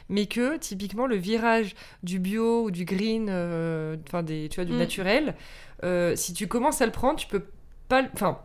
Mais 0.09 0.27
que 0.27 0.57
typiquement 0.57 1.07
le 1.07 1.17
virage 1.17 1.75
du 2.03 2.19
bio 2.19 2.65
ou 2.65 2.71
du 2.73 2.85
green, 2.85 3.29
euh, 3.31 3.97
enfin 4.09 4.23
des, 4.25 4.49
tu 4.51 4.57
vois, 4.57 4.65
du 4.65 4.73
Mm. 4.73 4.79
naturel, 4.79 5.35
euh, 5.85 6.17
si 6.17 6.33
tu 6.35 6.49
commences 6.49 6.81
à 6.83 6.87
le 6.87 6.93
prendre, 6.93 7.19
tu 7.21 7.29
peux 7.29 7.45
pas, 7.89 8.03
le- 8.03 8.09
enfin 8.15 8.39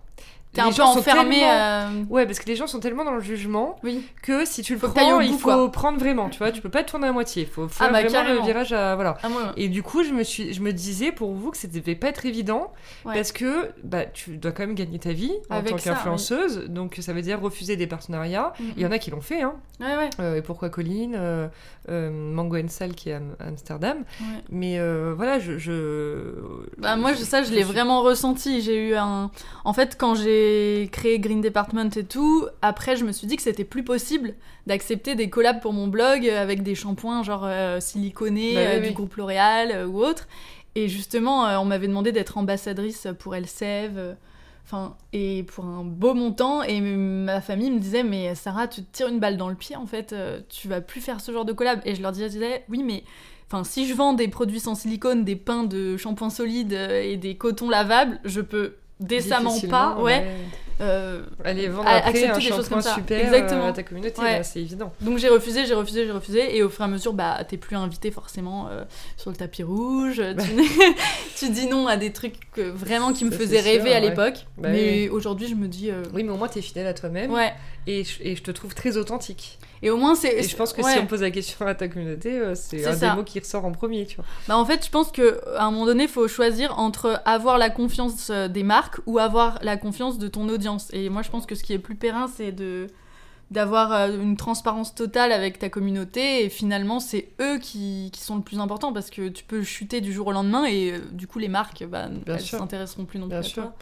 t'es 0.56 0.62
un 0.62 0.72
peu 0.72 0.82
enfermé. 0.82 1.36
tellement- 1.40 1.52
euh, 1.52 2.04
Ouais, 2.10 2.26
parce 2.26 2.40
que 2.40 2.48
les 2.48 2.56
gens 2.56 2.66
sont 2.68 2.80
tellement 2.80 3.04
dans 3.04 3.14
le 3.14 3.20
jugement 3.22 3.76
Oui, 3.84 4.04
que 4.24 4.46
si 4.46 4.62
tu 4.64 4.74
le 4.74 4.80
Faut 4.80 4.88
prends, 4.90 5.20
il 5.22 5.32
bout, 5.32 5.38
faut 5.38 5.50
quoi. 5.50 5.72
prendre 5.72 6.00
vraiment, 6.00 6.30
tu 6.30 6.40
vois. 6.40 6.52
Tu 6.52 6.62
peux 6.62 6.70
pas 6.70 6.84
tourner 6.84 7.08
à 7.08 7.12
moitié. 7.12 7.44
Il 7.44 7.50
faut 7.50 7.68
faire 7.68 7.92
bah, 7.92 8.00
vraiment 8.00 8.12
carrément. 8.12 8.40
le 8.40 8.46
virage 8.46 8.74
à 8.74 8.96
voilà. 8.96 9.18
ah, 9.22 9.30
moi, 9.30 9.42
Et 9.58 9.68
du 9.70 9.84
coup, 9.84 10.04
je 10.04 10.12
me 10.12 10.24
suis, 10.24 10.54
je 10.54 10.62
me 10.62 10.72
disais 10.74 11.12
pour 11.12 11.34
vous 11.34 11.52
que 11.52 11.58
devait 11.68 11.96
pas 11.96 12.08
être 12.08 12.26
évident 12.26 12.72
Ouais. 13.06 13.16
parce 13.16 13.32
que 13.32 13.72
bah 13.84 14.06
tu 14.06 14.38
dois 14.38 14.52
quand 14.52 14.64
même 14.66 14.76
gagner 14.76 14.98
ta 15.00 15.12
vie 15.12 15.34
en 15.50 15.58
Avec 15.58 15.72
tant 15.72 15.78
qu'influenceuse, 15.78 16.66
donc 16.70 16.98
ça 17.02 17.12
veut 17.12 17.22
dire 17.22 17.42
refuser 17.42 17.76
des 17.76 17.88
partenariats. 17.88 18.54
Mhm. 18.60 18.72
Il 18.78 18.84
y 18.84 18.86
en 18.86 18.92
a 18.92 18.98
qui 19.00 19.12
l'ont 19.12 19.20
fait, 19.22 19.42
hein. 19.42 19.56
ouais, 19.82 19.96
ouais. 19.98 20.10
Euh, 20.20 20.36
et 20.38 20.42
pourquoi 20.42 20.70
Colline, 20.70 21.16
euh, 21.18 21.48
euh, 21.90 22.10
Mango 22.12 22.56
Sal 22.70 22.94
qui 22.94 23.10
est 23.10 23.14
à 23.14 23.18
Am- 23.18 23.36
Amsterdam. 23.40 23.98
Mais 24.50 24.80
voilà, 25.16 25.40
je, 25.40 25.58
je... 25.58 26.36
Bah 26.78 26.96
moi 26.96 27.14
je- 27.14 27.24
ça 27.24 27.44
je 27.44 27.52
l'ai 27.52 27.64
vraiment 27.64 28.02
ressenti. 28.02 28.62
J'ai 28.62 28.90
eu 28.90 28.96
un 28.96 29.30
en 29.66 29.74
fait 29.74 29.98
quand 30.00 30.16
j'ai 30.16 30.45
créé 30.92 31.20
Green 31.20 31.42
Department 31.42 31.90
et 31.96 32.04
tout, 32.04 32.48
après 32.62 32.96
je 32.96 33.06
me 33.06 33.12
suis 33.12 33.28
dit 33.28 33.36
que 33.36 33.42
c'était 33.42 33.64
plus 33.64 33.84
possible 33.84 34.34
d'accepter 34.68 35.16
des 35.16 35.30
collabs 35.30 35.62
pour 35.62 35.74
mon 35.74 35.88
blog 35.88 36.28
avec 36.28 36.64
des 36.64 36.76
shampoings 36.76 37.24
genre 37.24 37.46
euh, 37.46 37.80
siliconés 37.80 38.56
Bah 38.56 38.62
oui, 38.62 38.68
euh, 38.68 38.80
oui. 38.82 38.88
du 38.90 38.94
groupe 38.94 39.16
L'Oréal 39.16 39.72
euh, 39.72 39.86
ou 39.88 40.00
autre. 40.04 40.28
Et 40.76 40.88
justement 40.88 41.44
on 41.62 41.66
m'avait 41.66 41.88
demandé 41.88 42.12
d'être 42.12 42.38
ambassadrice 42.38 43.08
pour 43.20 43.36
Elseve. 43.36 44.16
Enfin, 44.66 44.98
et 45.14 45.44
pour 45.44 45.64
un 45.64 45.84
beau 45.84 46.16
montant, 46.16 46.64
et 46.64 46.82
ma 46.82 47.40
famille 47.40 47.70
me 47.70 47.78
disait, 47.78 48.02
mais 48.02 48.34
Sarah, 48.34 48.68
tu 48.68 48.82
te 48.82 48.98
tires 48.98 49.10
une 49.10 49.20
balle 49.20 49.38
dans 49.38 49.48
le 49.48 49.54
pied, 49.54 49.76
en 49.76 49.86
fait, 49.86 50.16
tu 50.50 50.68
vas 50.68 50.82
plus 50.82 51.02
faire 51.02 51.22
ce 51.22 51.32
genre 51.32 51.46
de 51.46 51.54
collab. 51.54 51.82
Et 51.86 51.94
je 51.94 52.02
leur 52.02 52.12
disais, 52.12 52.66
oui, 52.68 52.82
mais 52.84 53.04
Enfin, 53.48 53.64
si 53.64 53.88
je 53.88 53.94
vends 53.94 54.14
des 54.14 54.28
produits 54.28 54.60
sans 54.60 54.74
silicone, 54.74 55.24
des 55.24 55.36
pains 55.36 55.66
de 55.66 55.98
shampoing 55.98 56.32
solide 56.32 56.74
et 56.74 57.16
des 57.16 57.36
cotons 57.38 57.70
lavables, 57.70 58.20
je 58.26 58.42
peux 58.42 58.74
décemment 59.00 59.60
pas, 59.70 59.98
ouais. 60.00 60.26
euh, 60.82 61.22
Allez 61.44 61.68
vendre 61.68 61.88
À- 61.88 61.96
après 61.98 62.10
accepter 62.10 62.30
un 62.32 62.38
des 62.38 62.42
choses 62.56 62.70
comme 62.70 62.82
ça. 62.82 62.96
super 62.96 63.20
Exactement. 63.24 63.66
euh, 63.66 63.70
à 63.70 63.74
ta 63.74 63.84
communauté, 63.84 64.22
Ouais. 64.22 64.42
c'est 64.44 64.60
évident. 64.62 64.92
donc 65.02 65.18
j'ai 65.18 65.30
refusé, 65.30 65.66
j'ai 65.66 65.74
refusé, 65.74 66.06
j'ai 66.06 66.12
refusé, 66.12 66.56
et 66.58 66.64
au 66.64 66.70
fur 66.70 66.82
et 66.82 66.86
à 66.86 66.88
mesure, 66.88 67.14
bah, 67.14 67.38
t'es 67.48 67.58
plus 67.58 67.76
invité 67.76 68.12
forcément 68.12 68.68
euh, 68.70 68.84
sur 69.18 69.32
le 69.32 69.36
tapis 69.38 69.64
rouge. 69.64 70.22
Tu, 70.38 71.46
tu 71.46 71.50
dis 71.52 71.68
non 71.68 71.88
à 71.88 71.98
des 71.98 72.12
trucs 72.12 72.36
que- 72.54 72.62
vraiment 72.70 73.14
qui 73.14 73.26
me 73.26 73.32
Ça, 73.32 73.38
faisaient 73.38 73.60
rêver 73.62 73.90
sûr, 73.90 73.92
à 73.92 73.96
ouais. 73.96 74.02
l'époque. 74.02 74.46
Bah 74.58 74.70
mais 74.72 75.10
aujourd'hui, 75.10 75.48
je 75.48 75.56
me 75.56 75.68
dis, 75.68 75.92
euh, 75.92 76.04
Oui, 76.14 76.24
mais 76.24 76.32
au 76.32 76.38
moins 76.38 76.48
t'es 76.48 76.62
fidèle 76.62 76.88
à 76.88 76.94
toi-même 76.94 77.32
ouais. 77.32 77.54
et, 77.88 78.04
je, 78.04 78.22
et 78.22 78.36
je 78.36 78.44
te 78.44 78.52
trouve 78.52 78.74
très 78.76 78.98
authentique. 78.98 79.60
Et 79.82 79.90
au 79.90 79.98
moins, 79.98 80.16
c'est. 80.16 80.42
Je 80.44 80.56
pense 80.56 80.74
que 80.74 80.82
ouais. 80.82 80.94
si 80.94 81.00
on 81.00 81.06
pose 81.06 81.22
la 81.22 81.32
question 81.32 81.66
à 81.66 81.76
ta 81.76 81.88
communauté, 81.88 82.40
euh, 82.40 82.56
c'est 82.56 82.86
un 82.86 82.94
ça. 82.94 83.10
des 83.10 83.16
mots 83.16 83.24
qui 83.24 83.40
ressort 83.40 83.66
en 83.66 83.72
premier, 83.72 84.06
tu 84.06 84.18
vois. 84.18 84.26
Bah, 84.48 84.58
en 84.58 84.66
fait, 84.66 84.86
je 84.86 84.90
pense 84.90 85.12
que 85.12 85.42
à 85.56 85.66
un 85.66 85.72
moment 85.72 85.86
donné, 85.86 86.04
il 86.04 86.10
faut 86.10 86.28
choisir 86.28 86.78
entre 86.80 87.22
avoir 87.26 87.58
la 87.58 87.70
confiance 87.70 88.30
euh, 88.30 88.48
des 88.48 88.64
marques 88.64 89.00
ou 89.06 89.20
avoir 89.20 89.60
la 89.62 89.78
confiance 89.78 90.18
de 90.18 90.28
ton 90.28 90.48
audience. 90.50 90.88
Et 90.94 91.10
moi, 91.10 91.22
je 91.22 91.30
pense 91.30 91.46
que 91.46 91.56
ce 91.56 91.64
qui 91.64 91.74
est 91.74 91.80
plus 91.80 91.96
périn, 91.96 92.28
c'est 92.28 92.52
de 92.52 92.88
d'avoir 93.52 93.94
euh, 93.94 94.20
une 94.22 94.38
transparence 94.38 94.96
totale 94.96 95.32
avec 95.32 95.60
ta 95.60 95.70
communauté 95.70 96.44
et 96.46 96.50
finalement 96.50 97.00
c'est 97.00 97.30
eux 97.40 97.60
qui, 97.60 98.10
qui 98.12 98.22
sont 98.22 98.36
le 98.38 98.42
plus 98.42 98.60
important 98.60 98.92
parce 98.92 99.10
que 99.12 99.28
tu 99.30 99.44
peux 99.44 99.62
chuter 99.64 100.02
du 100.02 100.12
jour 100.14 100.28
au 100.28 100.32
lendemain 100.32 100.66
et 100.66 100.92
euh, 100.94 101.00
du 101.12 101.28
coup 101.28 101.38
les 101.38 101.48
marques 101.48 101.84
bah, 101.86 102.08
elles 102.26 102.42
s'intéresseront 102.42 103.06
plus 103.06 103.20
non 103.20 103.26
plus 103.28 103.30
Bien 103.32 103.40
à 103.40 103.44
sûr. 103.44 103.64
toi. 103.64 103.74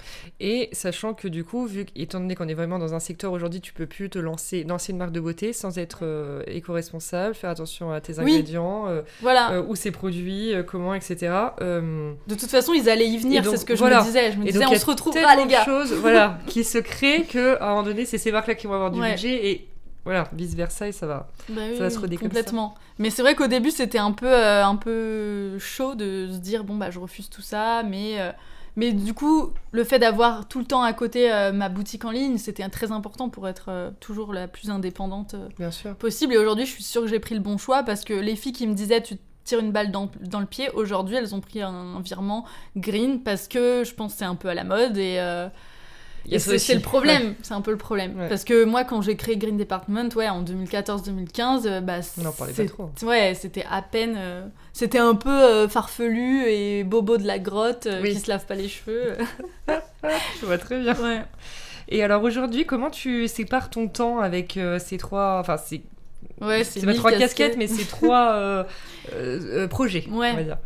Et 0.41 0.69
sachant 0.73 1.13
que 1.13 1.27
du 1.29 1.43
coup, 1.45 1.65
vu 1.65 1.85
étant 1.95 2.19
donné 2.19 2.35
qu'on 2.35 2.47
est 2.49 2.53
vraiment 2.53 2.77
dans 2.77 2.93
un 2.93 2.99
secteur 2.99 3.31
aujourd'hui, 3.31 3.61
tu 3.61 3.71
peux 3.73 3.85
plus 3.85 4.09
te 4.09 4.19
lancer, 4.19 4.63
lancer 4.65 4.91
une 4.91 4.97
marque 4.97 5.11
de 5.13 5.19
beauté 5.21 5.53
sans 5.53 5.77
être 5.77 5.99
euh, 6.03 6.43
éco-responsable, 6.47 7.33
faire 7.35 7.49
attention 7.49 7.91
à 7.91 8.01
tes 8.01 8.19
Oui. 8.19 8.31
ingrédients, 8.33 8.87
euh, 8.87 9.01
Voilà. 9.21 9.61
où 9.67 9.75
c'est 9.75 9.91
produit, 9.91 10.51
comment, 10.67 10.93
etc. 10.93 11.31
De 11.61 12.35
toute 12.35 12.49
façon, 12.49 12.73
ils 12.73 12.89
allaient 12.89 13.07
y 13.07 13.17
venir, 13.17 13.43
c'est 13.45 13.57
ce 13.57 13.65
que 13.65 13.73
voilà. 13.73 13.99
je 13.99 14.01
me 14.01 14.05
disais. 14.07 14.31
Je 14.33 14.37
me 14.37 14.43
et 14.43 14.51
disais, 14.51 14.63
donc, 14.63 14.73
on 14.73 14.79
se 14.79 14.85
retrouvera 14.85 15.35
les 15.35 15.45
gars. 15.47 15.63
choses, 15.65 15.93
voilà, 15.93 16.37
qui 16.47 16.63
se 16.63 16.77
créent 16.77 17.23
que 17.23 17.57
à 17.61 17.65
un 17.67 17.69
moment 17.69 17.83
donné, 17.83 18.05
c'est 18.05 18.17
ces 18.17 18.31
marques-là 18.31 18.55
qui 18.55 18.67
vont 18.67 18.73
avoir 18.73 18.91
du 18.91 18.99
Ouais. 18.99 19.11
budget 19.11 19.47
et 19.51 19.62
voilà, 20.05 20.27
vice 20.33 20.53
versa 20.53 20.87
et 20.87 20.91
ça 20.91 21.07
va. 21.07 21.29
Bah 21.49 21.61
oui, 21.69 21.77
Ça 21.77 21.83
va 21.83 21.89
se 21.89 21.99
ça. 21.99 22.07
complètement. 22.17 22.75
Mais 22.99 23.09
c'est 23.09 23.21
vrai 23.21 23.35
qu'au 23.35 23.47
début 23.47 23.71
c'était 23.71 23.99
un 23.99 24.11
peu 24.11 24.27
euh, 24.27 24.65
un 24.65 24.75
peu 24.75 25.57
chaud 25.59 25.95
de 25.95 26.27
se 26.31 26.37
dire 26.37 26.63
bon 26.63 26.75
bah 26.75 26.91
je 26.91 26.99
refuse 26.99 27.29
tout 27.29 27.41
ça, 27.41 27.83
mais 27.83 28.19
euh, 28.19 28.31
mais 28.75 28.91
du 28.91 29.13
coup 29.13 29.53
le 29.71 29.83
fait 29.83 29.99
d'avoir 29.99 30.47
tout 30.47 30.59
le 30.59 30.65
temps 30.65 30.83
à 30.83 30.91
côté 30.91 31.31
euh, 31.31 31.53
ma 31.53 31.69
boutique 31.69 32.03
en 32.03 32.11
ligne 32.11 32.37
c'était 32.37 32.67
très 32.67 32.91
important 32.91 33.29
pour 33.29 33.47
être 33.47 33.93
toujours 34.01 34.33
la 34.33 34.47
plus 34.47 34.69
indépendante 34.69 35.35
Bien 35.57 35.71
sûr. 35.71 35.95
possible. 35.95 36.33
Et 36.33 36.37
aujourd'hui 36.37 36.65
je 36.65 36.71
suis 36.71 36.83
sûre 36.83 37.03
que 37.03 37.07
j'ai 37.07 37.19
pris 37.19 37.35
le 37.35 37.41
bon 37.41 37.57
choix 37.57 37.83
parce 37.83 38.03
que 38.03 38.13
les 38.13 38.35
filles 38.35 38.53
qui 38.53 38.67
me 38.67 38.73
disaient 38.73 39.01
tu 39.01 39.15
tires 39.45 39.59
une 39.59 39.71
balle 39.71 39.91
dans, 39.91 40.09
dans 40.21 40.39
le 40.39 40.45
pied, 40.45 40.69
aujourd'hui 40.71 41.15
elles 41.15 41.33
ont 41.33 41.41
pris 41.41 41.61
un, 41.61 41.99
virement 42.01 42.45
green 42.75 43.23
parce 43.23 43.47
que 43.47 43.83
je 43.85 43.93
pense 43.93 44.13
que 44.13 44.19
c'est 44.19 44.25
un 44.25 44.35
peu 44.35 44.49
à 44.49 44.53
la 44.53 44.63
mode 44.65 44.97
et 44.97 45.17
Et 46.29 46.39
c'est 46.39 46.73
le 46.75 46.79
problème, 46.79 47.35
c'est 47.41 47.53
un 47.53 47.61
peu 47.61 47.71
le 47.71 47.77
problème. 47.77 48.17
Ouais. 48.17 48.29
Parce 48.29 48.43
que 48.45 48.63
moi, 48.63 48.83
quand 48.85 49.01
j'ai 49.01 49.15
créé 49.17 49.35
Green 49.37 49.57
Department, 49.57 50.09
ouais, 50.15 50.29
en 50.29 50.41
2014-2015, 50.43 51.65
euh, 51.67 51.81
bah, 51.81 51.95
On 52.19 52.23
n'en 52.23 52.31
parlait 52.31 52.53
pas 52.53 52.65
trop. 52.65 52.89
Ouais, 53.03 53.33
c'était 53.39 53.65
à 53.69 53.81
peine. 53.81 54.15
euh, 54.17 54.45
c'était 54.71 54.99
un 54.99 55.15
peu 55.15 55.29
euh, 55.29 55.67
farfelu 55.67 56.45
et 56.47 56.83
bobo 56.83 57.17
de 57.17 57.27
la 57.27 57.39
grotte 57.39 57.87
euh, 57.87 58.01
Oui. 58.01 58.13
qui 58.13 58.19
se 58.19 58.29
lave 58.29 58.45
pas 58.45 58.55
les 58.55 58.69
cheveux. 58.69 59.17
Je 59.67 60.45
vois 60.45 60.57
très 60.57 60.79
bien. 60.79 60.95
ouais. 60.95 61.21
Et 61.89 62.03
alors 62.03 62.23
aujourd'hui, 62.23 62.65
comment 62.65 62.89
tu 62.89 63.27
sépares 63.27 63.69
ton 63.69 63.87
temps 63.87 64.19
avec 64.19 64.57
ces 64.79 64.97
trois. 64.97 65.39
Enfin, 65.41 65.57
c'est 65.57 65.81
Ouais, 66.41 66.63
c'est 66.63 66.83
pas 66.85 66.93
trois 66.93 67.11
casquettes, 67.11 67.55
casquettes. 67.55 67.57
mais 67.57 67.67
c'est 67.67 67.85
trois 67.85 68.65
projets, 69.69 70.05
Ouais. 70.09 70.31
on 70.31 70.35
va 70.37 70.43
dire. 70.43 70.57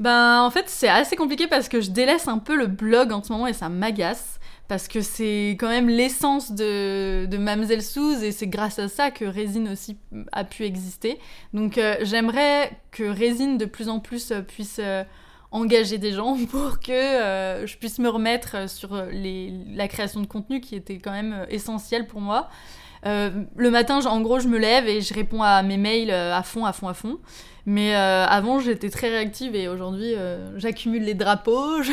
Ben, 0.00 0.42
en 0.42 0.50
fait, 0.50 0.64
c'est 0.66 0.88
assez 0.88 1.14
compliqué 1.14 1.46
parce 1.46 1.68
que 1.68 1.80
je 1.80 1.90
délaisse 1.90 2.26
un 2.26 2.38
peu 2.38 2.56
le 2.56 2.66
blog 2.66 3.12
en 3.12 3.22
ce 3.22 3.32
moment 3.32 3.46
et 3.46 3.52
ça 3.52 3.68
m'agace. 3.68 4.40
Parce 4.66 4.88
que 4.88 5.02
c'est 5.02 5.56
quand 5.60 5.68
même 5.68 5.88
l'essence 5.88 6.52
de, 6.52 7.26
de 7.26 7.36
Mamselle 7.36 7.82
Suze 7.82 8.22
et 8.22 8.32
c'est 8.32 8.46
grâce 8.46 8.78
à 8.78 8.88
ça 8.88 9.10
que 9.10 9.26
Résine 9.26 9.68
aussi 9.68 9.98
a 10.32 10.44
pu 10.44 10.64
exister. 10.64 11.18
Donc 11.52 11.76
euh, 11.76 11.96
j'aimerais 12.00 12.72
que 12.90 13.04
Résine 13.04 13.58
de 13.58 13.66
plus 13.66 13.90
en 13.90 14.00
plus 14.00 14.30
euh, 14.30 14.40
puisse 14.40 14.78
euh, 14.80 15.04
engager 15.50 15.98
des 15.98 16.12
gens 16.12 16.36
pour 16.50 16.80
que 16.80 16.92
je 16.92 17.76
puisse 17.76 17.98
me 17.98 18.08
remettre 18.08 18.68
sur 18.70 18.96
la 19.12 19.88
création 19.88 20.20
de 20.20 20.26
contenu 20.26 20.60
qui 20.60 20.76
était 20.76 20.98
quand 20.98 21.12
même 21.12 21.46
essentielle 21.50 22.06
pour 22.06 22.22
moi. 22.22 22.48
Euh, 23.06 23.30
le 23.56 23.70
matin, 23.70 24.00
en 24.06 24.20
gros, 24.20 24.38
je 24.40 24.48
me 24.48 24.58
lève 24.58 24.88
et 24.88 25.00
je 25.00 25.12
réponds 25.14 25.42
à 25.42 25.62
mes 25.62 25.76
mails 25.76 26.10
euh, 26.10 26.34
à 26.34 26.42
fond, 26.42 26.64
à 26.64 26.72
fond, 26.72 26.88
à 26.88 26.94
fond. 26.94 27.18
Mais 27.66 27.94
euh, 27.96 28.26
avant, 28.26 28.58
j'étais 28.60 28.90
très 28.90 29.08
réactive 29.08 29.54
et 29.54 29.68
aujourd'hui, 29.68 30.14
euh, 30.16 30.58
j'accumule 30.58 31.02
les 31.04 31.14
drapeaux, 31.14 31.82
je, 31.82 31.92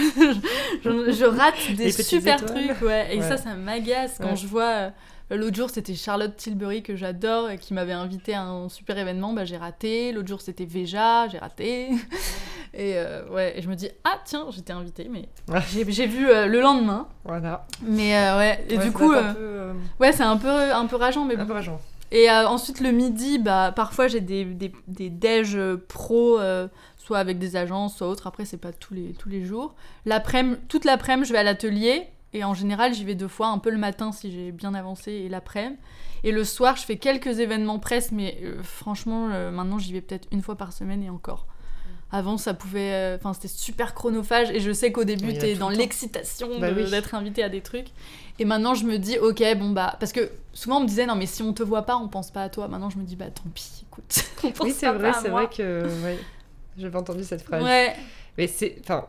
je- 0.84 1.12
je 1.12 1.26
rate 1.26 1.56
des 1.78 1.86
Les 1.86 1.92
super 1.92 2.44
trucs, 2.44 2.82
ouais. 2.82 3.08
Et 3.16 3.20
Ouais. 3.20 3.28
ça, 3.28 3.38
ça 3.38 3.54
m'agace 3.56 4.18
quand 4.22 4.32
Ouais. 4.32 4.36
je 4.36 4.48
vois. 4.48 4.92
L'autre 5.32 5.56
jour, 5.56 5.70
c'était 5.70 5.96
Charlotte 5.96 6.36
Tilbury 6.36 6.84
que 6.84 6.96
j'adore 6.96 7.50
et 7.50 7.58
qui 7.58 7.74
m'avait 7.74 7.94
invité 7.94 8.34
à 8.34 8.44
un 8.44 8.68
super 8.70 8.98
événement, 8.98 9.32
bah, 9.34 9.46
j'ai 9.46 9.56
raté. 9.58 10.12
L'autre 10.12 10.28
jour, 10.28 10.42
c'était 10.42 10.66
Veja, 10.66 11.28
j'ai 11.30 11.38
raté. 11.38 11.90
Et 12.74 12.94
euh, 12.96 13.28
ouais, 13.30 13.58
et 13.58 13.62
je 13.62 13.68
me 13.68 13.76
dis, 13.76 13.90
ah 14.06 14.18
tiens, 14.24 14.46
j'étais 14.50 14.72
invitée, 14.72 15.10
mais 15.12 15.28
Ouais. 15.50 15.60
j'ai 15.90 16.08
vu 16.08 16.30
euh, 16.30 16.46
le 16.48 16.62
lendemain. 16.62 17.06
Voilà. 17.26 17.66
Mais 17.82 18.16
euh, 18.18 18.38
ouais, 18.38 18.66
et 18.70 18.78
Ouais, 18.78 18.86
du 18.86 18.92
coup, 18.94 19.12
peu, 19.12 19.74
ouais, 20.00 20.14
c'est 20.14 20.24
un 20.24 20.38
peu, 20.38 20.48
un 20.50 20.86
peu 20.86 20.96
rageant, 20.96 21.26
mais 21.26 21.36
bon. 21.36 21.42
un 21.42 21.46
peu 21.48 21.52
rageant. 21.52 21.82
Et 22.14 22.30
ensuite, 22.32 22.80
le 22.80 22.92
midi, 22.92 23.40
bah, 23.40 23.74
parfois 23.76 24.08
j'ai 24.08 24.22
des, 24.22 24.46
des, 24.46 24.72
des 24.88 25.10
déj 25.10 25.58
pro, 25.90 26.40
soit 26.98 27.18
avec 27.18 27.40
des 27.40 27.58
agences, 27.58 27.98
soit 27.98 28.08
autres. 28.08 28.28
Après, 28.28 28.46
c'est 28.46 28.56
pas 28.58 28.72
tous 28.72 28.94
les, 28.94 29.14
tous 29.20 29.28
les 29.28 29.44
jours. 29.44 29.76
L'après-midi, 30.06 30.58
toute 30.70 30.86
l'après-midi, 30.86 31.28
je 31.28 31.34
vais 31.34 31.40
à 31.40 31.44
l'atelier. 31.44 32.08
Et 32.34 32.44
en 32.44 32.54
général, 32.54 32.94
j'y 32.94 33.04
vais 33.04 33.16
deux 33.16 33.28
fois, 33.28 33.48
un 33.48 33.58
peu 33.58 33.70
le 33.70 33.78
matin 33.78 34.12
si 34.12 34.32
j'ai 34.32 34.52
bien 34.52 34.74
avancé 34.74 35.12
et 35.12 35.30
l'après-midi. 35.30 35.78
Et 36.24 36.32
le 36.32 36.44
soir, 36.44 36.76
je 36.78 36.84
fais 36.84 36.98
quelques 36.98 37.40
événements 37.40 37.80
presse, 37.80 38.12
mais 38.12 38.38
euh, 38.44 38.62
franchement, 38.64 39.30
euh, 39.32 39.50
maintenant, 39.52 39.80
j'y 39.80 39.92
vais 39.92 40.02
peut-être 40.02 40.28
une 40.32 40.42
fois 40.42 40.56
par 40.56 40.72
semaine 40.72 41.04
et 41.04 41.10
encore. 41.10 41.48
Avant, 42.14 42.38
ça 42.38 42.54
pouvait. 42.54 42.92
euh, 42.94 43.16
Enfin, 43.18 43.34
c'était 43.34 43.48
super 43.48 43.94
chronophage. 43.96 44.52
Et 44.52 44.60
je 44.60 44.72
sais 44.72 44.92
qu'au 44.92 45.04
début, 45.06 45.34
t'es 45.34 45.56
dans 45.56 45.70
le 45.70 45.78
l'excitation 45.78 46.60
Bah 46.60 46.72
de- 46.72 46.84
oui. 46.84 46.90
d'être 46.92 47.16
invité 47.16 47.42
à 47.42 47.50
des 47.50 47.62
trucs. 47.62 47.88
Et 48.38 48.46
maintenant, 48.46 48.74
je 48.76 48.86
me 48.86 48.98
dis, 48.98 49.18
ok, 49.18 49.42
bon, 49.58 49.70
bah. 49.72 49.96
Parce 50.00 50.12
que 50.12 50.30
souvent, 50.54 50.78
on 50.78 50.82
me 50.82 50.88
disait, 50.88 51.06
non, 51.06 51.16
mais 51.16 51.26
si 51.26 51.42
on 51.42 51.54
te 51.54 51.64
voit 51.64 51.84
pas, 51.84 51.96
on 51.98 52.08
pense 52.10 52.30
pas 52.32 52.44
à 52.44 52.50
toi. 52.50 52.68
Maintenant, 52.68 52.90
je 52.90 52.98
me 52.98 53.04
dis, 53.04 53.16
bah, 53.16 53.26
tant 53.32 53.50
pis, 53.54 53.86
écoute. 53.90 54.24
on 54.44 54.52
pense 54.52 54.68
Oui, 54.68 54.74
c'est 54.78 54.92
vrai, 54.92 55.12
c'est 55.22 55.30
vrai 55.30 55.48
que. 55.50 55.86
Ouais. 56.04 56.20
J'avais 56.78 56.98
entendu 56.98 57.24
cette 57.24 57.42
phrase. 57.42 57.64
Ouais, 57.64 57.96
Mais 58.38 58.48
c'est. 58.48 58.78
Enfin. 58.82 59.06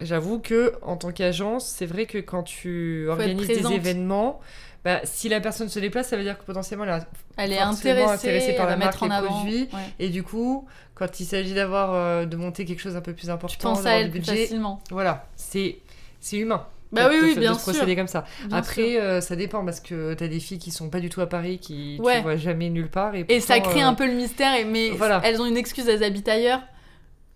J'avoue 0.00 0.38
que 0.40 0.74
en 0.82 0.96
tant 0.96 1.12
qu'agence, 1.12 1.66
c'est 1.66 1.86
vrai 1.86 2.06
que 2.06 2.18
quand 2.18 2.42
tu 2.42 3.06
organises 3.08 3.46
des 3.46 3.72
événements, 3.72 4.40
bah, 4.84 5.00
si 5.04 5.28
la 5.28 5.40
personne 5.40 5.68
se 5.68 5.78
déplace, 5.78 6.08
ça 6.08 6.16
veut 6.16 6.24
dire 6.24 6.36
que 6.38 6.44
potentiellement 6.44 6.84
elle 6.84 6.90
a 6.90 7.00
elle 7.36 7.52
est 7.52 7.58
intéressée, 7.58 8.10
intéressée 8.12 8.52
par 8.54 8.66
la 8.66 8.76
marque, 8.76 9.00
en 9.02 9.10
avant. 9.10 9.28
produits. 9.28 9.68
Ouais. 9.72 9.78
Et 10.00 10.08
du 10.10 10.22
coup, 10.22 10.66
quand 10.94 11.20
il 11.20 11.24
s'agit 11.24 11.54
d'avoir 11.54 11.94
euh, 11.94 12.26
de 12.26 12.36
monter 12.36 12.64
quelque 12.64 12.80
chose 12.82 12.96
un 12.96 13.00
peu 13.00 13.12
plus 13.14 13.30
important, 13.30 13.54
Tu 13.74 13.76
penses 13.76 13.86
à 13.86 13.94
elle 14.00 14.10
plus 14.10 14.18
budget, 14.20 14.42
facilement. 14.42 14.80
voilà, 14.90 15.26
c'est 15.36 15.78
c'est 16.20 16.36
humain. 16.38 16.66
Bah 16.92 17.08
oui, 17.10 17.18
de- 17.18 17.24
oui, 17.24 17.34
de, 17.34 17.40
bien 17.40 17.52
de 17.52 17.56
se 17.58 17.64
sûr. 17.64 17.72
procéder 17.72 17.96
comme 17.96 18.06
ça. 18.06 18.24
Bien. 18.46 18.56
Après, 18.58 19.00
euh, 19.00 19.20
ça 19.20 19.34
dépend 19.36 19.64
parce 19.64 19.80
que 19.80 20.14
t'as 20.14 20.28
des 20.28 20.38
filles 20.38 20.58
qui 20.60 20.70
sont 20.70 20.90
pas 20.90 21.00
du 21.00 21.08
tout 21.08 21.20
à 21.20 21.28
Paris, 21.28 21.58
qui 21.58 21.98
Ouais. 22.00 22.18
tu 22.18 22.22
vois 22.22 22.36
jamais 22.36 22.68
nulle 22.70 22.88
part. 22.90 23.14
Et, 23.16 23.24
Et 23.28 23.40
ça 23.40 23.58
crée 23.60 23.82
euh, 23.82 23.86
un 23.88 23.94
peu 23.94 24.06
le 24.06 24.12
mystère, 24.12 24.54
et, 24.54 24.64
mais 24.64 24.90
voilà. 24.90 25.20
elles 25.24 25.40
ont 25.40 25.46
une 25.46 25.56
excuse, 25.56 25.88
elles 25.88 26.04
habitent 26.04 26.28
ailleurs. 26.28 26.60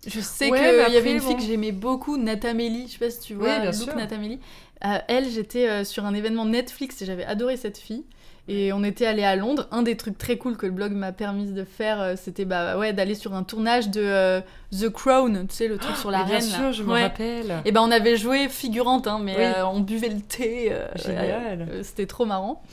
Je 0.07 0.19
sais 0.21 0.49
Ouais, 0.49 0.57
qu'il 0.85 0.93
y 0.93 0.97
avait 0.97 1.11
une 1.11 1.19
fille 1.21 1.35
que 1.35 1.41
j'aimais 1.43 1.71
beaucoup, 1.73 2.17
Natamélie, 2.17 2.87
je 2.87 2.93
sais 2.93 2.99
pas 2.99 3.09
si 3.11 3.19
tu 3.19 3.33
vois, 3.33 3.47
Oui, 3.49 3.61
bien 3.61 3.71
Look 3.71 3.81
sûr. 3.81 3.95
Natamélie. 3.95 4.39
Euh, 4.85 4.97
elle, 5.09 5.27
j'étais 5.29 5.67
euh, 5.67 5.83
sur 5.83 6.05
un 6.05 6.13
événement 6.13 6.45
Netflix 6.45 7.01
et 7.01 7.05
j'avais 7.05 7.25
adoré 7.25 7.57
cette 7.57 7.77
fille. 7.77 8.05
Et 8.47 8.71
on 8.73 8.83
était 8.83 9.05
allé 9.05 9.23
à 9.23 9.35
Londres. 9.35 9.67
Un 9.71 9.83
des 9.83 9.95
trucs 9.97 10.17
très 10.17 10.37
cool 10.37 10.55
que 10.57 10.65
le 10.65 10.71
blog 10.71 10.93
m'a 10.93 11.11
permis 11.11 11.51
de 11.51 11.63
faire, 11.65 11.99
euh, 12.01 12.15
c'était 12.15 12.45
bah, 12.45 12.77
ouais, 12.79 12.93
d'aller 12.93 13.13
sur 13.13 13.33
un 13.35 13.43
tournage 13.43 13.89
de 13.89 14.41
The 14.71 14.89
Crown, 14.89 15.45
tu 15.49 15.55
sais, 15.55 15.67
le 15.67 15.77
truc 15.77 15.95
sur 15.97 16.09
la 16.11 16.19
mais 16.19 16.25
bien 16.25 16.39
reine. 16.39 16.49
là. 16.49 16.55
sûr, 16.57 16.71
je 16.71 16.83
me 16.83 16.93
Ouais. 16.93 17.03
rappelle. 17.03 17.61
Et 17.65 17.71
ben 17.73 17.81
on 17.81 17.91
avait 17.91 18.15
joué 18.15 18.47
figurante, 18.47 19.05
hein, 19.05 19.19
mais 19.21 19.35
Oui. 19.37 19.45
on 19.71 19.81
buvait 19.81 20.09
le 20.09 20.21
thé. 20.21 20.73
Génial. 20.95 21.67
C'était 21.83 22.07
trop 22.07 22.25
marrant. 22.25 22.63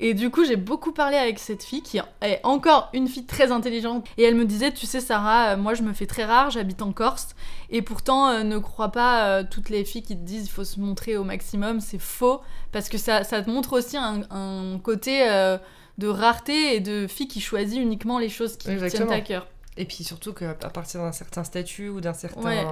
Et 0.00 0.12
du 0.12 0.30
coup, 0.30 0.44
j'ai 0.44 0.56
beaucoup 0.56 0.92
parlé 0.92 1.16
avec 1.16 1.38
cette 1.38 1.62
fille 1.62 1.82
qui 1.82 1.98
est 1.98 2.40
encore 2.42 2.90
une 2.92 3.06
fille 3.06 3.26
très 3.26 3.52
intelligente. 3.52 4.06
Et 4.18 4.24
elle 4.24 4.34
me 4.34 4.44
disait, 4.44 4.72
tu 4.72 4.86
sais 4.86 5.00
Sarah, 5.00 5.52
euh, 5.52 5.56
moi 5.56 5.74
je 5.74 5.82
me 5.82 5.92
fais 5.92 6.06
très 6.06 6.24
rare, 6.24 6.50
j'habite 6.50 6.82
en 6.82 6.92
Corse. 6.92 7.28
Et 7.70 7.80
pourtant, 7.80 8.28
euh, 8.28 8.42
ne 8.42 8.58
crois 8.58 8.90
pas 8.90 9.26
euh, 9.26 9.44
toutes 9.48 9.70
les 9.70 9.84
filles 9.84 10.02
qui 10.02 10.16
te 10.16 10.22
disent 10.22 10.46
il 10.46 10.50
faut 10.50 10.64
se 10.64 10.80
montrer 10.80 11.16
au 11.16 11.24
maximum, 11.24 11.80
c'est 11.80 12.00
faux. 12.00 12.40
Parce 12.72 12.88
que 12.88 12.98
ça, 12.98 13.22
ça 13.24 13.40
te 13.42 13.48
montre 13.50 13.72
aussi 13.78 13.96
un, 13.96 14.22
un 14.30 14.78
côté 14.82 15.28
euh, 15.30 15.58
de 15.98 16.08
rareté 16.08 16.74
et 16.74 16.80
de 16.80 17.06
filles 17.06 17.28
qui 17.28 17.40
choisissent 17.40 17.78
uniquement 17.78 18.18
les 18.18 18.28
choses 18.28 18.56
qui 18.56 18.70
lui 18.70 18.90
tiennent 18.90 19.12
à 19.12 19.20
cœur. 19.20 19.46
Et 19.76 19.86
puis 19.86 20.04
surtout 20.04 20.32
qu'à 20.32 20.54
partir 20.54 21.00
d'un 21.00 21.10
certain 21.10 21.42
statut 21.42 21.88
ou 21.88 22.00
d'un 22.00 22.12
certain 22.14 22.42
Ouais. 22.42 22.64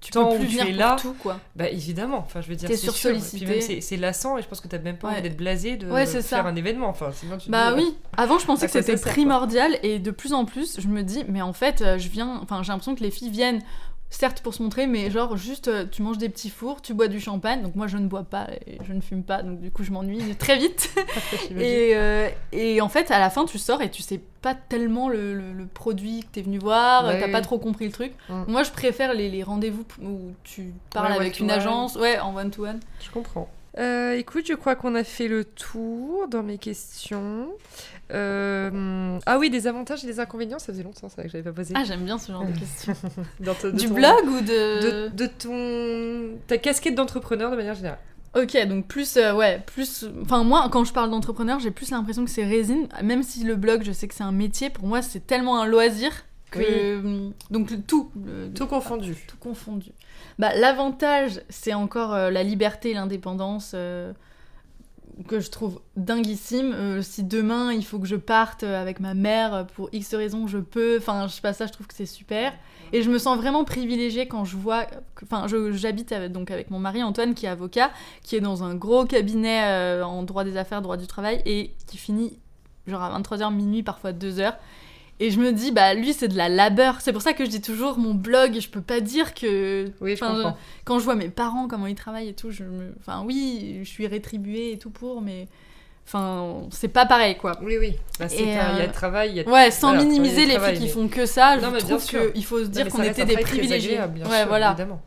Tu 0.00 0.10
temps 0.10 0.30
peux 0.32 0.38
plus 0.38 0.44
où 0.46 0.48
tu 0.48 0.56
venir 0.56 0.64
es 0.66 0.70
pour 0.72 0.78
là, 0.80 0.96
tout, 1.00 1.14
quoi. 1.22 1.38
bah 1.54 1.68
évidemment. 1.68 2.18
Enfin, 2.18 2.40
je 2.40 2.48
veux 2.48 2.56
dire, 2.56 2.68
c'est 2.68 2.76
sûr. 2.90 3.12
Puis 3.32 3.46
même 3.46 3.60
c'est 3.60 3.80
c'est 3.80 3.96
lassant 3.96 4.36
et 4.38 4.42
je 4.42 4.48
pense 4.48 4.60
que 4.60 4.66
t'as 4.66 4.78
même 4.78 4.98
pas 4.98 5.06
Ouais. 5.06 5.12
envie 5.14 5.22
d'être 5.22 5.36
blasé 5.36 5.76
de 5.76 5.88
Ouais, 5.88 6.04
faire 6.04 6.20
ça. 6.22 6.42
un 6.44 6.56
événement. 6.56 6.88
Enfin, 6.88 7.10
sinon 7.12 7.38
tu 7.38 7.48
Bah 7.48 7.72
dis, 7.74 7.82
oui, 7.84 7.96
avant 8.16 8.40
je 8.40 8.46
pensais 8.46 8.66
que 8.66 8.72
c'était 8.72 8.96
quoi. 9.00 9.12
primordial 9.12 9.78
et 9.84 10.00
de 10.00 10.10
plus 10.10 10.32
en 10.32 10.44
plus 10.46 10.80
je 10.80 10.88
me 10.88 11.02
dis 11.04 11.24
mais 11.28 11.42
en 11.42 11.52
fait 11.52 11.80
euh, 11.80 11.96
je 11.98 12.08
viens, 12.08 12.40
enfin 12.42 12.62
j'ai 12.64 12.72
l'impression 12.72 12.96
que 12.96 13.02
les 13.04 13.12
filles 13.12 13.30
viennent 13.30 13.62
certes 14.10 14.40
pour 14.40 14.54
se 14.54 14.62
montrer 14.62 14.86
mais 14.86 15.10
genre 15.10 15.36
juste 15.36 15.68
euh, 15.68 15.84
tu 15.90 16.02
manges 16.02 16.16
des 16.18 16.28
petits 16.30 16.48
fours, 16.50 16.80
tu 16.80 16.94
bois 16.94 17.08
du 17.08 17.20
champagne 17.20 17.62
donc 17.62 17.74
moi 17.76 17.86
je 17.86 17.98
ne 17.98 18.06
bois 18.08 18.22
pas 18.24 18.46
et 18.66 18.78
je 18.86 18.92
ne 18.94 19.00
fume 19.02 19.22
pas 19.22 19.42
donc 19.42 19.60
du 19.60 19.70
coup 19.70 19.84
je 19.84 19.90
m'ennuie 19.92 20.34
très 20.38 20.56
vite 20.56 20.90
et, 21.50 21.90
euh, 21.94 22.28
et 22.52 22.80
en 22.80 22.88
fait 22.88 23.10
à 23.10 23.18
la 23.18 23.28
fin 23.30 23.44
tu 23.44 23.58
sors 23.58 23.82
et 23.82 23.90
tu 23.90 24.00
sais 24.02 24.20
pas 24.40 24.54
tellement 24.54 25.08
le, 25.08 25.34
le- 25.34 25.52
le 25.52 25.66
produit 25.66 26.20
que 26.20 26.28
t'es 26.32 26.42
venu 26.42 26.58
voir, 26.58 27.04
Ouais, 27.06 27.18
t'as 27.20 27.26
oui. 27.26 27.32
pas 27.32 27.40
trop 27.40 27.58
compris 27.58 27.86
le 27.86 27.92
truc. 27.92 28.12
Mm. 28.28 28.44
Moi 28.46 28.62
je 28.62 28.70
préfère 28.70 29.12
les, 29.12 29.28
les 29.28 29.42
rendez-vous 29.42 29.84
où 30.02 30.30
tu 30.44 30.72
parles 30.90 31.10
Ouais, 31.12 31.18
avec 31.18 31.40
une 31.40 31.50
agence, 31.50 31.96
ouais 31.96 32.18
en 32.20 32.34
one 32.36 32.50
to 32.50 32.64
one. 32.64 32.78
Je 33.04 33.10
comprends. 33.10 33.48
Euh, 33.78 34.12
écoute, 34.14 34.44
je 34.48 34.54
crois 34.54 34.74
qu'on 34.74 34.94
a 34.94 35.04
fait 35.04 35.28
le 35.28 35.44
tour 35.44 36.26
dans 36.28 36.42
mes 36.42 36.58
questions. 36.58 37.48
Euh, 38.12 39.18
Ah 39.26 39.38
oui, 39.38 39.50
des 39.50 39.66
avantages 39.66 40.02
et 40.04 40.06
des 40.06 40.18
inconvénients, 40.20 40.58
ça 40.58 40.72
faisait 40.72 40.82
longtemps 40.82 41.08
ça 41.08 41.22
que 41.22 41.28
j'avais 41.28 41.44
pas 41.44 41.52
posé. 41.52 41.74
Ah 41.76 41.84
j'aime 41.84 42.00
bien 42.04 42.18
ce 42.18 42.32
genre 42.32 42.44
de 42.44 42.52
questions. 42.58 42.94
Dans 43.40 43.54
te- 43.54 43.66
de 43.68 43.72
du 43.76 43.86
ton- 43.88 43.94
blog 43.94 44.26
ou 44.26 44.40
de... 44.40 45.06
de, 45.06 45.08
de 45.14 45.26
ton 45.26 46.38
ta 46.46 46.58
casquette 46.58 46.94
d'entrepreneur 46.94 47.50
de 47.50 47.56
manière 47.56 47.74
générale. 47.74 47.98
Ok, 48.36 48.56
donc 48.66 48.86
plus, 48.86 49.16
euh, 49.16 49.32
ouais, 49.34 49.62
plus. 49.66 50.04
Enfin, 50.22 50.44
moi, 50.44 50.68
quand 50.70 50.84
je 50.84 50.92
parle 50.92 51.10
d'entrepreneur, 51.10 51.60
j'ai 51.60 51.70
plus 51.70 51.90
l'impression 51.90 52.24
que 52.24 52.30
c'est 52.30 52.44
résine. 52.44 52.86
Même 53.02 53.22
si 53.22 53.42
le 53.42 53.56
blog, 53.56 53.82
je 53.84 53.92
sais 53.92 54.06
que 54.06 54.14
c'est 54.14 54.22
un 54.22 54.32
métier, 54.32 54.68
pour 54.70 54.86
moi, 54.86 55.00
c'est 55.02 55.26
tellement 55.26 55.60
un 55.62 55.66
loisir 55.66 56.10
que. 56.50 57.30
Donc, 57.50 57.72
tout. 57.86 58.10
le- 58.24 58.52
Tout 58.52 58.66
confondu. 58.66 59.14
tout 59.26 59.36
confondu. 59.38 59.90
Bah, 60.38 60.54
L'avantage, 60.54 61.40
c'est 61.48 61.74
encore 61.74 62.14
euh, 62.14 62.30
la 62.30 62.42
liberté 62.42 62.90
et 62.90 62.94
l'indépendance 62.94 63.72
euh, 63.74 64.12
que 65.26 65.40
je 65.40 65.50
trouve 65.50 65.80
dinguissime. 65.96 66.72
Euh, 66.72 67.02
si 67.02 67.24
demain 67.24 67.72
il 67.72 67.84
faut 67.84 67.98
que 67.98 68.06
je 68.06 68.14
parte 68.14 68.62
avec 68.62 69.00
ma 69.00 69.14
mère 69.14 69.66
pour 69.74 69.88
X 69.92 70.14
raisons, 70.14 70.46
je 70.46 70.58
peux. 70.58 70.98
Enfin, 70.98 71.26
je 71.26 71.32
sais 71.34 71.40
pas, 71.40 71.52
ça, 71.52 71.66
je 71.66 71.72
trouve 71.72 71.88
que 71.88 71.94
c'est 71.94 72.06
super. 72.06 72.52
Et 72.92 73.02
je 73.02 73.10
me 73.10 73.18
sens 73.18 73.36
vraiment 73.36 73.64
privilégiée 73.64 74.28
quand 74.28 74.44
je 74.44 74.56
vois. 74.56 74.86
Enfin, 75.24 75.46
j'habite 75.72 76.12
avec, 76.12 76.30
donc 76.30 76.50
avec 76.52 76.70
mon 76.70 76.78
mari 76.78 77.02
Antoine 77.02 77.34
qui 77.34 77.46
est 77.46 77.50
avocat, 77.50 77.90
qui 78.22 78.36
est 78.36 78.40
dans 78.40 78.62
un 78.62 78.74
gros 78.76 79.04
cabinet 79.06 80.00
en 80.02 80.22
droit 80.22 80.44
des 80.44 80.56
affaires, 80.56 80.80
droit 80.82 80.96
du 80.96 81.06
travail, 81.06 81.42
et 81.44 81.74
qui 81.86 81.98
finit 81.98 82.38
genre 82.86 83.02
à 83.02 83.20
23h, 83.20 83.52
minuit, 83.52 83.82
parfois 83.82 84.12
2h. 84.12 84.54
Et 85.20 85.30
je 85.30 85.40
me 85.40 85.52
dis, 85.52 85.72
bah 85.72 85.94
lui, 85.94 86.12
c'est 86.12 86.28
de 86.28 86.36
la 86.36 86.48
labeur. 86.48 87.00
C'est 87.00 87.12
pour 87.12 87.22
ça 87.22 87.32
que 87.32 87.44
je 87.44 87.50
dis 87.50 87.60
toujours 87.60 87.98
mon 87.98 88.14
blog, 88.14 88.58
je 88.60 88.68
peux 88.68 88.80
pas 88.80 89.00
dire 89.00 89.34
que. 89.34 89.86
Oui, 90.00 90.14
je 90.16 90.20
comprends. 90.24 90.56
Quand 90.84 90.98
je 91.00 91.04
vois 91.04 91.16
mes 91.16 91.28
parents, 91.28 91.66
comment 91.66 91.86
ils 91.88 91.94
travaillent 91.96 92.28
et 92.28 92.34
tout, 92.34 92.50
je 92.52 92.62
me. 92.64 92.92
Enfin, 93.00 93.24
oui, 93.26 93.80
je 93.82 93.88
suis 93.88 94.06
rétribuée 94.06 94.72
et 94.72 94.78
tout 94.78 94.90
pour, 94.90 95.20
mais. 95.20 95.48
Enfin, 96.06 96.62
c'est 96.70 96.88
pas 96.88 97.04
pareil, 97.04 97.36
quoi. 97.36 97.52
Oui, 97.62 97.76
oui. 97.78 97.94
Bah, 98.18 98.26
Il 98.32 98.48
y 98.48 98.52
a 98.52 98.76
euh, 98.76 98.86
le 98.86 98.92
travail, 98.92 99.30
il 99.30 99.36
y 99.36 99.40
a 99.40 99.48
Ouais, 99.48 99.70
sans 99.70 99.94
minimiser 99.94 100.46
les 100.46 100.58
filles 100.58 100.74
qui 100.78 100.84
mais- 100.84 100.88
font 100.88 101.08
que 101.08 101.26
ça, 101.26 101.56
Non, 101.58 101.70
mais 101.70 101.80
je 101.80 101.86
bien 101.86 101.96
trouve 101.98 102.32
qu'il 102.32 102.44
faut 102.46 102.60
se 102.60 102.68
dire 102.68 102.84
mais 102.86 102.90
qu'on 102.90 103.02
était 103.02 103.26
des 103.26 103.36
privilégiés. 103.36 103.92
agréable, 103.98 104.14
bien 104.14 104.26
ouais, 104.30 104.38
sûr, 104.38 104.48
voilà. 104.48 104.68
évidemment. 104.70 105.02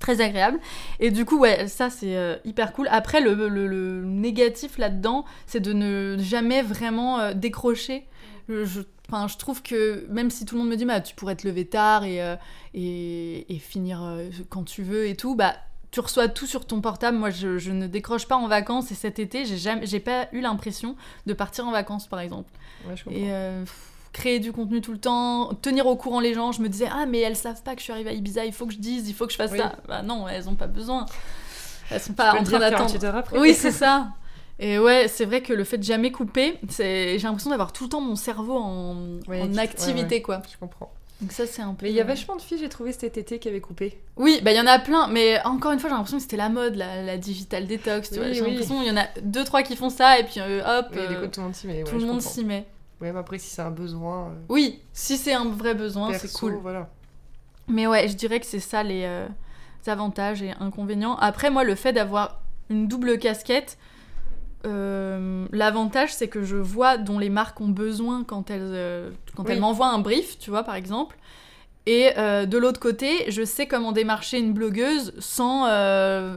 Très 0.00 0.20
agréable. 0.20 0.58
Et 1.00 1.10
du 1.10 1.24
coup, 1.24 1.38
ouais, 1.38 1.66
ça 1.66 1.88
c'est 1.88 2.14
euh, 2.14 2.36
hyper 2.44 2.74
cool. 2.74 2.88
Après, 2.90 3.22
le, 3.22 3.32
le- 3.32 3.66
le 3.68 4.02
négatif 4.04 4.76
là-dedans, 4.76 5.24
c'est 5.46 5.60
de 5.60 5.72
ne 5.72 6.16
jamais 6.18 6.60
vraiment 6.60 7.20
euh, 7.20 7.32
décrocher. 7.32 8.04
Je, 8.50 8.66
je- 8.66 8.80
enfin, 9.08 9.28
je 9.28 9.36
trouve 9.36 9.62
que 9.62 10.06
même 10.10 10.30
si 10.30 10.44
tout 10.44 10.54
le 10.56 10.60
monde 10.62 10.70
me 10.70 10.76
dit, 10.76 10.84
bah, 10.84 11.00
tu 11.00 11.14
pourrais 11.14 11.36
te 11.36 11.46
lever 11.46 11.66
tard 11.66 12.04
et, 12.04 12.22
euh, 12.22 12.36
et, 12.74 13.54
et 13.54 13.58
finir 13.58 14.02
euh, 14.02 14.28
quand 14.48 14.64
tu 14.64 14.82
veux 14.82 15.06
et 15.06 15.16
tout, 15.16 15.34
bah, 15.34 15.54
tu 15.90 16.00
reçois 16.00 16.28
tout 16.28 16.46
sur 16.46 16.66
ton 16.66 16.80
portable. 16.80 17.16
Moi, 17.18 17.30
je, 17.30 17.58
je 17.58 17.70
ne 17.70 17.86
décroche 17.86 18.26
pas 18.26 18.36
en 18.36 18.48
vacances 18.48 18.90
et 18.90 18.94
cet 18.94 19.18
été, 19.18 19.44
j'ai 19.44 19.58
jamais, 19.58 19.86
j'ai 19.86 20.00
pas 20.00 20.28
eu 20.32 20.40
l'impression 20.40 20.96
de 21.26 21.32
partir 21.34 21.66
en 21.66 21.70
vacances, 21.70 22.06
par 22.06 22.20
exemple. 22.20 22.50
Ouais, 22.88 22.96
je 22.96 23.04
comprends. 23.04 23.18
Et 23.20 23.32
euh, 23.32 23.60
pff, 23.60 23.90
créer 24.12 24.40
du 24.40 24.52
contenu 24.52 24.80
tout 24.80 24.92
le 24.92 24.98
temps, 24.98 25.54
tenir 25.54 25.86
au 25.86 25.96
courant 25.96 26.20
les 26.20 26.34
gens. 26.34 26.52
Je 26.52 26.62
me 26.62 26.68
disais, 26.68 26.88
ah, 26.90 27.06
mais 27.06 27.20
elles 27.20 27.36
savent 27.36 27.62
pas 27.62 27.74
que 27.74 27.80
je 27.80 27.84
suis 27.84 27.92
arrivée 27.92 28.10
à 28.10 28.12
Ibiza, 28.12 28.44
il 28.44 28.52
faut 28.52 28.66
que 28.66 28.72
je 28.72 28.78
dise, 28.78 29.08
il 29.08 29.14
faut 29.14 29.26
que 29.26 29.32
je 29.32 29.36
fasse 29.36 29.52
Oui. 29.52 29.58
ça. 29.58 29.76
Bah 29.86 30.02
non, 30.02 30.26
elles 30.28 30.48
ont 30.48 30.54
pas 30.54 30.66
besoin. 30.66 31.06
Elles 31.90 32.00
sont 32.00 32.14
pas 32.14 32.32
en 32.34 32.42
train 32.42 32.58
d'attendre. 32.58 32.86
48 32.86 33.04
heures 33.04 33.16
après. 33.16 33.38
Oui, 33.38 33.54
c'est 33.54 33.70
ça. 33.70 34.08
Et 34.58 34.78
ouais, 34.78 35.08
c'est 35.08 35.24
vrai 35.24 35.42
que 35.42 35.52
le 35.52 35.64
fait 35.64 35.78
de 35.78 35.82
jamais 35.82 36.12
couper, 36.12 36.58
j'ai 36.78 37.18
l'impression 37.18 37.50
d'avoir 37.50 37.72
tout 37.72 37.84
le 37.84 37.90
temps 37.90 38.00
mon 38.00 38.16
cerveau 38.16 38.56
en, 38.56 39.18
Ouais, 39.28 39.42
en 39.42 39.48
qui- 39.48 39.58
activité, 39.58 40.16
ouais, 40.16 40.22
quoi. 40.22 40.42
Je 40.50 40.56
comprends. 40.58 40.92
Donc 41.20 41.32
ça, 41.32 41.46
c'est 41.46 41.62
un 41.62 41.74
peu... 41.74 41.86
Mais 41.86 41.90
il 41.90 41.94
y 41.96 42.00
a 42.00 42.04
vachement 42.04 42.36
de 42.36 42.42
filles, 42.42 42.58
j'ai 42.58 42.68
trouvé 42.68 42.92
cet 42.92 43.16
été, 43.18 43.38
qui 43.38 43.48
avaient 43.48 43.60
coupé. 43.60 43.98
Oui, 44.16 44.40
bah 44.42 44.52
il 44.52 44.56
y 44.56 44.60
en 44.60 44.66
a 44.66 44.78
plein, 44.78 45.06
mais 45.08 45.40
encore 45.44 45.72
une 45.72 45.78
fois, 45.78 45.88
j'ai 45.88 45.94
l'impression 45.94 46.18
que 46.18 46.22
c'était 46.22 46.36
la 46.36 46.48
mode, 46.48 46.74
la, 46.76 47.02
la 47.02 47.16
digital 47.16 47.66
détox, 47.66 48.10
tu 48.10 48.14
Oui, 48.14 48.20
vois. 48.20 48.32
J'ai 48.32 48.42
oui. 48.42 48.50
l'impression 48.50 48.78
qu'il 48.80 48.88
y 48.88 48.90
en 48.90 48.96
a 48.96 49.06
deux, 49.22 49.44
trois 49.44 49.62
qui 49.62 49.74
font 49.76 49.90
ça, 49.90 50.18
et 50.18 50.24
puis 50.24 50.40
euh, 50.40 50.60
hop, 50.64 50.86
Oui, 50.92 50.98
euh, 51.00 51.20
coup, 51.22 51.28
tout 51.28 51.40
le 51.40 51.44
monde 51.46 51.54
s'y 51.54 51.66
met. 51.66 51.84
tout 51.84 51.98
le 51.98 52.06
monde 52.06 52.20
s'y 52.20 52.44
met. 52.44 52.66
Ouais, 53.00 53.12
mais 53.12 53.18
après, 53.18 53.38
si 53.38 53.48
c'est 53.50 53.62
un 53.62 53.70
besoin. 53.70 54.26
euh, 54.28 54.34
Oui, 54.48 54.80
si 54.92 55.16
c'est 55.16 55.32
un 55.34 55.46
vrai 55.46 55.74
besoin, 55.74 56.12
c'est 56.12 56.32
cool. 56.32 56.58
Voilà. 56.62 56.88
Mais 57.68 57.86
ouais, 57.86 58.08
je 58.08 58.14
dirais 58.14 58.38
que 58.40 58.46
c'est 58.46 58.60
ça 58.60 58.82
les 58.82 59.04
euh, 59.04 59.26
avantages 59.86 60.42
et 60.42 60.52
inconvénients. 60.60 61.16
Après, 61.16 61.48
moi, 61.50 61.64
le 61.64 61.74
fait 61.74 61.92
d'avoir 61.92 62.40
une 62.70 62.86
double 62.88 63.18
casquette, 63.18 63.78
euh, 64.64 65.46
l'avantage, 65.52 66.12
c'est 66.12 66.28
que 66.28 66.42
je 66.42 66.56
vois 66.56 66.96
dont 66.98 67.18
les 67.18 67.30
marques 67.30 67.60
ont 67.60 67.68
besoin 67.68 68.24
quand 68.24 68.50
elles, 68.50 68.60
euh, 68.62 69.10
quand 69.36 69.44
Oui. 69.44 69.52
elles 69.52 69.60
m'envoient 69.60 69.88
un 69.90 69.98
brief, 69.98 70.38
tu 70.38 70.50
vois, 70.50 70.62
par 70.64 70.74
exemple. 70.74 71.16
Et 71.86 72.10
euh, 72.16 72.46
de 72.46 72.56
l'autre 72.56 72.80
côté, 72.80 73.30
je 73.30 73.44
sais 73.44 73.66
comment 73.66 73.92
démarcher 73.92 74.38
une 74.38 74.52
blogueuse 74.54 75.12
sans, 75.18 75.64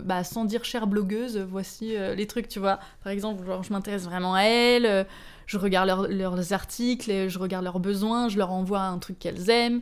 bah, 0.01 0.23
sans 0.25 0.43
dire 0.45 0.65
chère 0.65 0.87
blogueuse, 0.87 1.37
voici 1.37 1.95
les 2.15 2.27
trucs, 2.27 2.49
tu 2.49 2.59
vois. 2.59 2.79
Par 3.03 3.13
exemple, 3.13 3.45
genre, 3.45 3.63
je 3.63 3.71
m'intéresse 3.71 4.03
vraiment 4.03 4.35
à 4.35 4.41
elles, 4.41 5.05
je 5.45 5.57
regarde 5.57 5.87
leurs- 5.87 6.07
leurs 6.09 6.51
articles, 6.51 7.29
je 7.29 7.39
regarde 7.39 7.63
leurs 7.63 7.79
besoins, 7.79 8.27
je 8.27 8.37
leur 8.37 8.51
envoie 8.51 8.81
un 8.81 8.97
truc 8.99 9.19
qu'elles 9.19 9.49
aiment. 9.49 9.81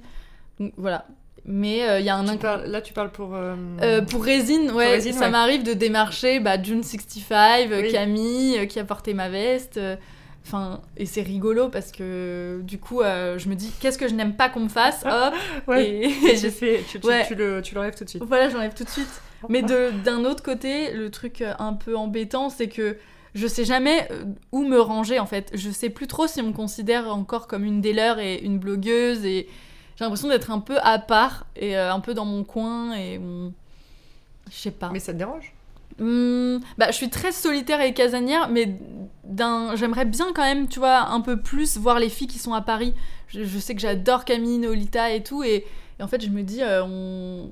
Donc, 0.59 0.71
voilà. 0.77 1.07
Mais 1.47 1.87
euh, 1.87 1.99
il 1.99 2.05
y 2.05 2.09
a 2.09 2.15
un 2.17 2.25
Tu 2.25 2.37
parles- 2.37 2.65
là, 2.65 2.81
tu 2.81 2.91
parles 2.93 3.11
pour. 3.11 3.35
euh, 3.35 3.55
euh, 3.81 4.01
pour 4.01 4.23
Résine, 4.23 4.71
ouais, 4.71 4.87
Résine, 4.91 5.13
ça 5.13 5.25
ouais. 5.25 5.29
m'arrive 5.29 5.61
de 5.63 5.73
démarcher 5.73 6.39
bah, 6.39 6.57
June65, 6.57 7.71
euh, 7.71 7.81
Oui. 7.83 7.91
Camille, 7.91 8.57
euh, 8.59 8.65
qui 8.65 8.79
a 8.79 8.83
porté 8.83 9.13
ma 9.13 9.29
veste. 9.29 9.77
euh, 9.77 9.95
Enfin, 10.47 10.81
et 10.95 11.07
c'est 11.07 11.23
rigolo 11.23 11.69
parce 11.69 11.91
que 11.91 12.61
du 12.63 12.77
coup, 12.77 13.01
euh, 13.01 13.39
je 13.39 13.49
me 13.49 13.55
dis, 13.55 13.71
qu'est-ce 13.79 13.97
que 13.97 14.07
je 14.07 14.13
n'aime 14.13 14.35
pas 14.35 14.47
qu'on 14.47 14.59
me 14.59 14.69
fasse 14.69 15.03
Hop 15.03 15.33
Ouais. 15.67 15.87
Et, 15.87 16.05
Et 16.05 16.09
je 16.35 16.41
j'ai 16.41 16.49
fait. 16.51 16.83
Tu, 16.87 16.99
tu, 16.99 17.07
Ouais. 17.07 17.25
tu 17.27 17.33
le, 17.33 17.61
tu 17.63 17.73
l'enlèves 17.73 17.95
tout 17.95 18.03
de 18.03 18.09
suite. 18.09 18.23
voilà, 18.23 18.49
j'enlève 18.49 18.73
tout 18.75 18.83
de 18.83 18.89
suite. 18.89 19.21
Mais 19.49 19.63
de- 19.63 19.89
d'un 20.03 20.23
autre 20.23 20.43
côté, 20.43 20.91
le 20.93 21.09
truc 21.09 21.41
euh, 21.41 21.53
un 21.57 21.73
peu 21.73 21.95
embêtant, 21.97 22.49
c'est 22.49 22.67
que 22.69 22.97
je 23.33 23.47
sais 23.47 23.65
jamais 23.65 24.07
euh, 24.11 24.23
où 24.51 24.63
me 24.63 24.79
ranger 24.79 25.19
en 25.19 25.25
fait. 25.25 25.49
Je 25.55 25.69
sais 25.71 25.89
plus 25.89 26.05
trop 26.07 26.27
si 26.27 26.41
on 26.41 26.47
me 26.47 26.53
considère 26.53 27.07
encore 27.13 27.47
comme 27.47 27.63
une 27.65 27.81
des 27.81 27.93
leurs 27.93 28.19
et 28.19 28.39
une 28.39 28.59
blogueuse 28.59 29.25
et 29.25 29.47
j'ai 29.95 30.03
l'impression 30.03 30.27
d'être 30.27 30.51
un 30.51 30.59
peu 30.59 30.77
à 30.81 30.99
part 30.99 31.45
et 31.55 31.77
euh, 31.77 31.93
un 31.93 31.99
peu 31.99 32.13
dans 32.13 32.25
mon 32.25 32.43
coin 32.43 32.93
et 32.93 33.17
on- 33.17 33.53
je 34.51 34.55
sais 34.55 34.71
pas. 34.71 34.89
Mais 34.91 34.99
ça 34.99 35.13
te 35.13 35.17
dérange? 35.17 35.53
Hmm, 35.97 36.57
bah, 36.77 36.87
je 36.89 36.95
suis 36.95 37.09
très 37.09 37.31
solitaire 37.31 37.79
et 37.81 37.93
casanière, 37.93 38.49
mais 38.49 38.77
d'un, 39.23 39.75
j'aimerais 39.75 40.05
bien 40.05 40.27
quand 40.35 40.43
même, 40.43 40.67
tu 40.67 40.79
vois, 40.79 41.07
un 41.09 41.21
peu 41.21 41.37
plus 41.37 41.77
voir 41.77 41.99
les 41.99 42.09
filles 42.09 42.27
qui 42.27 42.37
sont 42.39 42.53
à 42.53 42.61
Paris. 42.61 42.93
Je, 43.29 43.43
je 43.45 43.59
sais 43.59 43.73
que 43.75 43.81
j'adore 43.81 44.25
Camille, 44.25 44.57
Nolita 44.57 45.11
et 45.13 45.23
tout, 45.23 45.43
et, 45.43 45.65
et 45.99 46.03
en 46.03 46.07
fait, 46.07 46.21
je 46.21 46.29
me 46.29 46.41
dis, 46.43 46.61
euh, 46.61 46.83
on, 46.83 47.51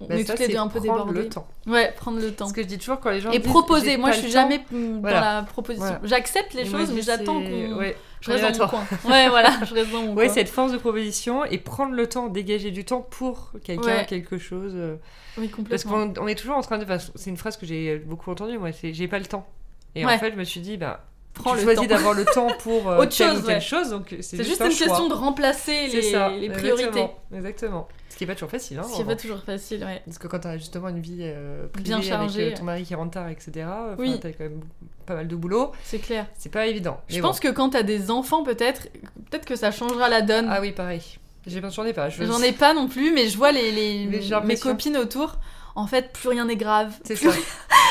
on 0.00 0.06
Bah, 0.06 0.14
est 0.16 0.24
ça, 0.24 0.34
toutes 0.34 0.46
les 0.46 0.52
deux 0.52 0.58
un 0.58 0.68
peu 0.68 0.80
prendre 0.80 0.98
débordées. 1.06 1.22
le 1.22 1.28
temps. 1.28 1.46
Ouais, 1.66 1.92
prendre 1.96 2.20
le 2.20 2.32
temps. 2.32 2.46
Ce 2.48 2.52
que 2.52 2.62
je 2.62 2.66
dis 2.68 2.78
toujours 2.78 3.00
quand 3.00 3.10
les 3.10 3.20
gens. 3.20 3.30
Et 3.32 3.38
disent, 3.40 3.50
proposer. 3.50 3.96
Moi, 3.96 4.12
je 4.12 4.20
suis 4.20 4.30
jamais 4.30 4.64
Voilà. 4.70 5.20
dans 5.20 5.26
la 5.38 5.42
proposition. 5.42 5.86
Voilà. 5.86 6.00
J'accepte 6.04 6.54
les 6.54 6.62
et 6.62 6.66
choses, 6.70 6.92
mais 6.92 7.02
j'attends 7.02 7.40
qu'on. 7.42 7.76
Ouais. 7.78 7.96
Je 8.20 8.30
reste 8.32 8.58
dans 8.58 8.64
mon 8.64 8.70
coin. 8.70 8.84
Ouais, 9.06 9.28
voilà, 9.30 9.50
je 9.64 9.74
reste 9.74 9.90
dans 9.92 10.02
mon 10.02 10.14
Ouais, 10.14 10.26
coin. 10.26 10.34
cette 10.34 10.48
force 10.50 10.72
de 10.72 10.76
proposition 10.78 11.44
et 11.46 11.56
prendre 11.58 11.94
le 11.94 12.06
temps, 12.06 12.28
dégager 12.28 12.70
du 12.70 12.84
temps 12.84 13.00
pour 13.00 13.52
quelqu'un, 13.64 13.82
Ouais. 13.86 14.06
quelque 14.06 14.36
chose. 14.38 14.72
euh, 14.76 14.96
Oui, 15.38 15.48
Parce 15.48 15.84
complètement. 15.84 16.12
qu'on 16.14 16.24
on 16.24 16.28
est 16.28 16.34
toujours 16.34 16.56
en 16.56 16.60
train 16.60 16.76
de. 16.78 16.84
enfin, 16.84 16.98
C'est 17.14 17.30
une 17.30 17.36
phrase 17.38 17.56
que 17.56 17.64
j'ai 17.66 17.96
beaucoup 17.98 18.30
entendue, 18.30 18.58
moi, 18.58 18.72
c'est 18.72 18.92
j'ai 18.92 19.08
pas 19.08 19.18
le 19.18 19.24
temps. 19.26 19.46
Et 19.94 20.04
Ouais. 20.04 20.14
en 20.14 20.18
fait, 20.18 20.32
je 20.32 20.36
me 20.36 20.44
suis 20.44 20.60
dit, 20.60 20.76
bah, 20.76 21.04
Prends 21.34 21.52
tu 21.52 21.58
le 21.58 21.62
choisis 21.62 21.88
d'avoir 21.88 22.12
le 22.14 22.24
temps 22.24 22.48
pour 22.62 22.88
euh, 22.90 22.98
Autre 22.98 23.16
telle 23.16 23.28
chose, 23.28 23.38
ou 23.38 23.46
telle 23.46 23.54
ouais. 23.56 23.60
chose, 23.60 23.90
donc 23.90 24.08
c'est 24.20 24.36
juste, 24.38 24.48
juste 24.48 24.60
un 24.62 24.66
une 24.66 24.72
choix. 24.72 24.86
question 24.88 25.08
de 25.08 25.14
remplacer 25.14 25.86
les, 25.86 26.02
ça, 26.02 26.28
les 26.30 26.50
priorités. 26.50 26.86
Exactement. 26.88 27.14
exactement. 27.32 27.88
Ce 28.10 28.16
qui 28.16 28.24
est 28.24 28.26
pas 28.26 28.34
toujours 28.34 28.50
facile. 28.50 28.78
Hein, 28.78 28.82
Ce 28.90 28.96
qui 28.96 29.00
est 29.00 29.04
pas 29.04 29.16
toujours 29.16 29.40
facile, 29.42 29.84
ouais. 29.84 30.02
Parce 30.04 30.18
que 30.18 30.26
quand 30.26 30.40
t'as 30.40 30.58
justement 30.58 30.88
une 30.88 31.00
vie 31.00 31.20
euh, 31.22 31.66
privée 31.68 31.88
Bien 31.88 32.02
chargée. 32.02 32.42
avec 32.42 32.54
euh, 32.54 32.58
ton 32.58 32.64
mari 32.64 32.82
qui 32.82 32.94
rentre 32.94 33.12
tard, 33.12 33.28
etc., 33.30 33.66
Oui. 33.98 34.18
t'as 34.20 34.32
quand 34.32 34.44
même 34.44 34.60
pas 35.06 35.14
mal 35.14 35.28
de 35.28 35.36
boulot, 35.36 35.72
C'est 35.84 35.98
clair. 36.00 36.26
c'est 36.36 36.50
pas 36.52 36.66
évident. 36.66 37.00
Je 37.08 37.20
pense 37.20 37.40
que 37.40 37.48
quand 37.48 37.70
t'as 37.70 37.82
des 37.84 38.10
enfants, 38.10 38.42
peut-être, 38.42 38.88
peut-être 39.30 39.46
que 39.46 39.56
ça 39.56 39.70
changera 39.70 40.08
la 40.08 40.20
donne. 40.22 40.48
Ah 40.50 40.60
oui, 40.60 40.72
pareil. 40.72 41.00
J'ai- 41.46 41.62
J'en 41.70 41.84
ai 41.86 41.94
pas. 41.94 42.10
je- 42.10 42.22
J'en 42.24 42.42
ai 42.42 42.52
pas 42.52 42.74
non 42.74 42.86
plus, 42.88 43.14
mais 43.14 43.28
je 43.28 43.36
vois 43.38 43.52
les, 43.52 44.06
mes 44.44 44.56
copines 44.58 44.96
autour. 44.98 45.36
En 45.76 45.86
fait, 45.86 46.12
plus 46.12 46.28
rien 46.28 46.44
n'est 46.46 46.56
grave. 46.56 46.92
C'est 47.04 47.14
ça. 47.16 47.30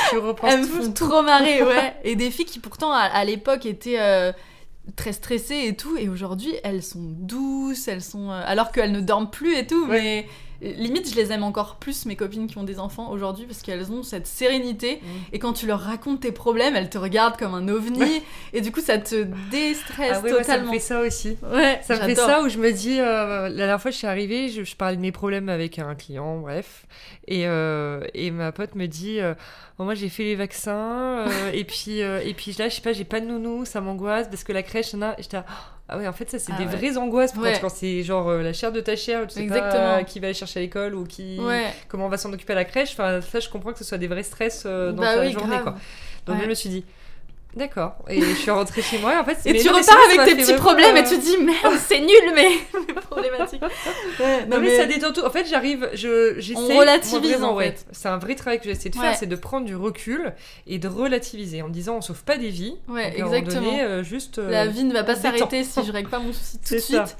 Tu 0.09 0.17
repenses 0.17 0.51
Elles 0.53 0.61
me 0.61 0.65
font 0.65 0.91
trop 0.91 1.21
marrer, 1.21 1.63
ouais. 1.63 1.93
Et 2.03 2.15
des 2.15 2.31
filles 2.31 2.45
qui 2.45 2.59
pourtant 2.59 2.91
à, 2.91 3.01
à 3.01 3.23
l'époque 3.25 3.65
étaient 3.65 3.99
euh, 3.99 4.31
très 4.95 5.13
stressées 5.13 5.63
et 5.67 5.75
tout, 5.75 5.97
et 5.97 6.09
aujourd'hui 6.09 6.53
elles 6.63 6.83
sont 6.83 6.99
douces, 7.01 7.87
elles 7.87 8.01
sont 8.01 8.29
euh, 8.31 8.41
alors 8.45 8.71
qu'elles 8.71 8.91
ne 8.91 9.01
dorment 9.01 9.29
plus 9.29 9.55
et 9.55 9.67
tout, 9.67 9.85
Ouais. 9.87 10.01
mais 10.01 10.25
limite 10.61 11.09
je 11.09 11.15
les 11.15 11.31
aime 11.31 11.43
encore 11.43 11.75
plus 11.77 12.05
mes 12.05 12.15
copines 12.15 12.47
qui 12.47 12.57
ont 12.57 12.63
des 12.63 12.79
enfants 12.79 13.11
aujourd'hui 13.11 13.45
parce 13.45 13.61
qu'elles 13.61 13.91
ont 13.91 14.03
cette 14.03 14.27
sérénité 14.27 14.95
Mm. 15.01 15.05
et 15.33 15.39
quand 15.39 15.53
tu 15.53 15.67
leur 15.67 15.79
racontes 15.79 16.19
tes 16.21 16.31
problèmes, 16.31 16.75
elles 16.75 16.89
te 16.89 16.97
regardent 16.97 17.37
comme 17.37 17.53
un 17.53 17.67
ovni 17.69 17.99
Ouais. 17.99 18.21
et 18.53 18.61
du 18.61 18.71
coup 18.71 18.81
ça 18.81 18.97
te 18.97 19.25
déstresse 19.51 20.11
Ah 20.15 20.21
oui, 20.23 20.31
ouais, 20.31 20.43
ça 20.43 20.53
me 20.53 20.63
totalement. 20.65 20.71
fait 20.73 20.79
ça 20.79 20.99
aussi. 21.01 21.37
Ouais, 21.51 21.79
Ça 21.83 21.95
me 21.95 22.01
fait 22.01 22.15
ça 22.15 22.41
où 22.41 22.49
je 22.49 22.57
me 22.57 22.71
dis, 22.71 22.99
euh, 22.99 23.49
la 23.49 23.55
dernière 23.55 23.81
fois 23.81 23.91
je 23.91 23.97
suis 23.97 24.07
arrivée, 24.07 24.49
je, 24.49 24.63
je 24.63 24.75
parlais 24.75 24.95
de 24.97 25.01
mes 25.01 25.11
problèmes 25.11 25.49
avec 25.49 25.79
un 25.79 25.95
client, 25.95 26.39
bref, 26.39 26.85
et, 27.27 27.47
euh, 27.47 28.01
et 28.13 28.31
ma 28.31 28.51
pote 28.51 28.75
me 28.75 28.87
dit, 28.87 29.19
euh, 29.19 29.33
Bon, 29.77 29.85
moi 29.85 29.95
j'ai 29.95 30.09
fait 30.09 30.23
les 30.23 30.35
vaccins, 30.35 31.25
et 31.53 31.63
puis 31.63 31.99
et 31.99 32.33
puis 32.35 32.53
là 32.59 32.67
je 32.67 32.75
sais 32.75 32.81
pas, 32.81 32.91
j'ai 32.91 33.05
pas 33.05 33.21
de 33.21 33.25
nounou, 33.27 33.63
ça 33.63 33.79
m'angoisse 33.79 34.27
parce 34.27 34.43
que 34.43 34.51
la 34.51 34.61
crèche, 34.63 34.91
j'étais 35.19 35.37
là, 35.37 35.45
ah 35.89 35.97
ouais 35.97 36.07
en 36.07 36.13
fait 36.13 36.29
ça 36.29 36.39
c'est 36.39 36.51
Ah 36.55 36.57
des 36.57 36.65
ouais. 36.65 36.75
vraies 36.75 36.97
angoisses 36.97 37.33
Ouais. 37.35 37.57
quand 37.59 37.69
c'est 37.69 38.03
genre 38.03 38.29
euh, 38.29 38.41
la 38.43 38.53
chair 38.53 38.71
de 38.71 38.79
ta 38.79 38.95
chair, 38.95 39.25
tu 39.27 39.33
sais 39.35 39.41
Exactement. 39.41 39.97
pas 39.97 40.03
qui 40.03 40.19
va 40.19 40.27
aller 40.27 40.33
chercher 40.33 40.59
à 40.59 40.63
l'école 40.63 40.95
ou 40.95 41.03
qui 41.05 41.39
Ouais. 41.39 41.65
comment 41.87 42.05
on 42.05 42.09
va 42.09 42.17
s'en 42.17 42.31
occuper 42.31 42.53
à 42.53 42.57
la 42.57 42.65
crèche, 42.65 42.91
enfin 42.91 43.21
ça 43.21 43.39
je 43.39 43.49
comprends 43.49 43.71
que 43.73 43.79
ce 43.79 43.83
soit 43.83 43.97
des 43.97 44.07
vrais 44.07 44.23
stress 44.23 44.63
euh, 44.65 44.91
dans 44.91 45.01
Bah 45.01 45.15
ta 45.15 45.21
oui, 45.21 45.31
journée 45.31 45.49
grave. 45.57 45.63
quoi. 45.63 45.75
Donc 46.27 46.41
je 46.43 46.47
me 46.47 46.53
suis 46.53 46.69
dit 46.69 46.85
D'accord. 47.59 47.95
Et 48.07 48.19
je 48.21 48.33
suis 48.35 48.49
rentrée 48.51 48.81
chez 48.81 48.97
moi 48.99 49.13
et 49.13 49.17
en 49.17 49.23
fait 49.25 49.37
Et 49.45 49.53
mais 49.53 49.59
tu 49.59 49.67
non, 49.67 49.73
repars 49.77 49.97
avec 50.11 50.25
tes 50.25 50.35
petits 50.41 50.53
problèmes 50.55 50.95
et 50.97 51.01
euh, 51.01 51.03
tu 51.03 51.17
te 51.19 51.21
dis 51.21 51.37
merde, 51.43 51.75
c'est 51.77 51.99
nul, 51.99 52.09
mais 52.33 52.47
mais 52.87 52.93
problématique. 53.01 53.61
Ouais, 54.19 54.45
Non, 54.47 54.59
mais, 54.59 54.75
ça 54.77 54.85
détend 54.85 55.11
tout. 55.13 55.21
En 55.25 55.29
fait, 55.29 55.45
j'arrive, 55.45 55.89
je 55.93 56.35
j'essaie. 56.39 56.59
On 56.59 56.77
relativise, 56.77 57.31
vraiment, 57.31 57.51
en 57.51 57.55
ouais. 57.57 57.71
fait. 57.71 57.85
C'est 57.91 58.07
un 58.07 58.17
vrai 58.17 58.35
travail 58.35 58.59
que 58.59 58.65
j'essaie 58.65 58.89
de 58.89 58.97
Ouais. 58.97 59.03
faire, 59.09 59.15
c'est 59.15 59.27
de 59.27 59.35
prendre 59.35 59.65
du 59.65 59.75
recul 59.75 60.33
et 60.67 60.79
de 60.79 60.87
relativiser 60.87 61.61
en 61.61 61.67
me 61.67 61.73
disant 61.73 61.97
on 61.97 62.01
sauve 62.01 62.23
pas 62.23 62.37
des 62.37 62.49
vies. 62.49 62.75
Ouais, 62.87 63.11
Donc, 63.19 63.33
exactement. 63.33 63.61
donné, 63.71 63.81
euh, 63.83 64.03
juste. 64.03 64.39
euh, 64.39 64.49
La 64.49 64.65
vie 64.65 64.83
ne 64.85 64.93
va 64.93 65.03
pas 65.03 65.15
s'arrêter 65.15 65.63
si 65.63 65.83
je 65.83 65.91
règle 65.91 66.09
pas 66.09 66.19
mon 66.19 66.33
souci 66.33 66.57
tout 66.59 66.73
de 66.75 66.79
suite. 66.79 66.95
Ça. 66.97 67.15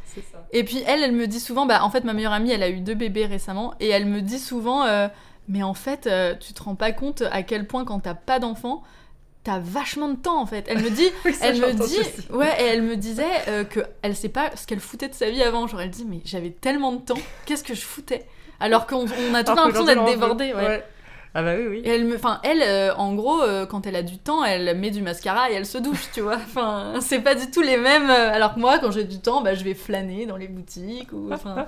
Et 0.53 0.63
puis 0.63 0.81
elle, 0.87 1.03
elle 1.03 1.11
me 1.11 1.27
dit 1.27 1.39
souvent, 1.39 1.65
bah 1.65 1.83
en 1.83 1.89
fait 1.89 2.03
ma 2.05 2.13
meilleure 2.13 2.33
amie, 2.33 2.51
elle 2.51 2.63
a 2.63 2.69
eu 2.69 2.79
deux 2.79 2.95
bébés 2.95 3.25
récemment, 3.25 3.73
et 3.79 3.89
elle 3.89 4.05
me 4.05 4.21
dit 4.21 4.39
souvent, 4.39 4.85
euh, 4.85 5.07
mais 5.47 5.63
en 5.63 5.73
fait, 5.73 6.07
euh, 6.07 6.35
tu 6.39 6.53
te 6.53 6.61
rends 6.63 6.75
pas 6.75 6.91
compte 6.91 7.23
à 7.31 7.43
quel 7.43 7.67
point 7.67 7.83
quand 7.85 7.99
t'as 7.99 8.13
pas 8.13 8.39
d'enfant, 8.39 8.83
t'as 9.43 9.59
vachement 9.59 10.09
de 10.09 10.17
temps 10.17 10.41
en 10.41 10.45
fait. 10.45 10.65
Elle 10.67 10.79
me 10.81 10.89
dit, 10.89 11.07
Oui, 11.25 11.35
elle 11.41 11.59
me 11.59 11.73
dit, 11.73 11.81
aussi. 11.99 12.27
ouais, 12.31 12.51
et 12.61 12.65
elle 12.65 12.81
me 12.81 12.95
disait 12.95 13.23
euh, 13.47 13.63
que 13.63 13.79
elle 14.01 14.15
sait 14.15 14.29
pas 14.29 14.51
ce 14.55 14.67
qu'elle 14.67 14.79
foutait 14.79 15.07
de 15.09 15.13
sa 15.13 15.29
vie 15.29 15.41
avant. 15.43 15.67
Genre 15.67 15.81
elle 15.81 15.89
dit, 15.89 16.05
mais 16.07 16.19
j'avais 16.25 16.49
tellement 16.51 16.91
de 16.91 17.01
temps, 17.01 17.17
qu'est-ce 17.45 17.63
que 17.63 17.73
je 17.73 17.81
foutais? 17.81 18.25
Alors 18.59 18.87
qu'on 18.87 19.05
on 19.05 19.33
a 19.33 19.43
tout 19.43 19.55
l'impression 19.55 19.85
d'être 19.85 20.05
débordé, 20.05 20.53
ouais. 20.53 20.65
Ouais. 20.67 20.83
Ah 21.35 21.43
bah 21.43 21.53
oui, 21.55 21.67
oui. 21.69 21.81
Et 21.85 21.89
elle 21.89 22.05
me, 22.05 22.15
enfin 22.15 22.39
elle, 22.43 22.63
euh, 22.63 22.91
en 22.95 23.13
gros, 23.13 23.43
euh, 23.43 23.67
quand 23.67 23.85
elle 23.85 23.95
a 23.95 24.01
du 24.01 24.17
temps, 24.17 24.43
elle 24.43 24.75
met 24.75 24.89
du 24.89 25.03
mascara 25.03 25.51
et 25.51 25.53
elle 25.53 25.67
se 25.67 25.77
douche, 25.77 26.09
tu 26.11 26.21
vois. 26.21 26.37
Enfin, 26.37 26.93
c'est 27.01 27.19
pas 27.19 27.35
du 27.35 27.51
tout 27.51 27.61
les 27.61 27.77
mêmes. 27.77 28.09
euh, 28.09 28.33
Alors 28.33 28.55
que 28.55 28.59
moi, 28.59 28.79
quand 28.79 28.89
j'ai 28.89 29.03
du 29.03 29.19
temps, 29.19 29.41
bah 29.41 29.53
je 29.53 29.63
vais 29.63 29.75
flâner 29.75 30.25
dans 30.25 30.37
les 30.37 30.47
boutiques 30.47 31.13
ou, 31.13 31.29
enfin. 31.31 31.67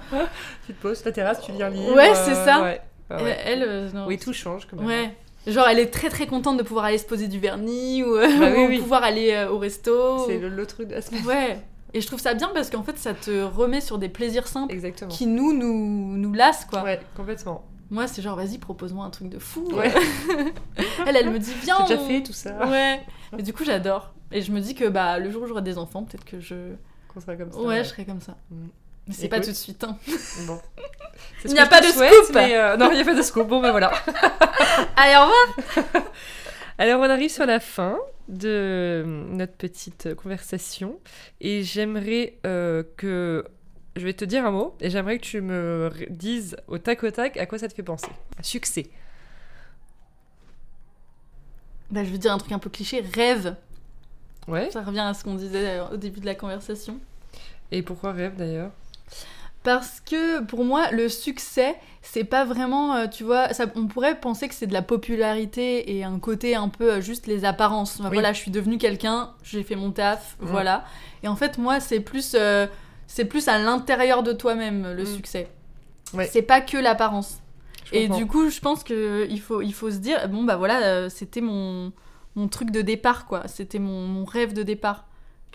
Tu 0.65 0.73
te 0.73 0.81
poses 0.81 1.03
ta 1.03 1.11
terrasse, 1.11 1.41
tu 1.41 1.51
viens 1.51 1.69
lire. 1.69 1.93
Ouais, 1.93 2.15
c'est 2.15 2.33
ça. 2.33 2.61
Ouais. 2.63 2.81
Ah 3.11 3.21
ouais. 3.21 3.37
Elle, 3.45 3.91
non. 3.93 4.07
Oui, 4.07 4.17
tout 4.17 4.33
change 4.33 4.67
quand 4.67 4.77
même. 4.77 4.87
Ouais. 4.87 5.13
Genre, 5.47 5.67
elle 5.67 5.79
est 5.79 5.87
très 5.91 6.09
très 6.09 6.27
contente 6.27 6.57
de 6.57 6.63
pouvoir 6.63 6.85
aller 6.85 6.97
se 6.99 7.05
poser 7.05 7.27
du 7.27 7.39
vernis 7.39 8.03
ou, 8.03 8.15
euh, 8.15 8.27
Bah 8.39 8.51
oui, 8.55 8.63
ou 8.65 8.67
oui. 8.69 8.79
pouvoir 8.79 9.03
aller 9.03 9.31
euh, 9.31 9.49
au 9.51 9.57
resto. 9.57 10.25
C'est 10.27 10.37
le, 10.37 10.49
le 10.49 10.65
truc 10.67 10.87
de 10.87 10.93
la 10.95 11.01
semaine. 11.01 11.25
Ouais. 11.25 11.59
Et 11.93 11.99
je 12.01 12.07
trouve 12.07 12.19
ça 12.19 12.33
bien 12.35 12.49
parce 12.53 12.69
qu'en 12.69 12.83
fait, 12.83 12.97
ça 12.97 13.13
te 13.13 13.43
remet 13.43 13.81
sur 13.81 13.97
des 13.97 14.07
plaisirs 14.07 14.47
simples 14.47 14.73
Exactement. 14.73 15.09
qui 15.11 15.25
nous, 15.25 15.51
nous, 15.53 16.15
nous 16.17 16.31
lassent, 16.33 16.65
quoi. 16.65 16.83
Ouais, 16.83 16.99
complètement. 17.17 17.65
Moi, 17.89 18.07
c'est 18.07 18.21
genre, 18.21 18.37
vas-y, 18.37 18.57
propose-moi 18.59 19.03
un 19.03 19.09
truc 19.09 19.27
de 19.29 19.39
fou. 19.39 19.67
Ouais. 19.73 19.91
elle, 21.07 21.17
elle 21.17 21.29
me 21.31 21.39
dit, 21.39 21.51
viens. 21.61 21.75
J'ai 21.87 21.95
déjà 21.95 22.01
on- 22.01 22.07
fait 22.07 22.23
tout 22.23 22.31
ça. 22.33 22.67
Ouais. 22.67 23.01
Et 23.37 23.43
du 23.43 23.51
coup, 23.51 23.65
j'adore. 23.65 24.13
Et 24.31 24.41
je 24.41 24.51
me 24.53 24.61
dis 24.61 24.75
que 24.75 24.87
bah, 24.87 25.19
le 25.19 25.29
jour 25.29 25.43
où 25.43 25.47
j'aurai 25.47 25.61
des 25.61 25.77
enfants, 25.77 26.03
peut-être 26.03 26.23
que 26.23 26.39
je. 26.39 26.55
Qu'on 27.09 27.19
sera 27.19 27.35
comme 27.35 27.51
ça. 27.51 27.59
Ouais, 27.59 27.83
je 27.83 27.89
serai 27.89 28.05
comme 28.05 28.21
ça. 28.21 28.37
Mm. 28.49 28.67
Mais 29.07 29.13
c'est 29.13 29.27
pas 29.29 29.39
tout 29.39 29.49
de 29.49 29.55
suite. 29.55 29.83
Hein. 29.83 29.97
Bon. 30.45 30.59
Il 31.45 31.53
n'y 31.53 31.59
a 31.59 31.65
pas 31.65 31.81
de 31.81 31.87
souhaite, 31.87 32.13
scoop. 32.13 32.35
mais, 32.35 32.55
euh, 32.55 32.77
Non, 32.77 32.91
il 32.91 32.95
n'y 32.95 33.01
a 33.01 33.05
pas 33.05 33.15
de 33.15 33.21
scoop. 33.21 33.47
Bon, 33.47 33.61
ben 33.61 33.71
voilà. 33.71 33.91
Allez, 34.95 35.15
au 35.15 35.21
revoir. 35.21 36.05
Alors, 36.77 37.01
on 37.01 37.09
arrive 37.09 37.31
sur 37.31 37.45
la 37.45 37.59
fin 37.59 37.97
de 38.27 39.03
notre 39.05 39.53
petite 39.53 40.13
conversation. 40.15 40.99
Et 41.39 41.63
j'aimerais 41.63 42.37
euh, 42.45 42.83
que. 42.97 43.45
Je 43.95 44.05
vais 44.05 44.13
te 44.13 44.23
dire 44.23 44.45
un 44.45 44.51
mot 44.51 44.75
et 44.79 44.89
j'aimerais 44.89 45.17
que 45.17 45.25
tu 45.25 45.41
me 45.41 45.91
dises 46.09 46.55
au 46.67 46.77
tac 46.77 47.03
au 47.03 47.11
tac 47.11 47.35
à 47.35 47.45
quoi 47.45 47.57
ça 47.57 47.67
te 47.67 47.73
fait 47.73 47.83
penser? 47.83 48.07
Succès. 48.41 48.87
Bah, 51.89 52.03
je 52.05 52.09
veux 52.09 52.17
dire 52.17 52.31
un 52.31 52.37
truc 52.37 52.53
un 52.53 52.59
peu 52.59 52.69
cliché. 52.69 53.03
Rêve. 53.13 53.55
Ouais. 54.47 54.71
Ça 54.71 54.81
revient 54.81 55.01
à 55.01 55.13
ce 55.13 55.23
qu'on 55.23 55.35
disait 55.35 55.79
euh, 55.79 55.89
au 55.89 55.97
début 55.97 56.21
de 56.21 56.25
la 56.25 56.35
conversation. 56.35 56.99
Et 57.71 57.81
pourquoi 57.81 58.13
rêve 58.13 58.35
d'ailleurs? 58.37 58.71
Parce 59.63 59.99
que 60.01 60.41
pour 60.41 60.65
moi, 60.65 60.89
le 60.91 61.07
succès, 61.07 61.75
c'est 62.01 62.23
pas 62.23 62.45
vraiment, 62.45 62.95
euh, 62.95 63.07
tu 63.07 63.23
vois, 63.23 63.53
ça, 63.53 63.65
on 63.75 63.85
pourrait 63.85 64.19
penser 64.19 64.47
que 64.47 64.55
c'est 64.55 64.65
de 64.65 64.73
la 64.73 64.81
popularité 64.81 65.95
et 65.95 66.03
un 66.03 66.17
côté 66.17 66.55
un 66.55 66.67
peu 66.67 66.93
euh, 66.93 67.01
juste 67.01 67.27
les 67.27 67.45
apparences. 67.45 67.99
Enfin, 67.99 68.09
Oui. 68.09 68.15
Voilà, 68.15 68.33
je 68.33 68.39
suis 68.39 68.49
devenue 68.49 68.79
quelqu'un, 68.79 69.33
j'ai 69.43 69.61
fait 69.61 69.75
mon 69.75 69.91
taf, 69.91 70.35
Mm. 70.41 70.45
voilà. 70.47 70.83
Et 71.21 71.27
en 71.27 71.35
fait, 71.35 71.59
moi, 71.59 71.79
c'est 71.79 71.99
plus, 71.99 72.31
euh, 72.33 72.65
c'est 73.05 73.25
plus 73.25 73.47
à 73.47 73.59
l'intérieur 73.59 74.23
de 74.23 74.33
toi-même 74.33 74.93
le 74.95 75.03
Mm. 75.03 75.05
succès. 75.05 75.47
Ouais. 76.15 76.27
C'est 76.31 76.41
pas 76.41 76.59
que 76.61 76.77
l'apparence. 76.77 77.37
Et 77.93 78.07
du 78.07 78.25
coup, 78.25 78.49
je 78.49 78.59
pense 78.61 78.83
que 78.83 79.27
il 79.29 79.39
faut, 79.41 79.61
il 79.61 79.73
faut 79.73 79.91
se 79.91 79.97
dire, 79.97 80.27
bon 80.29 80.43
bah 80.43 80.55
voilà, 80.55 80.81
euh, 80.81 81.09
c'était 81.09 81.41
mon, 81.41 81.91
mon 82.35 82.47
truc 82.47 82.71
de 82.71 82.81
départ, 82.81 83.25
quoi. 83.27 83.43
C'était 83.47 83.79
mon, 83.79 84.07
mon 84.07 84.23
rêve 84.25 84.53
de 84.53 84.63
départ. 84.63 85.05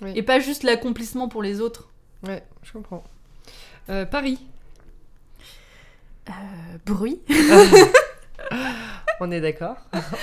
Oui. 0.02 0.12
Et 0.14 0.22
pas 0.22 0.38
juste 0.38 0.62
l'accomplissement 0.62 1.28
pour 1.28 1.42
les 1.42 1.60
autres. 1.62 1.88
Ouais, 2.26 2.44
je 2.62 2.72
comprends. 2.72 3.02
Euh, 3.90 4.04
Paris. 4.06 4.38
Euh, 6.28 6.32
bruit. 6.84 7.20
On 9.20 9.30
est 9.30 9.40
d'accord. 9.40 9.76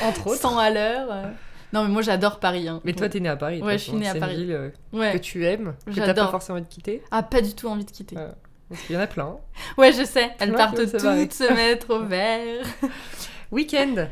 Entre 0.04 0.28
autres. 0.28 0.40
100 0.42 0.58
à 0.58 0.70
l'heure. 0.70 1.08
euh. 1.12 1.24
Non, 1.72 1.84
mais 1.84 1.90
moi 1.90 2.02
j'adore 2.02 2.40
Paris. 2.40 2.68
hein. 2.68 2.82
Mais 2.84 2.94
toi, 2.94 3.10
t'es 3.10 3.20
né 3.20 3.30
à 3.30 3.36
Paris. 3.36 3.62
Ouais, 3.62 3.78
je 3.78 3.84
suis 3.86 3.94
née 3.94 4.08
à 4.08 4.12
C'est 4.12 4.18
une 4.18 4.22
Paris. 4.22 4.36
ville 4.36 4.52
euh, 4.52 4.70
Ouais. 4.92 5.14
que 5.14 5.18
tu 5.18 5.46
aimes, 5.46 5.74
que 5.88 5.92
t'as 6.00 6.14
pas 6.14 6.28
forcément 6.28 6.58
envie 6.60 6.68
de 6.68 6.72
quitter. 6.72 7.02
Ah, 7.10 7.24
pas 7.24 7.42
du 7.42 7.56
tout 7.56 7.68
envie 7.68 7.86
de 7.86 7.92
quitter. 7.92 8.16
Ouais. 8.16 8.28
Parce 8.70 8.82
qu'il 8.84 8.96
y 8.96 8.98
en 8.98 9.02
a 9.02 9.08
plein. 9.08 9.38
Ouais, 9.78 9.92
je 9.92 10.04
sais. 10.04 10.32
Elles 10.40 10.54
partent 10.54 10.76
toutes 10.78 10.90
se 11.34 11.54
mettre 11.54 11.90
au 11.96 12.04
vert. 12.04 12.66
Week-end. 13.52 14.08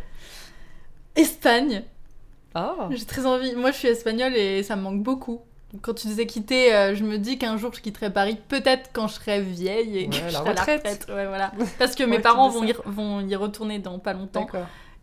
Espagne. 1.15 1.83
Ah. 2.53 2.89
J'ai 2.91 3.05
très 3.05 3.25
envie. 3.25 3.55
Moi, 3.55 3.71
je 3.71 3.77
suis 3.77 3.87
espagnole 3.87 4.35
et 4.35 4.63
ça 4.63 4.75
me 4.75 4.81
manque 4.81 5.03
beaucoup. 5.03 5.41
Quand 5.81 5.93
tu 5.93 6.07
disais 6.07 6.25
quitter, 6.25 6.73
euh, 6.75 6.95
je 6.95 7.03
me 7.03 7.17
dis 7.17 7.37
qu'un 7.37 7.55
jour 7.57 7.71
je 7.73 7.79
quitterai 7.81 8.09
Paris, 8.11 8.37
peut-être 8.49 8.89
quand 8.93 9.07
je 9.07 9.13
serai 9.13 9.41
vieille 9.41 9.97
et 9.99 10.09
que 10.09 10.15
je 10.15 10.19
serai 10.29 10.49
à 10.49 10.53
la 10.53 10.61
retraite. 10.61 11.05
Ouais, 11.09 11.25
voilà. 11.27 11.51
Parce 11.79 11.95
que 11.95 12.03
mes 12.03 12.19
parents 12.19 12.49
vont 12.49 12.63
y, 12.65 12.73
vont 12.85 13.21
y 13.25 13.35
retourner 13.35 13.79
dans 13.79 13.97
pas 13.99 14.11
longtemps 14.13 14.47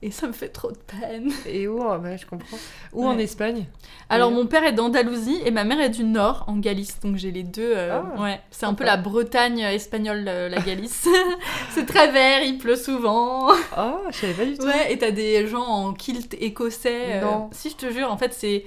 et 0.01 0.13
ça 0.13 0.29
me 0.29 0.33
fait 0.33 0.51
trop 0.51 0.71
de 0.71 0.77
peine. 0.79 1.33
Et 1.47 1.67
où 1.67 1.83
ouais, 1.83 2.17
je 2.19 2.25
comprends. 2.25 2.57
Où 2.93 3.05
en. 3.09 3.19
Espagne? 3.19 3.65
Alors, 4.09 4.31
mon 4.31 4.47
père 4.47 4.63
est 4.63 4.73
d'Andalousie 4.73 5.41
et 5.45 5.51
ma 5.51 5.65
mère 5.65 5.81
est 5.81 5.89
du 5.89 6.05
Nord, 6.05 6.45
en 6.47 6.57
Galice. 6.59 7.01
Donc, 7.01 7.17
j'ai 7.17 7.33
les 7.33 7.43
deux. 7.43 7.73
euh, 7.75 8.01
Ah, 8.17 8.23
ouais, 8.23 8.41
c'est 8.53 8.67
un 8.67 8.75
peu 8.75 8.85
la 8.85 8.97
Bretagne 8.97 9.59
espagnole, 9.59 10.25
euh, 10.29 10.49
la 10.49 10.61
Galice. 10.61 11.09
c'est 11.71 11.85
très 11.85 12.13
vert, 12.13 12.43
il 12.45 12.59
pleut 12.59 12.77
souvent. 12.77 13.49
Ah, 13.77 13.99
je 14.11 14.19
savais 14.19 14.35
pas 14.35 14.45
du 14.45 14.57
tout. 14.57 14.67
Ouais, 14.67 14.93
et 14.93 14.99
t'as 14.99 15.11
des 15.11 15.49
gens 15.49 15.65
en 15.67 15.93
kilt 15.95 16.33
écossais. 16.41 17.17
euh, 17.17 17.21
Non. 17.23 17.51
Si, 17.53 17.71
je 17.71 17.77
te 17.77 17.91
jure, 17.91 18.13
en 18.13 18.19
fait, 18.19 18.33
c'est. 18.33 18.67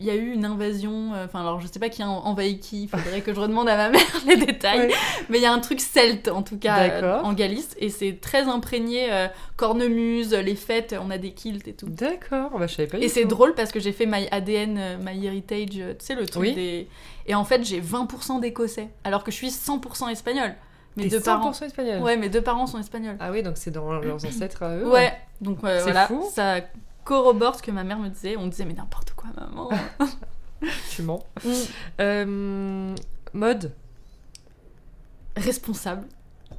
Il 0.00 0.06
y 0.06 0.10
a 0.10 0.14
eu 0.16 0.32
une 0.32 0.44
invasion. 0.44 1.12
euh, 1.14 1.26
Enfin, 1.26 1.40
alors 1.40 1.60
je 1.60 1.66
sais 1.66 1.78
pas 1.78 1.88
qui 1.90 2.02
a 2.02 2.08
envahi 2.08 2.58
qui, 2.58 2.88
faudrait 2.88 3.20
que 3.20 3.32
je 3.34 3.38
redemande 3.40 3.68
à 3.68 3.76
ma 3.76 3.90
mère 3.90 4.00
les 4.26 4.36
détails. 4.36 4.88
Ouais. 4.88 4.94
Mais 5.28 5.38
il 5.38 5.42
y 5.42 5.46
a 5.46 5.52
un 5.52 5.58
truc 5.58 5.80
celte, 5.80 6.28
en 6.28 6.42
tout 6.42 6.58
cas, 6.58 6.88
euh, 6.90 7.20
en 7.20 7.32
Galice. 7.34 7.76
Et 7.78 7.90
c'est 7.90 8.18
très 8.20 8.44
imprégné. 8.48 9.12
euh, 9.12 9.28
cornemuse, 9.56 10.32
les 10.34 10.54
fêtes, 10.56 10.96
on 10.98 11.10
a 11.10 11.18
des 11.18 11.32
kilts 11.32 11.68
et 11.68 11.74
tout. 11.74 11.86
D'accord, 11.88 12.50
bah, 12.58 12.66
je 12.66 12.74
savais 12.74 12.88
pas 12.88 12.98
Et 12.98 13.08
c'est 13.08 13.26
drôle 13.26 13.54
parce 13.54 13.70
que 13.72 13.78
j'ai 13.78 13.92
fait 13.92 14.06
My 14.06 14.26
ADN, 14.30 14.98
My 15.04 15.26
Heritage, 15.26 15.68
tu 15.68 15.82
sais, 15.98 16.14
le 16.14 16.26
truc 16.26 16.42
Oui. 16.42 16.54
des. 16.54 16.88
Et 17.26 17.34
en 17.34 17.44
fait, 17.44 17.62
j'ai 17.64 17.80
20% 17.80 18.40
d'écossais, 18.40 18.88
alors 19.04 19.22
que 19.22 19.30
je 19.30 19.36
suis 19.36 19.50
100% 19.50 20.08
espagnole. 20.10 20.54
Mes 20.96 21.06
deux 21.06 21.20
parents. 21.20 21.52
100% 21.52 21.66
espagnol. 21.66 22.00
Ouais, 22.02 22.16
mes 22.16 22.28
deux 22.28 22.40
parents 22.40 22.66
sont 22.66 22.78
espagnols. 22.80 23.16
Ah 23.20 23.30
oui, 23.30 23.42
donc 23.42 23.58
c'est 23.58 23.70
dans 23.70 23.92
leurs 24.00 24.24
ancêtres 24.26 24.62
à 24.64 24.76
eux. 24.76 24.88
Ouais, 24.88 25.12
donc 25.40 25.58
euh, 25.62 25.76
C'est 25.78 25.82
voilà, 25.84 26.06
fou. 26.06 26.24
ça 26.32 26.56
corrobore 27.04 27.56
ce 27.56 27.62
que 27.62 27.70
ma 27.70 27.84
mère 27.84 27.98
me 27.98 28.08
disait. 28.08 28.36
On 28.36 28.46
disait, 28.46 28.64
mais 28.64 28.74
n'importe 28.74 29.12
quoi, 29.12 29.30
maman. 29.36 29.70
Tu 30.90 31.02
mens. 31.02 31.24
Mm. 31.44 31.50
Euh, 32.00 32.94
mode 33.32 33.72
Responsable, 35.36 36.06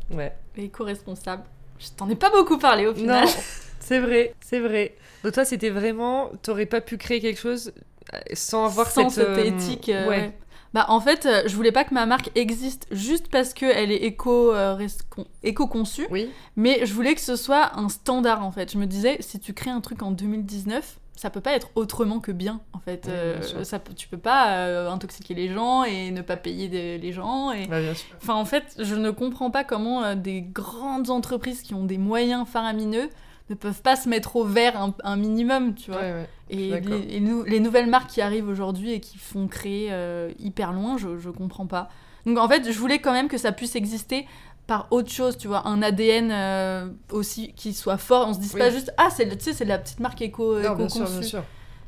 Ouais. 0.09 0.35
éco-responsable. 0.57 1.43
Je 1.77 1.89
t'en 1.95 2.09
ai 2.09 2.15
pas 2.15 2.29
beaucoup 2.31 2.57
parlé 2.57 2.87
au 2.87 2.93
final. 2.95 3.25
Non, 3.25 3.31
c'est 3.79 3.99
vrai, 3.99 4.33
c'est 4.39 4.59
vrai. 4.59 4.95
Donc 5.23 5.33
toi, 5.33 5.45
c'était 5.45 5.69
vraiment... 5.69 6.31
T'aurais 6.41 6.65
pas 6.65 6.81
pu 6.81 6.97
créer 6.97 7.19
quelque 7.19 7.39
chose 7.39 7.73
euh, 8.13 8.19
sans 8.33 8.65
avoir 8.65 8.87
Sans 8.89 9.09
cette... 9.09 9.25
cette 9.27 9.37
euh, 9.37 9.43
éthique. 9.43 9.89
euh, 9.89 10.07
ouais. 10.07 10.17
ouais. 10.19 10.37
Bah 10.74 10.86
en 10.88 11.01
fait, 11.01 11.26
euh, 11.26 11.43
je 11.47 11.55
voulais 11.55 11.72
pas 11.74 11.84
que 11.84 11.93
ma 11.93 12.05
marque 12.05 12.32
existe 12.36 12.88
juste 12.91 13.28
parce 13.30 13.53
qu'elle 13.53 13.91
est 13.91 14.03
éco, 14.03 14.53
euh, 14.53 14.76
res- 14.78 15.01
con- 15.09 15.26
éco-conçue, 15.43 16.07
Oui, 16.11 16.30
mais 16.55 16.86
je 16.86 16.93
voulais 16.93 17.13
que 17.13 17.19
ce 17.22 17.36
soit 17.36 17.78
un 17.78 17.89
standard 17.89 18.43
en 18.45 18.51
fait. 18.51 18.72
Je 18.72 18.78
me 18.78 18.86
disais, 18.86 19.17
si 19.19 19.39
tu 19.39 19.53
crées 19.53 19.69
un 19.72 19.82
truc 19.82 20.01
en 20.01 20.11
2019, 20.11 20.97
ça 21.15 21.30
peut 21.30 21.41
pas 21.41 21.51
être 21.53 21.69
autrement 21.76 22.19
que 22.19 22.32
bien 22.32 22.61
en 22.74 22.80
fait. 22.80 23.07
Euh, 23.09 23.63
ça, 23.63 23.80
tu 23.95 24.07
peux 24.07 24.17
pas 24.17 24.55
euh, 24.59 24.89
intoxiquer 24.89 25.34
les 25.34 25.49
gens 25.53 25.84
et 25.84 26.09
ne 26.09 26.22
pas 26.22 26.38
payer 26.38 26.69
des- 26.69 26.97
les 26.97 27.11
gens. 27.11 27.51
Et... 27.51 27.67
bah, 27.67 27.82
bien 27.82 27.93
sûr. 27.93 28.07
Enfin, 28.22 28.36
en 28.36 28.45
fait, 28.45 28.74
je 28.80 28.95
ne 28.95 29.11
comprends 29.11 29.51
pas 29.51 29.63
comment 29.65 30.15
des 30.15 30.41
grandes 30.41 31.09
entreprises 31.09 31.61
qui 31.63 31.74
ont 31.74 31.84
des 31.84 31.97
moyens 31.97 32.47
faramineux 32.47 33.09
ne 33.51 33.55
peuvent 33.55 33.81
pas 33.81 33.95
se 33.95 34.09
mettre 34.09 34.35
au 34.35 34.43
vert 34.43 34.81
un, 34.81 34.93
un 35.03 35.15
minimum, 35.15 35.75
tu 35.75 35.91
vois. 35.91 36.01
Ouais, 36.01 36.11
ouais. 36.13 36.29
et 36.49 36.55
les, 36.55 36.79
les 36.81 37.19
nou- 37.19 37.43
les 37.43 37.59
nouvelles 37.59 37.89
marques 37.89 38.09
qui 38.09 38.21
arrivent 38.21 38.47
aujourd'hui 38.47 38.93
et 38.93 38.99
qui 38.99 39.17
font 39.17 39.47
créer 39.47 39.89
euh, 39.91 40.31
hyper 40.39 40.73
loin, 40.73 40.97
je, 40.97 41.17
je 41.17 41.29
comprends 41.29 41.67
pas. 41.67 41.89
Donc 42.25 42.37
en 42.37 42.47
fait, 42.47 42.71
je 42.71 42.77
voulais 42.77 42.99
quand 42.99 43.13
même 43.13 43.27
que 43.27 43.37
ça 43.37 43.51
puisse 43.51 43.75
exister 43.75 44.27
par 44.67 44.87
autre 44.91 45.09
chose, 45.09 45.37
tu 45.37 45.47
vois, 45.47 45.67
un 45.67 45.81
ADN 45.81 46.29
euh, 46.31 46.87
aussi 47.11 47.53
qui 47.55 47.73
soit 47.73 47.97
fort. 47.97 48.27
On 48.29 48.33
se 48.33 48.39
dise 48.39 48.53
Oui. 48.53 48.59
pas 48.59 48.69
juste 48.69 48.91
ah 48.97 49.09
c'est 49.09 49.41
c'est 49.41 49.65
la 49.65 49.77
petite 49.77 49.99
marque 49.99 50.21
éco 50.21 50.59
Non, 50.59 50.75
bien 50.75 50.87
sûr, 50.87 51.01
éco-conçue. 51.01 51.19
bien 51.19 51.27
sûr. 51.27 51.43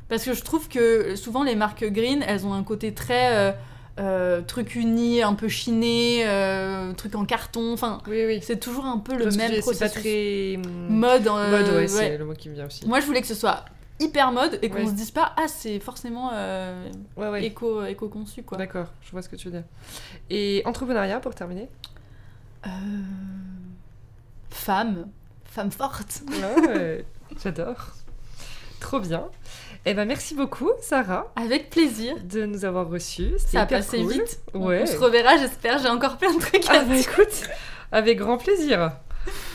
Parce 0.08 0.24
que 0.24 0.34
je 0.34 0.42
trouve 0.42 0.68
que 0.68 1.14
souvent 1.16 1.44
les 1.44 1.54
marques 1.54 1.84
green, 1.84 2.22
elles 2.26 2.44
ont 2.46 2.52
un 2.52 2.62
côté 2.64 2.92
très 2.92 3.48
euh, 4.00 4.42
truc 4.42 4.74
uni, 4.74 5.22
un 5.22 5.34
peu 5.34 5.48
chiné, 5.48 6.24
euh, 6.26 6.92
truc 6.94 7.14
en 7.14 7.24
carton. 7.24 7.72
Enfin, 7.72 8.00
Oui, 8.08 8.24
oui. 8.26 8.40
c'est 8.42 8.58
toujours 8.58 8.86
un 8.86 8.98
peu 8.98 9.16
le 9.16 9.24
Parce 9.24 9.36
même 9.36 9.52
processus. 9.60 9.78
C'est 9.78 9.84
pas 9.84 10.00
très... 10.00 10.56
hum, 10.56 10.88
Mode, 10.98 11.26
euh, 11.28 11.50
Mode, 11.50 11.68
ouais, 11.68 11.74
ouais. 11.82 11.88
c'est 11.88 12.18
le 12.18 12.24
mot 12.24 12.34
qui 12.34 12.48
me 12.48 12.54
vient 12.54 12.66
aussi. 12.66 12.86
Moi, 12.86 13.00
je 13.00 13.06
voulais 13.06 13.20
que 13.20 13.26
ce 13.28 13.34
soit 13.34 13.64
hyper 14.00 14.32
mode 14.32 14.58
et 14.60 14.68
qu'on 14.70 14.78
Ouais. 14.78 14.86
se 14.88 14.90
dise 14.92 15.12
pas 15.12 15.32
ah 15.36 15.46
c'est 15.46 15.78
forcément 15.78 16.32
éco 17.40 17.84
éco 17.84 18.08
conçu 18.08 18.42
quoi. 18.42 18.58
D'accord, 18.58 18.88
je 19.00 19.12
vois 19.12 19.22
ce 19.22 19.28
que 19.28 19.36
tu 19.36 19.46
veux 19.48 19.52
dire. 19.52 19.62
Et 20.30 20.62
entrepreneuriat, 20.66 21.20
pour 21.20 21.32
terminer? 21.36 21.68
Femme, 24.50 25.06
femme 25.44 25.70
forte. 25.70 26.22
J'adore. 27.42 27.94
Trop 28.80 29.00
bien. 29.00 29.24
Eh 29.86 29.92
ben 29.92 30.06
merci 30.06 30.34
beaucoup, 30.34 30.70
Sarah, 30.80 31.30
Avec 31.36 31.68
plaisir. 31.68 32.14
de 32.24 32.46
nous 32.46 32.64
avoir 32.64 32.88
reçus. 32.88 33.32
Ça 33.38 33.62
a 33.62 33.66
passé 33.66 33.98
cool. 33.98 34.12
vite. 34.12 34.40
On- 34.54 34.66
Ouais. 34.66 34.80
On 34.82 34.86
se 34.86 34.96
reverra, 34.96 35.36
j'espère. 35.36 35.78
J'ai 35.78 35.88
encore 35.88 36.16
plein 36.16 36.32
de 36.34 36.40
trucs 36.40 36.64
à 36.70 36.80
Ah 36.80 36.84
bah 36.84 36.96
écoute, 36.96 37.42
avec 37.92 38.18
grand 38.18 38.38
plaisir. 38.38 38.92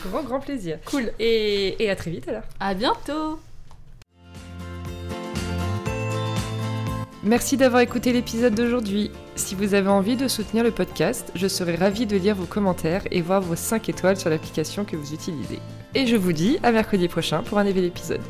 Grand, 0.06 0.22
grand 0.22 0.38
plaisir. 0.40 0.78
Cool. 0.84 1.12
Et, 1.18 1.82
et 1.82 1.90
à 1.90 1.96
très 1.96 2.10
vite 2.12 2.28
alors. 2.28 2.42
À 2.60 2.74
bientôt. 2.74 3.40
Merci 7.22 7.56
d'avoir 7.56 7.82
écouté 7.82 8.12
l'épisode 8.12 8.54
d'aujourd'hui. 8.54 9.10
Si 9.36 9.54
vous 9.54 9.74
avez 9.74 9.88
envie 9.88 10.16
de 10.16 10.26
soutenir 10.26 10.64
le 10.64 10.70
podcast, 10.70 11.30
je 11.34 11.48
serai 11.48 11.74
ravie 11.74 12.06
de 12.06 12.16
lire 12.16 12.34
vos 12.34 12.46
commentaires 12.46 13.02
et 13.10 13.20
voir 13.20 13.40
vos 13.42 13.56
5 13.56 13.88
étoiles 13.88 14.16
sur 14.16 14.30
l'application 14.30 14.84
que 14.84 14.96
vous 14.96 15.12
utilisez. 15.12 15.58
Et 15.94 16.06
je 16.06 16.16
vous 16.16 16.32
dis 16.32 16.58
à 16.62 16.70
mercredi 16.72 17.08
prochain 17.08 17.42
pour 17.42 17.58
un 17.58 17.64
nouvel 17.64 17.84
épisode. 17.84 18.22